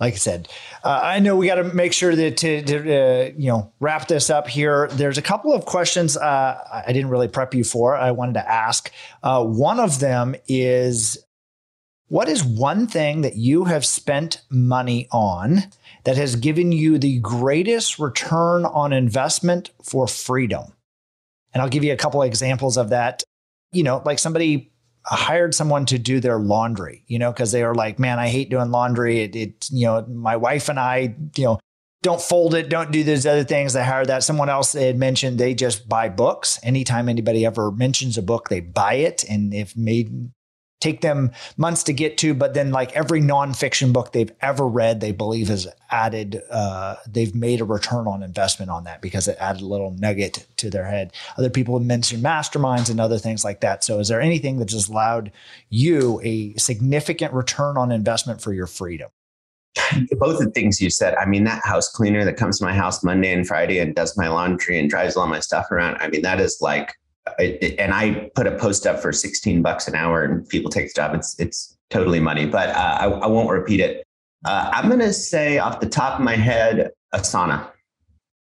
like 0.00 0.14
I 0.14 0.16
said, 0.16 0.48
uh, 0.84 1.00
I 1.02 1.18
know 1.18 1.34
we 1.34 1.46
got 1.46 1.56
to 1.56 1.64
make 1.64 1.92
sure 1.92 2.14
that 2.14 2.36
to, 2.38 2.62
to 2.62 2.76
uh, 2.76 3.30
you 3.36 3.48
know 3.48 3.72
wrap 3.80 4.08
this 4.08 4.30
up 4.30 4.48
here. 4.48 4.88
There's 4.92 5.18
a 5.18 5.22
couple 5.22 5.52
of 5.52 5.64
questions 5.64 6.16
uh, 6.16 6.82
I 6.86 6.92
didn't 6.92 7.10
really 7.10 7.28
prep 7.28 7.54
you 7.54 7.64
for. 7.64 7.96
I 7.96 8.12
wanted 8.12 8.34
to 8.34 8.50
ask. 8.50 8.92
Uh, 9.22 9.44
one 9.44 9.80
of 9.80 9.98
them 9.98 10.36
is, 10.46 11.18
what 12.06 12.28
is 12.28 12.44
one 12.44 12.86
thing 12.86 13.22
that 13.22 13.36
you 13.36 13.64
have 13.64 13.84
spent 13.84 14.42
money 14.48 15.08
on 15.10 15.64
that 16.04 16.16
has 16.16 16.36
given 16.36 16.70
you 16.70 16.98
the 16.98 17.18
greatest 17.18 17.98
return 17.98 18.64
on 18.64 18.92
investment 18.92 19.70
for 19.82 20.06
freedom? 20.06 20.74
And 21.52 21.62
I'll 21.62 21.68
give 21.68 21.82
you 21.82 21.92
a 21.92 21.96
couple 21.96 22.22
of 22.22 22.28
examples 22.28 22.76
of 22.76 22.90
that 22.90 23.24
you 23.72 23.82
know, 23.82 24.02
like 24.04 24.18
somebody 24.18 24.72
hired 25.04 25.54
someone 25.54 25.86
to 25.86 25.98
do 25.98 26.20
their 26.20 26.38
laundry, 26.38 27.04
you 27.06 27.18
know, 27.18 27.32
because 27.32 27.52
they 27.52 27.64
were 27.64 27.74
like, 27.74 27.98
man, 27.98 28.18
I 28.18 28.28
hate 28.28 28.50
doing 28.50 28.70
laundry. 28.70 29.22
It, 29.22 29.36
it, 29.36 29.68
you 29.70 29.86
know, 29.86 30.04
my 30.06 30.36
wife 30.36 30.68
and 30.68 30.78
I, 30.78 31.16
you 31.36 31.44
know, 31.44 31.58
don't 32.02 32.20
fold 32.20 32.54
it, 32.54 32.68
don't 32.68 32.92
do 32.92 33.02
those 33.02 33.26
other 33.26 33.44
things. 33.44 33.72
They 33.72 33.84
hired 33.84 34.06
that. 34.08 34.22
Someone 34.22 34.48
else 34.48 34.72
had 34.72 34.96
mentioned 34.96 35.38
they 35.38 35.54
just 35.54 35.88
buy 35.88 36.08
books. 36.08 36.60
Anytime 36.62 37.08
anybody 37.08 37.44
ever 37.44 37.72
mentions 37.72 38.16
a 38.16 38.22
book, 38.22 38.48
they 38.48 38.60
buy 38.60 38.94
it. 38.94 39.24
And 39.28 39.52
if 39.52 39.76
made 39.76 40.30
take 40.80 41.00
them 41.00 41.32
months 41.56 41.82
to 41.84 41.92
get 41.92 42.18
to, 42.18 42.34
but 42.34 42.54
then 42.54 42.70
like 42.70 42.92
every 42.92 43.20
nonfiction 43.20 43.92
book 43.92 44.12
they've 44.12 44.32
ever 44.40 44.66
read, 44.66 45.00
they 45.00 45.12
believe 45.12 45.48
has 45.48 45.66
added, 45.90 46.40
uh, 46.50 46.96
they've 47.08 47.34
made 47.34 47.60
a 47.60 47.64
return 47.64 48.06
on 48.06 48.22
investment 48.22 48.70
on 48.70 48.84
that 48.84 49.02
because 49.02 49.26
it 49.26 49.36
added 49.40 49.62
a 49.62 49.66
little 49.66 49.90
nugget 49.90 50.46
to 50.56 50.70
their 50.70 50.86
head. 50.86 51.12
Other 51.36 51.50
people 51.50 51.76
have 51.78 51.86
mentioned 51.86 52.22
masterminds 52.22 52.90
and 52.90 53.00
other 53.00 53.18
things 53.18 53.44
like 53.44 53.60
that. 53.60 53.82
So 53.82 53.98
is 53.98 54.08
there 54.08 54.20
anything 54.20 54.58
that 54.58 54.66
just 54.66 54.88
allowed 54.88 55.32
you 55.68 56.20
a 56.22 56.54
significant 56.54 57.32
return 57.32 57.76
on 57.76 57.90
investment 57.90 58.40
for 58.40 58.52
your 58.52 58.66
freedom? 58.66 59.10
Both 60.12 60.38
the 60.38 60.50
things 60.50 60.80
you 60.80 60.90
said. 60.90 61.14
I 61.16 61.26
mean, 61.26 61.44
that 61.44 61.64
house 61.64 61.88
cleaner 61.88 62.24
that 62.24 62.36
comes 62.36 62.58
to 62.58 62.64
my 62.64 62.74
house 62.74 63.04
Monday 63.04 63.32
and 63.32 63.46
Friday 63.46 63.78
and 63.78 63.94
does 63.94 64.16
my 64.16 64.28
laundry 64.28 64.78
and 64.78 64.88
drives 64.88 65.16
all 65.16 65.26
my 65.26 65.40
stuff 65.40 65.70
around. 65.70 65.96
I 66.00 66.08
mean, 66.08 66.22
that 66.22 66.40
is 66.40 66.58
like 66.60 66.94
and 67.38 67.92
I 67.92 68.30
put 68.34 68.46
a 68.46 68.56
post 68.56 68.86
up 68.86 69.00
for 69.00 69.12
16 69.12 69.62
bucks 69.62 69.88
an 69.88 69.94
hour 69.94 70.22
and 70.24 70.48
people 70.48 70.70
take 70.70 70.88
the 70.88 70.94
job. 70.94 71.14
It's, 71.14 71.38
it's 71.38 71.76
totally 71.90 72.20
money, 72.20 72.46
but 72.46 72.70
uh, 72.70 72.98
I, 73.00 73.04
I, 73.06 73.26
won't 73.26 73.50
repeat 73.50 73.80
it. 73.80 74.04
Uh, 74.44 74.70
I'm 74.72 74.88
going 74.88 75.00
to 75.00 75.12
say 75.12 75.58
off 75.58 75.80
the 75.80 75.88
top 75.88 76.18
of 76.18 76.24
my 76.24 76.36
head, 76.36 76.90
Asana. 77.14 77.70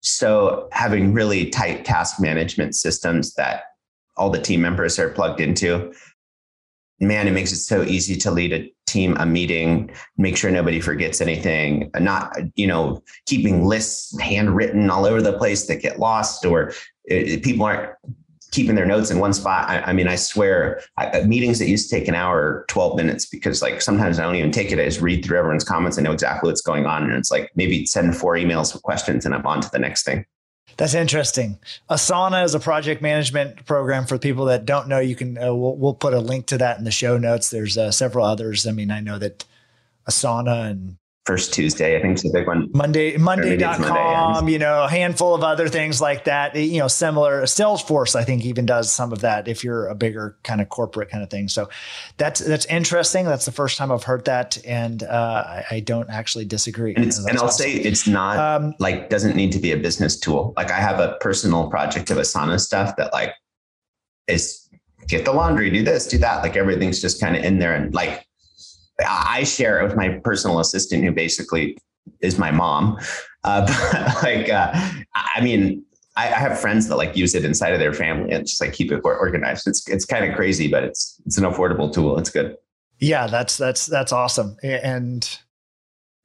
So 0.00 0.68
having 0.72 1.12
really 1.12 1.50
tight 1.50 1.84
task 1.84 2.20
management 2.20 2.74
systems 2.74 3.34
that 3.34 3.64
all 4.16 4.30
the 4.30 4.40
team 4.40 4.60
members 4.60 4.98
are 4.98 5.10
plugged 5.10 5.40
into, 5.40 5.92
man, 7.00 7.28
it 7.28 7.32
makes 7.32 7.52
it 7.52 7.56
so 7.56 7.82
easy 7.82 8.16
to 8.16 8.30
lead 8.30 8.52
a 8.52 8.72
team, 8.86 9.16
a 9.18 9.26
meeting, 9.26 9.90
make 10.16 10.36
sure 10.36 10.50
nobody 10.50 10.80
forgets 10.80 11.20
anything, 11.20 11.90
not, 12.00 12.36
you 12.54 12.66
know, 12.66 13.02
keeping 13.26 13.64
lists 13.64 14.18
handwritten 14.20 14.90
all 14.90 15.04
over 15.04 15.20
the 15.20 15.34
place 15.34 15.66
that 15.66 15.82
get 15.82 15.98
lost 15.98 16.44
or 16.44 16.72
it, 17.04 17.42
people 17.42 17.64
aren't 17.64 17.90
keeping 18.50 18.74
their 18.74 18.86
notes 18.86 19.10
in 19.10 19.18
one 19.18 19.32
spot. 19.32 19.68
I, 19.68 19.80
I 19.80 19.92
mean, 19.92 20.08
I 20.08 20.16
swear, 20.16 20.80
I, 20.96 21.22
meetings 21.22 21.58
that 21.58 21.68
used 21.68 21.90
to 21.90 21.96
take 21.96 22.08
an 22.08 22.14
hour, 22.14 22.64
12 22.68 22.96
minutes, 22.96 23.26
because 23.26 23.62
like 23.62 23.80
sometimes 23.82 24.18
I 24.18 24.22
don't 24.22 24.36
even 24.36 24.50
take 24.50 24.72
it. 24.72 24.78
I 24.78 24.84
just 24.84 25.00
read 25.00 25.24
through 25.24 25.38
everyone's 25.38 25.64
comments. 25.64 25.98
I 25.98 26.02
know 26.02 26.12
exactly 26.12 26.48
what's 26.48 26.62
going 26.62 26.86
on. 26.86 27.04
And 27.04 27.12
it's 27.12 27.30
like 27.30 27.50
maybe 27.54 27.86
send 27.86 28.16
four 28.16 28.34
emails 28.34 28.72
with 28.72 28.82
questions 28.82 29.26
and 29.26 29.34
I'm 29.34 29.46
on 29.46 29.60
to 29.60 29.70
the 29.70 29.78
next 29.78 30.04
thing. 30.04 30.24
That's 30.76 30.94
interesting. 30.94 31.58
Asana 31.90 32.44
is 32.44 32.54
a 32.54 32.60
project 32.60 33.02
management 33.02 33.64
program 33.66 34.06
for 34.06 34.16
people 34.16 34.44
that 34.44 34.64
don't 34.64 34.86
know. 34.86 35.00
You 35.00 35.16
can, 35.16 35.36
uh, 35.36 35.52
we'll, 35.52 35.76
we'll, 35.76 35.94
put 35.94 36.14
a 36.14 36.20
link 36.20 36.46
to 36.46 36.58
that 36.58 36.78
in 36.78 36.84
the 36.84 36.92
show 36.92 37.18
notes. 37.18 37.50
There's 37.50 37.76
uh, 37.76 37.90
several 37.90 38.24
others. 38.24 38.64
I 38.64 38.70
mean, 38.70 38.92
I 38.92 39.00
know 39.00 39.18
that 39.18 39.44
Asana 40.08 40.70
and 40.70 40.98
first 41.28 41.52
Tuesday. 41.52 41.94
I 41.94 42.00
think 42.00 42.14
it's 42.14 42.24
a 42.24 42.32
big 42.32 42.46
one. 42.46 42.70
Monday, 42.72 43.18
Monday.com, 43.18 44.32
Monday, 44.32 44.52
you 44.52 44.58
know, 44.58 44.84
a 44.84 44.88
handful 44.88 45.34
of 45.34 45.42
other 45.42 45.68
things 45.68 46.00
like 46.00 46.24
that. 46.24 46.56
You 46.56 46.78
know, 46.78 46.88
similar 46.88 47.42
Salesforce, 47.42 48.16
I 48.16 48.24
think 48.24 48.46
even 48.46 48.64
does 48.64 48.90
some 48.90 49.12
of 49.12 49.20
that 49.20 49.46
if 49.46 49.62
you're 49.62 49.88
a 49.88 49.94
bigger 49.94 50.38
kind 50.42 50.62
of 50.62 50.70
corporate 50.70 51.10
kind 51.10 51.22
of 51.22 51.28
thing. 51.28 51.48
So 51.48 51.68
that's, 52.16 52.40
that's 52.40 52.64
interesting. 52.66 53.26
That's 53.26 53.44
the 53.44 53.52
first 53.52 53.76
time 53.76 53.92
I've 53.92 54.04
heard 54.04 54.24
that. 54.24 54.56
And 54.64 55.02
uh, 55.02 55.44
I, 55.46 55.64
I, 55.72 55.80
don't 55.80 56.08
actually 56.08 56.46
disagree. 56.46 56.94
And, 56.94 57.04
and 57.04 57.36
I'll 57.36 57.44
awesome. 57.44 57.66
say 57.66 57.72
it's 57.74 58.08
not 58.08 58.38
um, 58.38 58.74
like, 58.78 59.10
doesn't 59.10 59.36
need 59.36 59.52
to 59.52 59.58
be 59.58 59.72
a 59.72 59.76
business 59.76 60.18
tool. 60.18 60.54
Like 60.56 60.70
I 60.70 60.80
have 60.80 60.98
a 60.98 61.18
personal 61.20 61.68
project 61.68 62.10
of 62.10 62.16
Asana 62.16 62.58
stuff 62.58 62.96
that 62.96 63.12
like 63.12 63.34
is 64.28 64.66
get 65.08 65.26
the 65.26 65.32
laundry, 65.32 65.68
do 65.70 65.82
this, 65.82 66.06
do 66.06 66.16
that. 66.18 66.42
Like 66.42 66.56
everything's 66.56 67.02
just 67.02 67.20
kind 67.20 67.36
of 67.36 67.44
in 67.44 67.58
there. 67.58 67.74
And 67.74 67.92
like, 67.92 68.24
I 69.06 69.44
share 69.44 69.80
it 69.80 69.84
with 69.84 69.96
my 69.96 70.20
personal 70.24 70.58
assistant, 70.60 71.04
who 71.04 71.12
basically 71.12 71.76
is 72.20 72.38
my 72.38 72.50
mom. 72.50 72.98
Uh, 73.44 73.66
but 73.92 74.22
like, 74.22 74.48
uh, 74.48 74.72
I 75.14 75.40
mean, 75.40 75.84
I, 76.16 76.26
I, 76.26 76.38
have 76.38 76.58
friends 76.58 76.88
that 76.88 76.96
like 76.96 77.16
use 77.16 77.34
it 77.34 77.44
inside 77.44 77.72
of 77.72 77.78
their 77.78 77.92
family 77.92 78.32
and 78.32 78.46
just 78.46 78.60
like 78.60 78.72
keep 78.72 78.90
it 78.90 79.00
organized. 79.04 79.66
It's 79.68 79.88
it's 79.88 80.04
kind 80.04 80.28
of 80.28 80.34
crazy, 80.34 80.68
but 80.68 80.82
it's 80.82 81.20
it's 81.26 81.38
an 81.38 81.44
affordable 81.44 81.92
tool. 81.92 82.18
It's 82.18 82.30
good. 82.30 82.56
Yeah, 82.98 83.28
that's 83.28 83.56
that's 83.56 83.86
that's 83.86 84.12
awesome. 84.12 84.56
And 84.62 85.38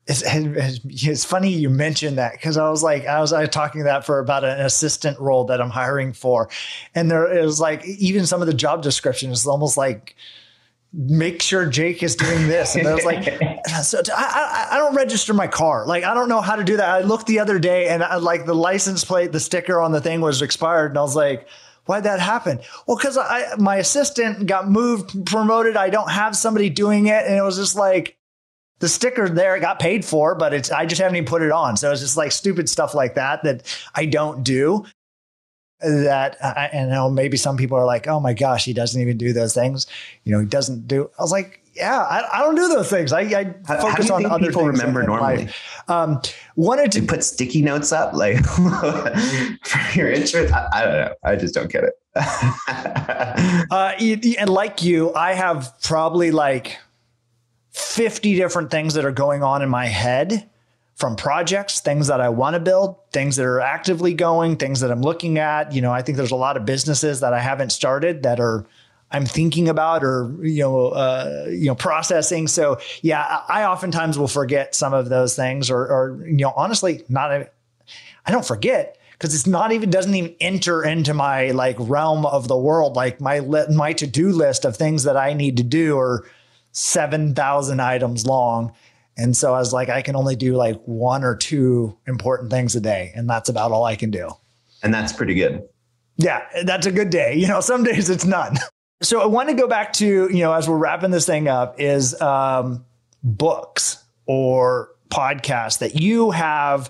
it's, 0.07 0.23
it's 0.25 1.23
funny 1.23 1.49
you 1.49 1.69
mentioned 1.69 2.17
that 2.17 2.33
because 2.33 2.57
I 2.57 2.69
was 2.69 2.83
like 2.83 3.05
I 3.05 3.21
was, 3.21 3.31
I 3.31 3.45
talking 3.45 3.83
that 3.83 4.05
for 4.05 4.19
about 4.19 4.43
an 4.43 4.59
assistant 4.59 5.19
role 5.19 5.45
that 5.45 5.61
I'm 5.61 5.69
hiring 5.69 6.11
for, 6.11 6.49
and 6.95 7.09
there 7.11 7.31
is 7.31 7.59
like 7.59 7.85
even 7.85 8.25
some 8.25 8.41
of 8.41 8.47
the 8.47 8.53
job 8.53 8.81
description 8.81 9.31
is 9.31 9.45
almost 9.45 9.77
like 9.77 10.15
make 10.93 11.41
sure 11.41 11.65
Jake 11.65 12.03
is 12.03 12.15
doing 12.15 12.47
this. 12.47 12.75
And 12.75 12.87
I 12.87 12.93
was 12.93 13.03
like, 13.03 13.23
so 13.83 14.01
I, 14.15 14.67
I, 14.71 14.77
don't 14.77 14.95
register 14.95 15.33
my 15.33 15.47
car. 15.47 15.87
Like, 15.87 16.03
I 16.03 16.13
don't 16.13 16.29
know 16.29 16.41
how 16.41 16.55
to 16.55 16.63
do 16.63 16.77
that. 16.77 16.87
I 16.87 17.01
looked 17.01 17.25
the 17.25 17.39
other 17.39 17.57
day 17.57 17.89
and 17.89 18.03
I, 18.03 18.17
like 18.17 18.45
the 18.45 18.53
license 18.53 19.03
plate, 19.03 19.31
the 19.31 19.39
sticker 19.39 19.81
on 19.81 19.91
the 19.91 20.01
thing 20.01 20.21
was 20.21 20.43
expired. 20.43 20.91
And 20.91 20.99
I 20.99 21.01
was 21.01 21.15
like, 21.15 21.47
why'd 21.85 22.03
that 22.03 22.19
happen? 22.19 22.59
Well, 22.87 22.97
cause 22.97 23.17
I, 23.17 23.55
my 23.57 23.77
assistant 23.77 24.45
got 24.45 24.69
moved, 24.69 25.25
promoted. 25.25 25.75
I 25.75 25.89
don't 25.89 26.11
have 26.11 26.35
somebody 26.35 26.69
doing 26.69 27.07
it. 27.07 27.25
And 27.25 27.35
it 27.35 27.41
was 27.41 27.57
just 27.57 27.75
like, 27.75 28.17
the 28.79 28.89
sticker 28.89 29.29
there 29.29 29.57
got 29.59 29.79
paid 29.79 30.03
for, 30.03 30.35
but 30.35 30.53
it's 30.53 30.69
I 30.69 30.85
just 30.85 31.01
haven't 31.01 31.15
even 31.15 31.25
put 31.25 31.41
it 31.41 31.51
on. 31.51 31.77
So 31.77 31.89
it's 31.91 32.01
just 32.01 32.17
like 32.17 32.33
stupid 32.33 32.67
stuff 32.67 32.93
like 32.93 33.15
that 33.15 33.41
that 33.43 33.63
I 33.95 34.05
don't 34.05 34.43
do 34.43 34.83
that 35.83 36.37
I, 36.43 36.69
and 36.73 36.89
know 36.89 37.09
maybe 37.09 37.37
some 37.37 37.57
people 37.57 37.77
are 37.77 37.85
like, 37.85 38.07
oh 38.07 38.19
my 38.19 38.33
gosh, 38.33 38.65
he 38.65 38.73
doesn't 38.73 38.99
even 39.01 39.17
do 39.17 39.33
those 39.33 39.53
things. 39.53 39.87
You 40.23 40.31
know, 40.31 40.39
he 40.39 40.45
doesn't 40.45 40.87
do. 40.87 41.09
I 41.19 41.21
was 41.21 41.31
like, 41.31 41.61
yeah, 41.73 42.01
I, 42.01 42.37
I 42.37 42.39
don't 42.41 42.55
do 42.55 42.67
those 42.67 42.89
things. 42.89 43.11
I, 43.11 43.21
I 43.21 43.45
focus 43.81 44.09
on 44.09 44.25
other 44.25 44.47
people 44.47 44.61
things. 44.61 44.79
Remember 44.79 45.03
normally. 45.03 45.49
Um, 45.87 46.21
wanted 46.55 46.91
to, 46.93 47.01
to 47.01 47.07
put 47.07 47.23
sticky 47.23 47.61
notes 47.61 47.91
up 47.91 48.13
like 48.13 48.43
for 48.45 49.97
your 49.97 50.11
interest. 50.11 50.53
I, 50.53 50.69
I, 50.71 50.85
don't 50.85 50.93
know. 50.93 51.13
I 51.23 51.35
just 51.35 51.55
don't 51.55 51.71
get 51.71 51.83
it. 51.83 51.93
uh, 53.71 53.93
and 54.39 54.49
like 54.49 54.83
you, 54.83 55.13
I 55.15 55.33
have 55.33 55.73
probably 55.81 56.31
like 56.31 56.77
fifty 57.71 58.35
different 58.35 58.69
things 58.69 58.93
that 58.93 59.03
are 59.03 59.11
going 59.11 59.41
on 59.41 59.61
in 59.63 59.69
my 59.69 59.87
head 59.87 60.47
from 60.95 61.15
projects, 61.15 61.81
things 61.81 62.07
that 62.07 62.21
I 62.21 62.29
want 62.29 62.53
to 62.53 62.59
build, 62.59 62.97
things 63.11 63.35
that 63.37 63.45
are 63.45 63.59
actively 63.59 64.13
going, 64.13 64.57
things 64.57 64.79
that 64.81 64.91
I'm 64.91 65.01
looking 65.01 65.39
at. 65.39 65.73
You 65.73 65.81
know, 65.81 65.91
I 65.91 66.01
think 66.01 66.17
there's 66.17 66.31
a 66.31 66.35
lot 66.35 66.55
of 66.55 66.65
businesses 66.65 67.21
that 67.21 67.33
I 67.33 67.39
haven't 67.39 67.71
started 67.71 68.23
that 68.23 68.39
are 68.39 68.65
I'm 69.13 69.27
thinking 69.27 69.69
about 69.69 70.03
or 70.03 70.35
you 70.41 70.63
know 70.63 70.87
uh, 70.89 71.45
you 71.49 71.65
know 71.65 71.75
processing. 71.75 72.47
So 72.47 72.79
yeah, 73.01 73.41
I 73.47 73.65
oftentimes 73.65 74.17
will 74.17 74.27
forget 74.27 74.73
some 74.75 74.93
of 74.93 75.09
those 75.09 75.35
things, 75.35 75.69
or, 75.69 75.79
or 75.79 76.25
you 76.25 76.37
know, 76.37 76.53
honestly, 76.55 77.03
not 77.09 77.31
I 78.25 78.31
don't 78.31 78.45
forget 78.45 78.97
because 79.11 79.35
it's 79.35 79.47
not 79.47 79.71
even 79.71 79.91
doesn't 79.91 80.13
even 80.15 80.35
enter 80.41 80.83
into 80.83 81.13
my 81.13 81.51
like 81.51 81.75
realm 81.79 82.25
of 82.25 82.47
the 82.47 82.57
world. 82.57 82.95
Like 82.95 83.21
my 83.21 83.39
my 83.41 83.93
to 83.93 84.07
do 84.07 84.31
list 84.31 84.65
of 84.65 84.75
things 84.75 85.03
that 85.03 85.15
I 85.15 85.33
need 85.33 85.57
to 85.57 85.63
do 85.63 85.97
are 85.99 86.25
seven 86.71 87.35
thousand 87.35 87.81
items 87.81 88.25
long 88.25 88.73
and 89.17 89.37
so 89.37 89.53
I 89.53 89.59
was 89.59 89.73
like, 89.73 89.89
I 89.89 90.01
can 90.01 90.15
only 90.15 90.35
do 90.35 90.55
like 90.55 90.81
one 90.85 91.23
or 91.23 91.35
two 91.35 91.97
important 92.07 92.49
things 92.51 92.75
a 92.75 92.81
day. 92.81 93.11
And 93.15 93.29
that's 93.29 93.49
about 93.49 93.71
all 93.71 93.83
I 93.83 93.95
can 93.95 94.09
do. 94.09 94.29
And 94.81 94.93
that's 94.93 95.13
pretty 95.13 95.35
good. 95.35 95.63
Yeah, 96.17 96.43
that's 96.63 96.85
a 96.85 96.91
good 96.91 97.09
day. 97.09 97.35
You 97.35 97.47
know, 97.47 97.59
some 97.61 97.83
days 97.83 98.09
it's 98.09 98.25
none. 98.25 98.57
So 99.01 99.21
I 99.21 99.25
want 99.25 99.49
to 99.49 99.55
go 99.55 99.67
back 99.67 99.93
to, 99.93 100.05
you 100.05 100.39
know, 100.39 100.53
as 100.53 100.67
we're 100.67 100.77
wrapping 100.77 101.11
this 101.11 101.25
thing 101.25 101.47
up, 101.47 101.79
is 101.79 102.19
um, 102.21 102.85
books 103.23 104.03
or 104.25 104.89
podcasts 105.09 105.79
that 105.79 105.99
you 105.99 106.31
have, 106.31 106.89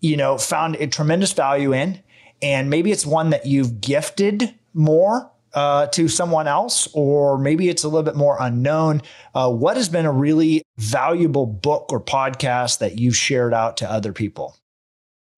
you 0.00 0.16
know, 0.16 0.38
found 0.38 0.76
a 0.76 0.86
tremendous 0.86 1.32
value 1.32 1.72
in. 1.72 2.02
And 2.42 2.68
maybe 2.68 2.92
it's 2.92 3.06
one 3.06 3.30
that 3.30 3.46
you've 3.46 3.80
gifted 3.80 4.54
more 4.74 5.30
uh, 5.56 5.86
to 5.86 6.06
someone 6.06 6.46
else, 6.46 6.86
or 6.92 7.38
maybe 7.38 7.68
it's 7.68 7.82
a 7.82 7.88
little 7.88 8.02
bit 8.02 8.14
more 8.14 8.36
unknown. 8.38 9.00
Uh, 9.34 9.50
what 9.50 9.76
has 9.76 9.88
been 9.88 10.04
a 10.04 10.12
really 10.12 10.62
valuable 10.76 11.46
book 11.46 11.86
or 11.90 11.98
podcast 11.98 12.78
that 12.78 12.98
you've 12.98 13.16
shared 13.16 13.54
out 13.54 13.78
to 13.78 13.90
other 13.90 14.12
people? 14.12 14.54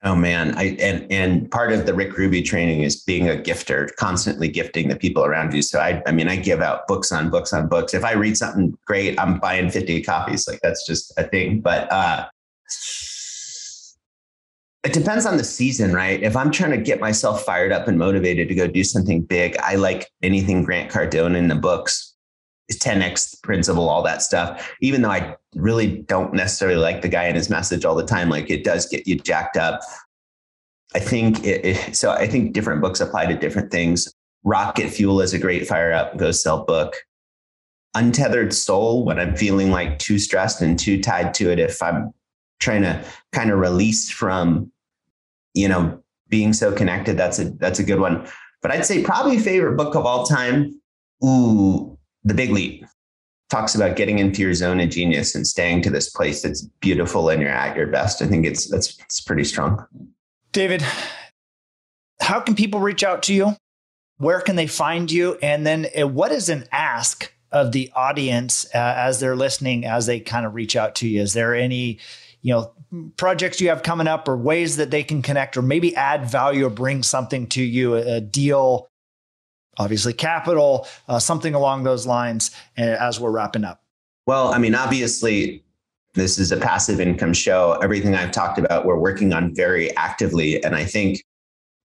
Oh 0.05 0.15
man, 0.15 0.57
I 0.57 0.77
and 0.81 1.11
and 1.11 1.51
part 1.51 1.73
of 1.73 1.87
the 1.87 1.95
Rick 1.95 2.17
Ruby 2.17 2.43
training 2.43 2.83
is 2.83 3.03
being 3.03 3.29
a 3.29 3.35
gifter, 3.35 3.95
constantly 3.97 4.47
gifting 4.49 4.89
the 4.89 4.97
people 4.97 5.25
around 5.25 5.55
you. 5.55 5.63
So 5.63 5.81
I 5.81 6.03
I 6.07 6.13
mean 6.13 6.29
I 6.29 6.37
give 6.37 6.61
out 6.61 6.87
books 6.87 7.11
on 7.11 7.31
books 7.31 7.53
on 7.53 7.69
books. 7.69 7.95
If 7.95 8.05
I 8.05 8.13
read 8.13 8.37
something 8.37 8.77
great, 8.87 9.19
I'm 9.19 9.41
buying 9.41 9.71
50 9.71 10.03
copies. 10.03 10.47
Like 10.47 10.61
that's 10.63 10.87
just 10.87 11.13
a 11.17 11.25
thing. 11.25 11.61
But 11.61 11.91
uh 11.93 12.29
it 14.85 14.93
depends 14.93 15.27
on 15.27 15.37
the 15.37 15.45
season, 15.45 15.93
right? 15.93 16.23
If 16.23 16.37
I'm 16.37 16.51
trying 16.51 16.71
to 16.71 16.79
get 16.79 17.01
myself 17.01 17.45
fired 17.45 17.73
up 17.73 17.89
and 17.89 17.99
motivated 17.99 18.49
to 18.49 18.55
go 18.55 18.69
do 18.69 18.85
something 18.85 19.23
big, 19.23 19.57
I 19.59 19.75
like 19.75 20.09
anything 20.23 20.63
Grant 20.63 20.91
Cardone 20.91 21.37
in 21.37 21.49
the 21.49 21.57
books, 21.57 22.15
10x 22.71 23.43
principle, 23.43 23.89
all 23.89 24.03
that 24.05 24.23
stuff. 24.23 24.73
Even 24.81 25.03
though 25.03 25.11
I 25.11 25.37
really 25.57 26.03
don't 26.03 26.33
necessarily 26.33 26.79
like 26.79 27.03
the 27.03 27.09
guy 27.09 27.25
and 27.25 27.37
his 27.37 27.51
message 27.51 27.85
all 27.85 27.97
the 27.97 28.07
time, 28.07 28.29
like 28.29 28.51
it 28.51 28.63
does 28.63 28.87
get 28.87 29.07
you 29.07 29.17
jacked 29.17 29.57
up. 29.57 29.81
I 30.95 31.01
think 31.01 31.45
it, 31.45 31.65
it, 31.65 31.97
so. 31.97 32.13
I 32.13 32.27
think 32.27 32.55
different 32.55 32.81
books 32.81 33.01
apply 33.01 33.27
to 33.27 33.37
different 33.37 33.71
things. 33.71 34.13
Rocket 34.45 34.89
Fuel 34.91 35.21
is 35.21 35.35
a 35.35 35.39
great 35.39 35.67
fire 35.67 35.93
up, 35.93 36.17
go 36.17 36.31
sell 36.31 36.65
book. 36.65 36.95
Untethered 37.95 38.55
Soul, 38.55 39.05
when 39.05 39.19
I'm 39.19 39.37
feeling 39.37 39.71
like 39.71 39.99
too 39.99 40.19
stressed 40.19 40.63
and 40.63 40.79
too 40.79 41.03
tied 41.03 41.35
to 41.35 41.51
it, 41.51 41.59
if 41.59 41.83
I'm 41.83 42.15
trying 42.59 42.83
to 42.83 43.05
kind 43.33 43.51
of 43.51 43.59
release 43.59 44.11
from, 44.11 44.71
you 45.55 45.69
know, 45.69 46.03
being 46.29 46.53
so 46.53 46.73
connected. 46.73 47.17
That's 47.17 47.39
a 47.39 47.51
that's 47.53 47.79
a 47.79 47.85
good 47.85 48.01
one. 48.01 48.27
But 48.63 48.73
I'd 48.73 48.85
say 48.85 49.03
probably 49.03 49.39
favorite 49.39 49.77
book 49.77 49.95
of 49.95 50.05
all 50.05 50.27
time. 50.27 50.81
Ooh, 51.25 51.99
The 52.25 52.35
Big 52.35 52.51
Leap 52.51 52.85
talks 53.51 53.75
about 53.75 53.97
getting 53.97 54.19
into 54.19 54.43
your 54.43 54.55
zone 54.55 54.81
of 54.81 54.91
genius 54.91 55.35
and 55.35 55.47
staying 55.47 55.83
to 55.83 55.91
this 55.91 56.11
place 56.11 56.43
that's 56.43 56.63
beautiful 56.81 57.29
and 57.31 57.41
you're 57.41 57.51
at 57.51 57.77
your 57.77 57.87
best. 57.87 58.21
I 58.23 58.27
think 58.27 58.45
it's 58.45 58.69
that's 58.69 58.99
it's 59.01 59.21
pretty 59.21 59.45
strong. 59.45 59.85
David, 60.53 60.83
how 62.21 62.41
can 62.41 62.55
people 62.55 62.81
reach 62.81 63.05
out 63.05 63.23
to 63.25 63.35
you? 63.35 63.57
Where 64.19 64.41
can 64.41 64.57
they 64.57 64.67
find 64.67 65.11
you? 65.11 65.39
And 65.41 65.67
then 65.67 65.87
uh, 65.99 66.09
what 66.09 66.33
is 66.33 66.49
an 66.49 66.65
ask 66.73 67.33
of 67.53 67.73
the 67.73 67.91
audience 67.95 68.67
uh, 68.75 68.95
as 68.97 69.21
they're 69.21 69.37
listening 69.37 69.85
as 69.85 70.07
they 70.07 70.21
kind 70.21 70.45
of 70.45 70.55
reach 70.55 70.77
out 70.77 70.95
to 70.97 71.09
you? 71.09 71.23
Is 71.23 71.33
there 71.33 71.55
any 71.55 71.99
you 72.43 72.53
know 72.53 72.73
projects 73.17 73.61
you 73.61 73.69
have 73.69 73.83
coming 73.83 74.07
up 74.07 74.29
or 74.29 74.37
ways 74.37 74.77
that 74.77 74.91
they 74.91 75.03
can 75.03 75.23
connect 75.23 75.57
or 75.57 75.63
maybe 75.63 75.95
add 75.97 76.25
value 76.25 76.67
or 76.67 76.71
bring 76.71 77.03
something 77.03 77.47
to 77.47 77.63
you 77.63 77.95
a, 77.95 78.21
deal 78.21 78.89
obviously 79.79 80.13
capital 80.13 80.87
uh, 81.09 81.19
something 81.19 81.55
along 81.55 81.85
those 81.85 82.07
lines 82.07 82.51
uh, 82.79 82.83
as 82.83 83.21
we're 83.21 83.31
wrapping 83.31 83.65
up 83.65 83.83
well 84.27 84.49
i 84.49 84.59
mean 84.59 84.75
obviously 84.75 85.63
this 86.15 86.39
is 86.39 86.51
a 86.51 86.57
passive 86.57 87.01
income 87.01 87.33
show 87.33 87.79
everything 87.83 88.15
i've 88.15 88.33
talked 88.33 88.59
about 88.59 88.85
we're 88.85 88.99
working 88.99 89.33
on 89.33 89.55
very 89.55 89.95
actively 89.97 90.63
and 90.65 90.75
i 90.75 90.85
think 90.85 91.23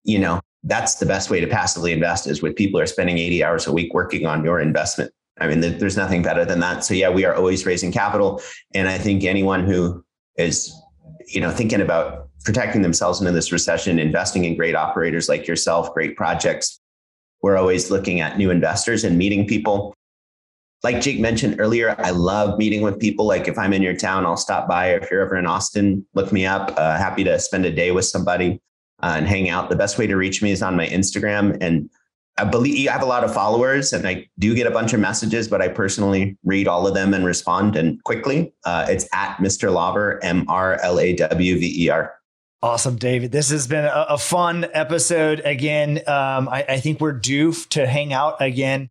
you 0.04 0.18
know 0.18 0.40
that's 0.62 0.94
the 0.96 1.06
best 1.06 1.28
way 1.28 1.40
to 1.40 1.46
passively 1.46 1.92
invest 1.92 2.26
is 2.26 2.40
with 2.40 2.56
people 2.56 2.80
are 2.80 2.86
spending 2.86 3.18
80 3.18 3.44
hours 3.44 3.66
a 3.66 3.72
week 3.72 3.92
working 3.92 4.26
on 4.26 4.44
your 4.44 4.60
investment 4.60 5.12
I 5.40 5.48
mean, 5.48 5.60
there's 5.60 5.96
nothing 5.96 6.22
better 6.22 6.44
than 6.44 6.60
that. 6.60 6.84
So 6.84 6.94
yeah, 6.94 7.10
we 7.10 7.24
are 7.24 7.34
always 7.34 7.66
raising 7.66 7.90
capital. 7.90 8.40
And 8.72 8.88
I 8.88 8.98
think 8.98 9.24
anyone 9.24 9.66
who 9.66 10.03
is 10.36 10.74
you 11.26 11.40
know 11.40 11.50
thinking 11.50 11.80
about 11.80 12.28
protecting 12.44 12.82
themselves 12.82 13.20
into 13.20 13.32
this 13.32 13.52
recession 13.52 13.98
investing 13.98 14.44
in 14.44 14.56
great 14.56 14.74
operators 14.74 15.28
like 15.28 15.46
yourself 15.46 15.92
great 15.94 16.16
projects. 16.16 16.80
We're 17.42 17.56
always 17.56 17.90
looking 17.90 18.20
at 18.20 18.38
new 18.38 18.50
investors 18.50 19.04
and 19.04 19.18
meeting 19.18 19.46
people. 19.46 19.94
Like 20.82 21.00
jake 21.00 21.20
mentioned 21.20 21.56
earlier 21.58 21.94
i 21.98 22.10
love 22.10 22.58
meeting 22.58 22.82
with 22.82 22.98
people. 22.98 23.26
Like 23.26 23.48
if 23.48 23.58
i'm 23.58 23.72
in 23.72 23.82
your 23.82 23.96
town 23.96 24.26
i'll 24.26 24.36
stop 24.36 24.68
by. 24.68 24.92
Or 24.92 24.98
if 24.98 25.10
you're 25.10 25.22
ever 25.22 25.36
in 25.36 25.46
austin 25.46 26.06
look 26.14 26.32
me 26.32 26.46
up. 26.46 26.74
Uh, 26.76 26.96
happy 26.98 27.24
to 27.24 27.38
spend 27.38 27.64
a 27.64 27.72
day 27.72 27.90
with 27.90 28.04
somebody 28.04 28.60
uh, 29.02 29.14
and 29.16 29.26
hang 29.26 29.48
out. 29.48 29.70
The 29.70 29.76
best 29.76 29.98
way 29.98 30.06
to 30.06 30.16
reach 30.16 30.42
me 30.42 30.50
is 30.50 30.62
on 30.62 30.76
my 30.76 30.86
instagram 30.86 31.56
and 31.60 31.88
I 32.36 32.44
believe 32.44 32.88
I 32.88 32.92
have 32.92 33.02
a 33.02 33.06
lot 33.06 33.22
of 33.22 33.32
followers 33.32 33.92
and 33.92 34.06
I 34.06 34.28
do 34.38 34.54
get 34.54 34.66
a 34.66 34.70
bunch 34.70 34.92
of 34.92 35.00
messages, 35.00 35.46
but 35.46 35.62
I 35.62 35.68
personally 35.68 36.36
read 36.42 36.66
all 36.66 36.86
of 36.86 36.94
them 36.94 37.14
and 37.14 37.24
respond 37.24 37.76
and 37.76 38.02
quickly. 38.02 38.52
Uh, 38.64 38.86
it's 38.88 39.06
at 39.12 39.36
Mr. 39.36 39.72
Lawver, 39.72 40.22
M 40.24 40.44
R 40.48 40.80
L 40.82 40.98
A 40.98 41.14
W 41.14 41.58
V 41.58 41.84
E 41.84 41.88
R. 41.90 42.14
Awesome, 42.60 42.96
David. 42.96 43.30
This 43.30 43.50
has 43.50 43.66
been 43.66 43.84
a, 43.84 44.06
a 44.10 44.18
fun 44.18 44.66
episode. 44.72 45.42
Again, 45.44 45.98
um, 46.06 46.48
I, 46.48 46.64
I 46.68 46.80
think 46.80 47.00
we're 47.00 47.12
due 47.12 47.52
to 47.70 47.86
hang 47.86 48.12
out 48.12 48.40
again. 48.40 48.88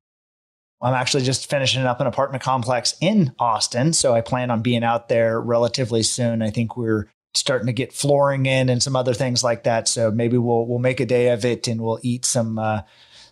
I'm 0.81 0.93
actually 0.93 1.23
just 1.23 1.49
finishing 1.49 1.83
up 1.83 1.99
an 1.99 2.07
apartment 2.07 2.43
complex 2.43 2.95
in 3.01 3.33
Austin. 3.39 3.93
So 3.93 4.13
I 4.13 4.21
plan 4.21 4.51
on 4.51 4.61
being 4.61 4.83
out 4.83 5.09
there 5.09 5.39
relatively 5.39 6.03
soon. 6.03 6.41
I 6.41 6.49
think 6.49 6.77
we're 6.77 7.07
starting 7.33 7.67
to 7.67 7.73
get 7.73 7.93
flooring 7.93 8.45
in 8.45 8.69
and 8.69 8.83
some 8.83 8.95
other 8.95 9.13
things 9.13 9.43
like 9.43 9.63
that. 9.63 9.87
So 9.87 10.11
maybe 10.11 10.37
we'll 10.37 10.67
we'll 10.67 10.79
make 10.79 10.99
a 10.99 11.05
day 11.05 11.29
of 11.29 11.43
it 11.45 11.67
and 11.67 11.81
we'll 11.81 11.99
eat 12.03 12.25
some 12.25 12.59
uh, 12.59 12.81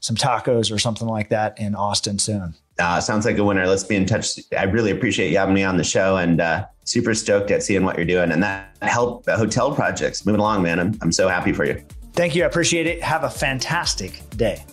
some 0.01 0.15
tacos 0.15 0.73
or 0.73 0.79
something 0.79 1.07
like 1.07 1.29
that 1.29 1.57
in 1.59 1.73
Austin 1.75 2.19
soon. 2.19 2.53
Uh, 2.79 2.99
sounds 2.99 3.25
like 3.25 3.37
a 3.37 3.43
winner. 3.43 3.65
Let's 3.67 3.83
be 3.83 3.95
in 3.95 4.05
touch. 4.05 4.39
I 4.57 4.63
really 4.63 4.91
appreciate 4.91 5.31
you 5.31 5.37
having 5.37 5.53
me 5.53 5.63
on 5.63 5.77
the 5.77 5.83
show 5.83 6.17
and 6.17 6.41
uh, 6.41 6.65
super 6.83 7.13
stoked 7.13 7.51
at 7.51 7.63
seeing 7.63 7.85
what 7.85 7.95
you're 7.95 8.05
doing 8.05 8.31
and 8.31 8.41
that 8.41 8.75
help 8.81 9.23
the 9.23 9.37
hotel 9.37 9.73
projects 9.73 10.25
moving 10.25 10.39
along, 10.39 10.63
man. 10.63 10.79
I'm, 10.79 10.97
I'm 11.01 11.11
so 11.11 11.27
happy 11.29 11.53
for 11.53 11.63
you. 11.63 11.81
Thank 12.13 12.35
you. 12.35 12.43
I 12.43 12.47
appreciate 12.47 12.87
it. 12.87 13.01
Have 13.01 13.23
a 13.23 13.29
fantastic 13.29 14.21
day. 14.31 14.65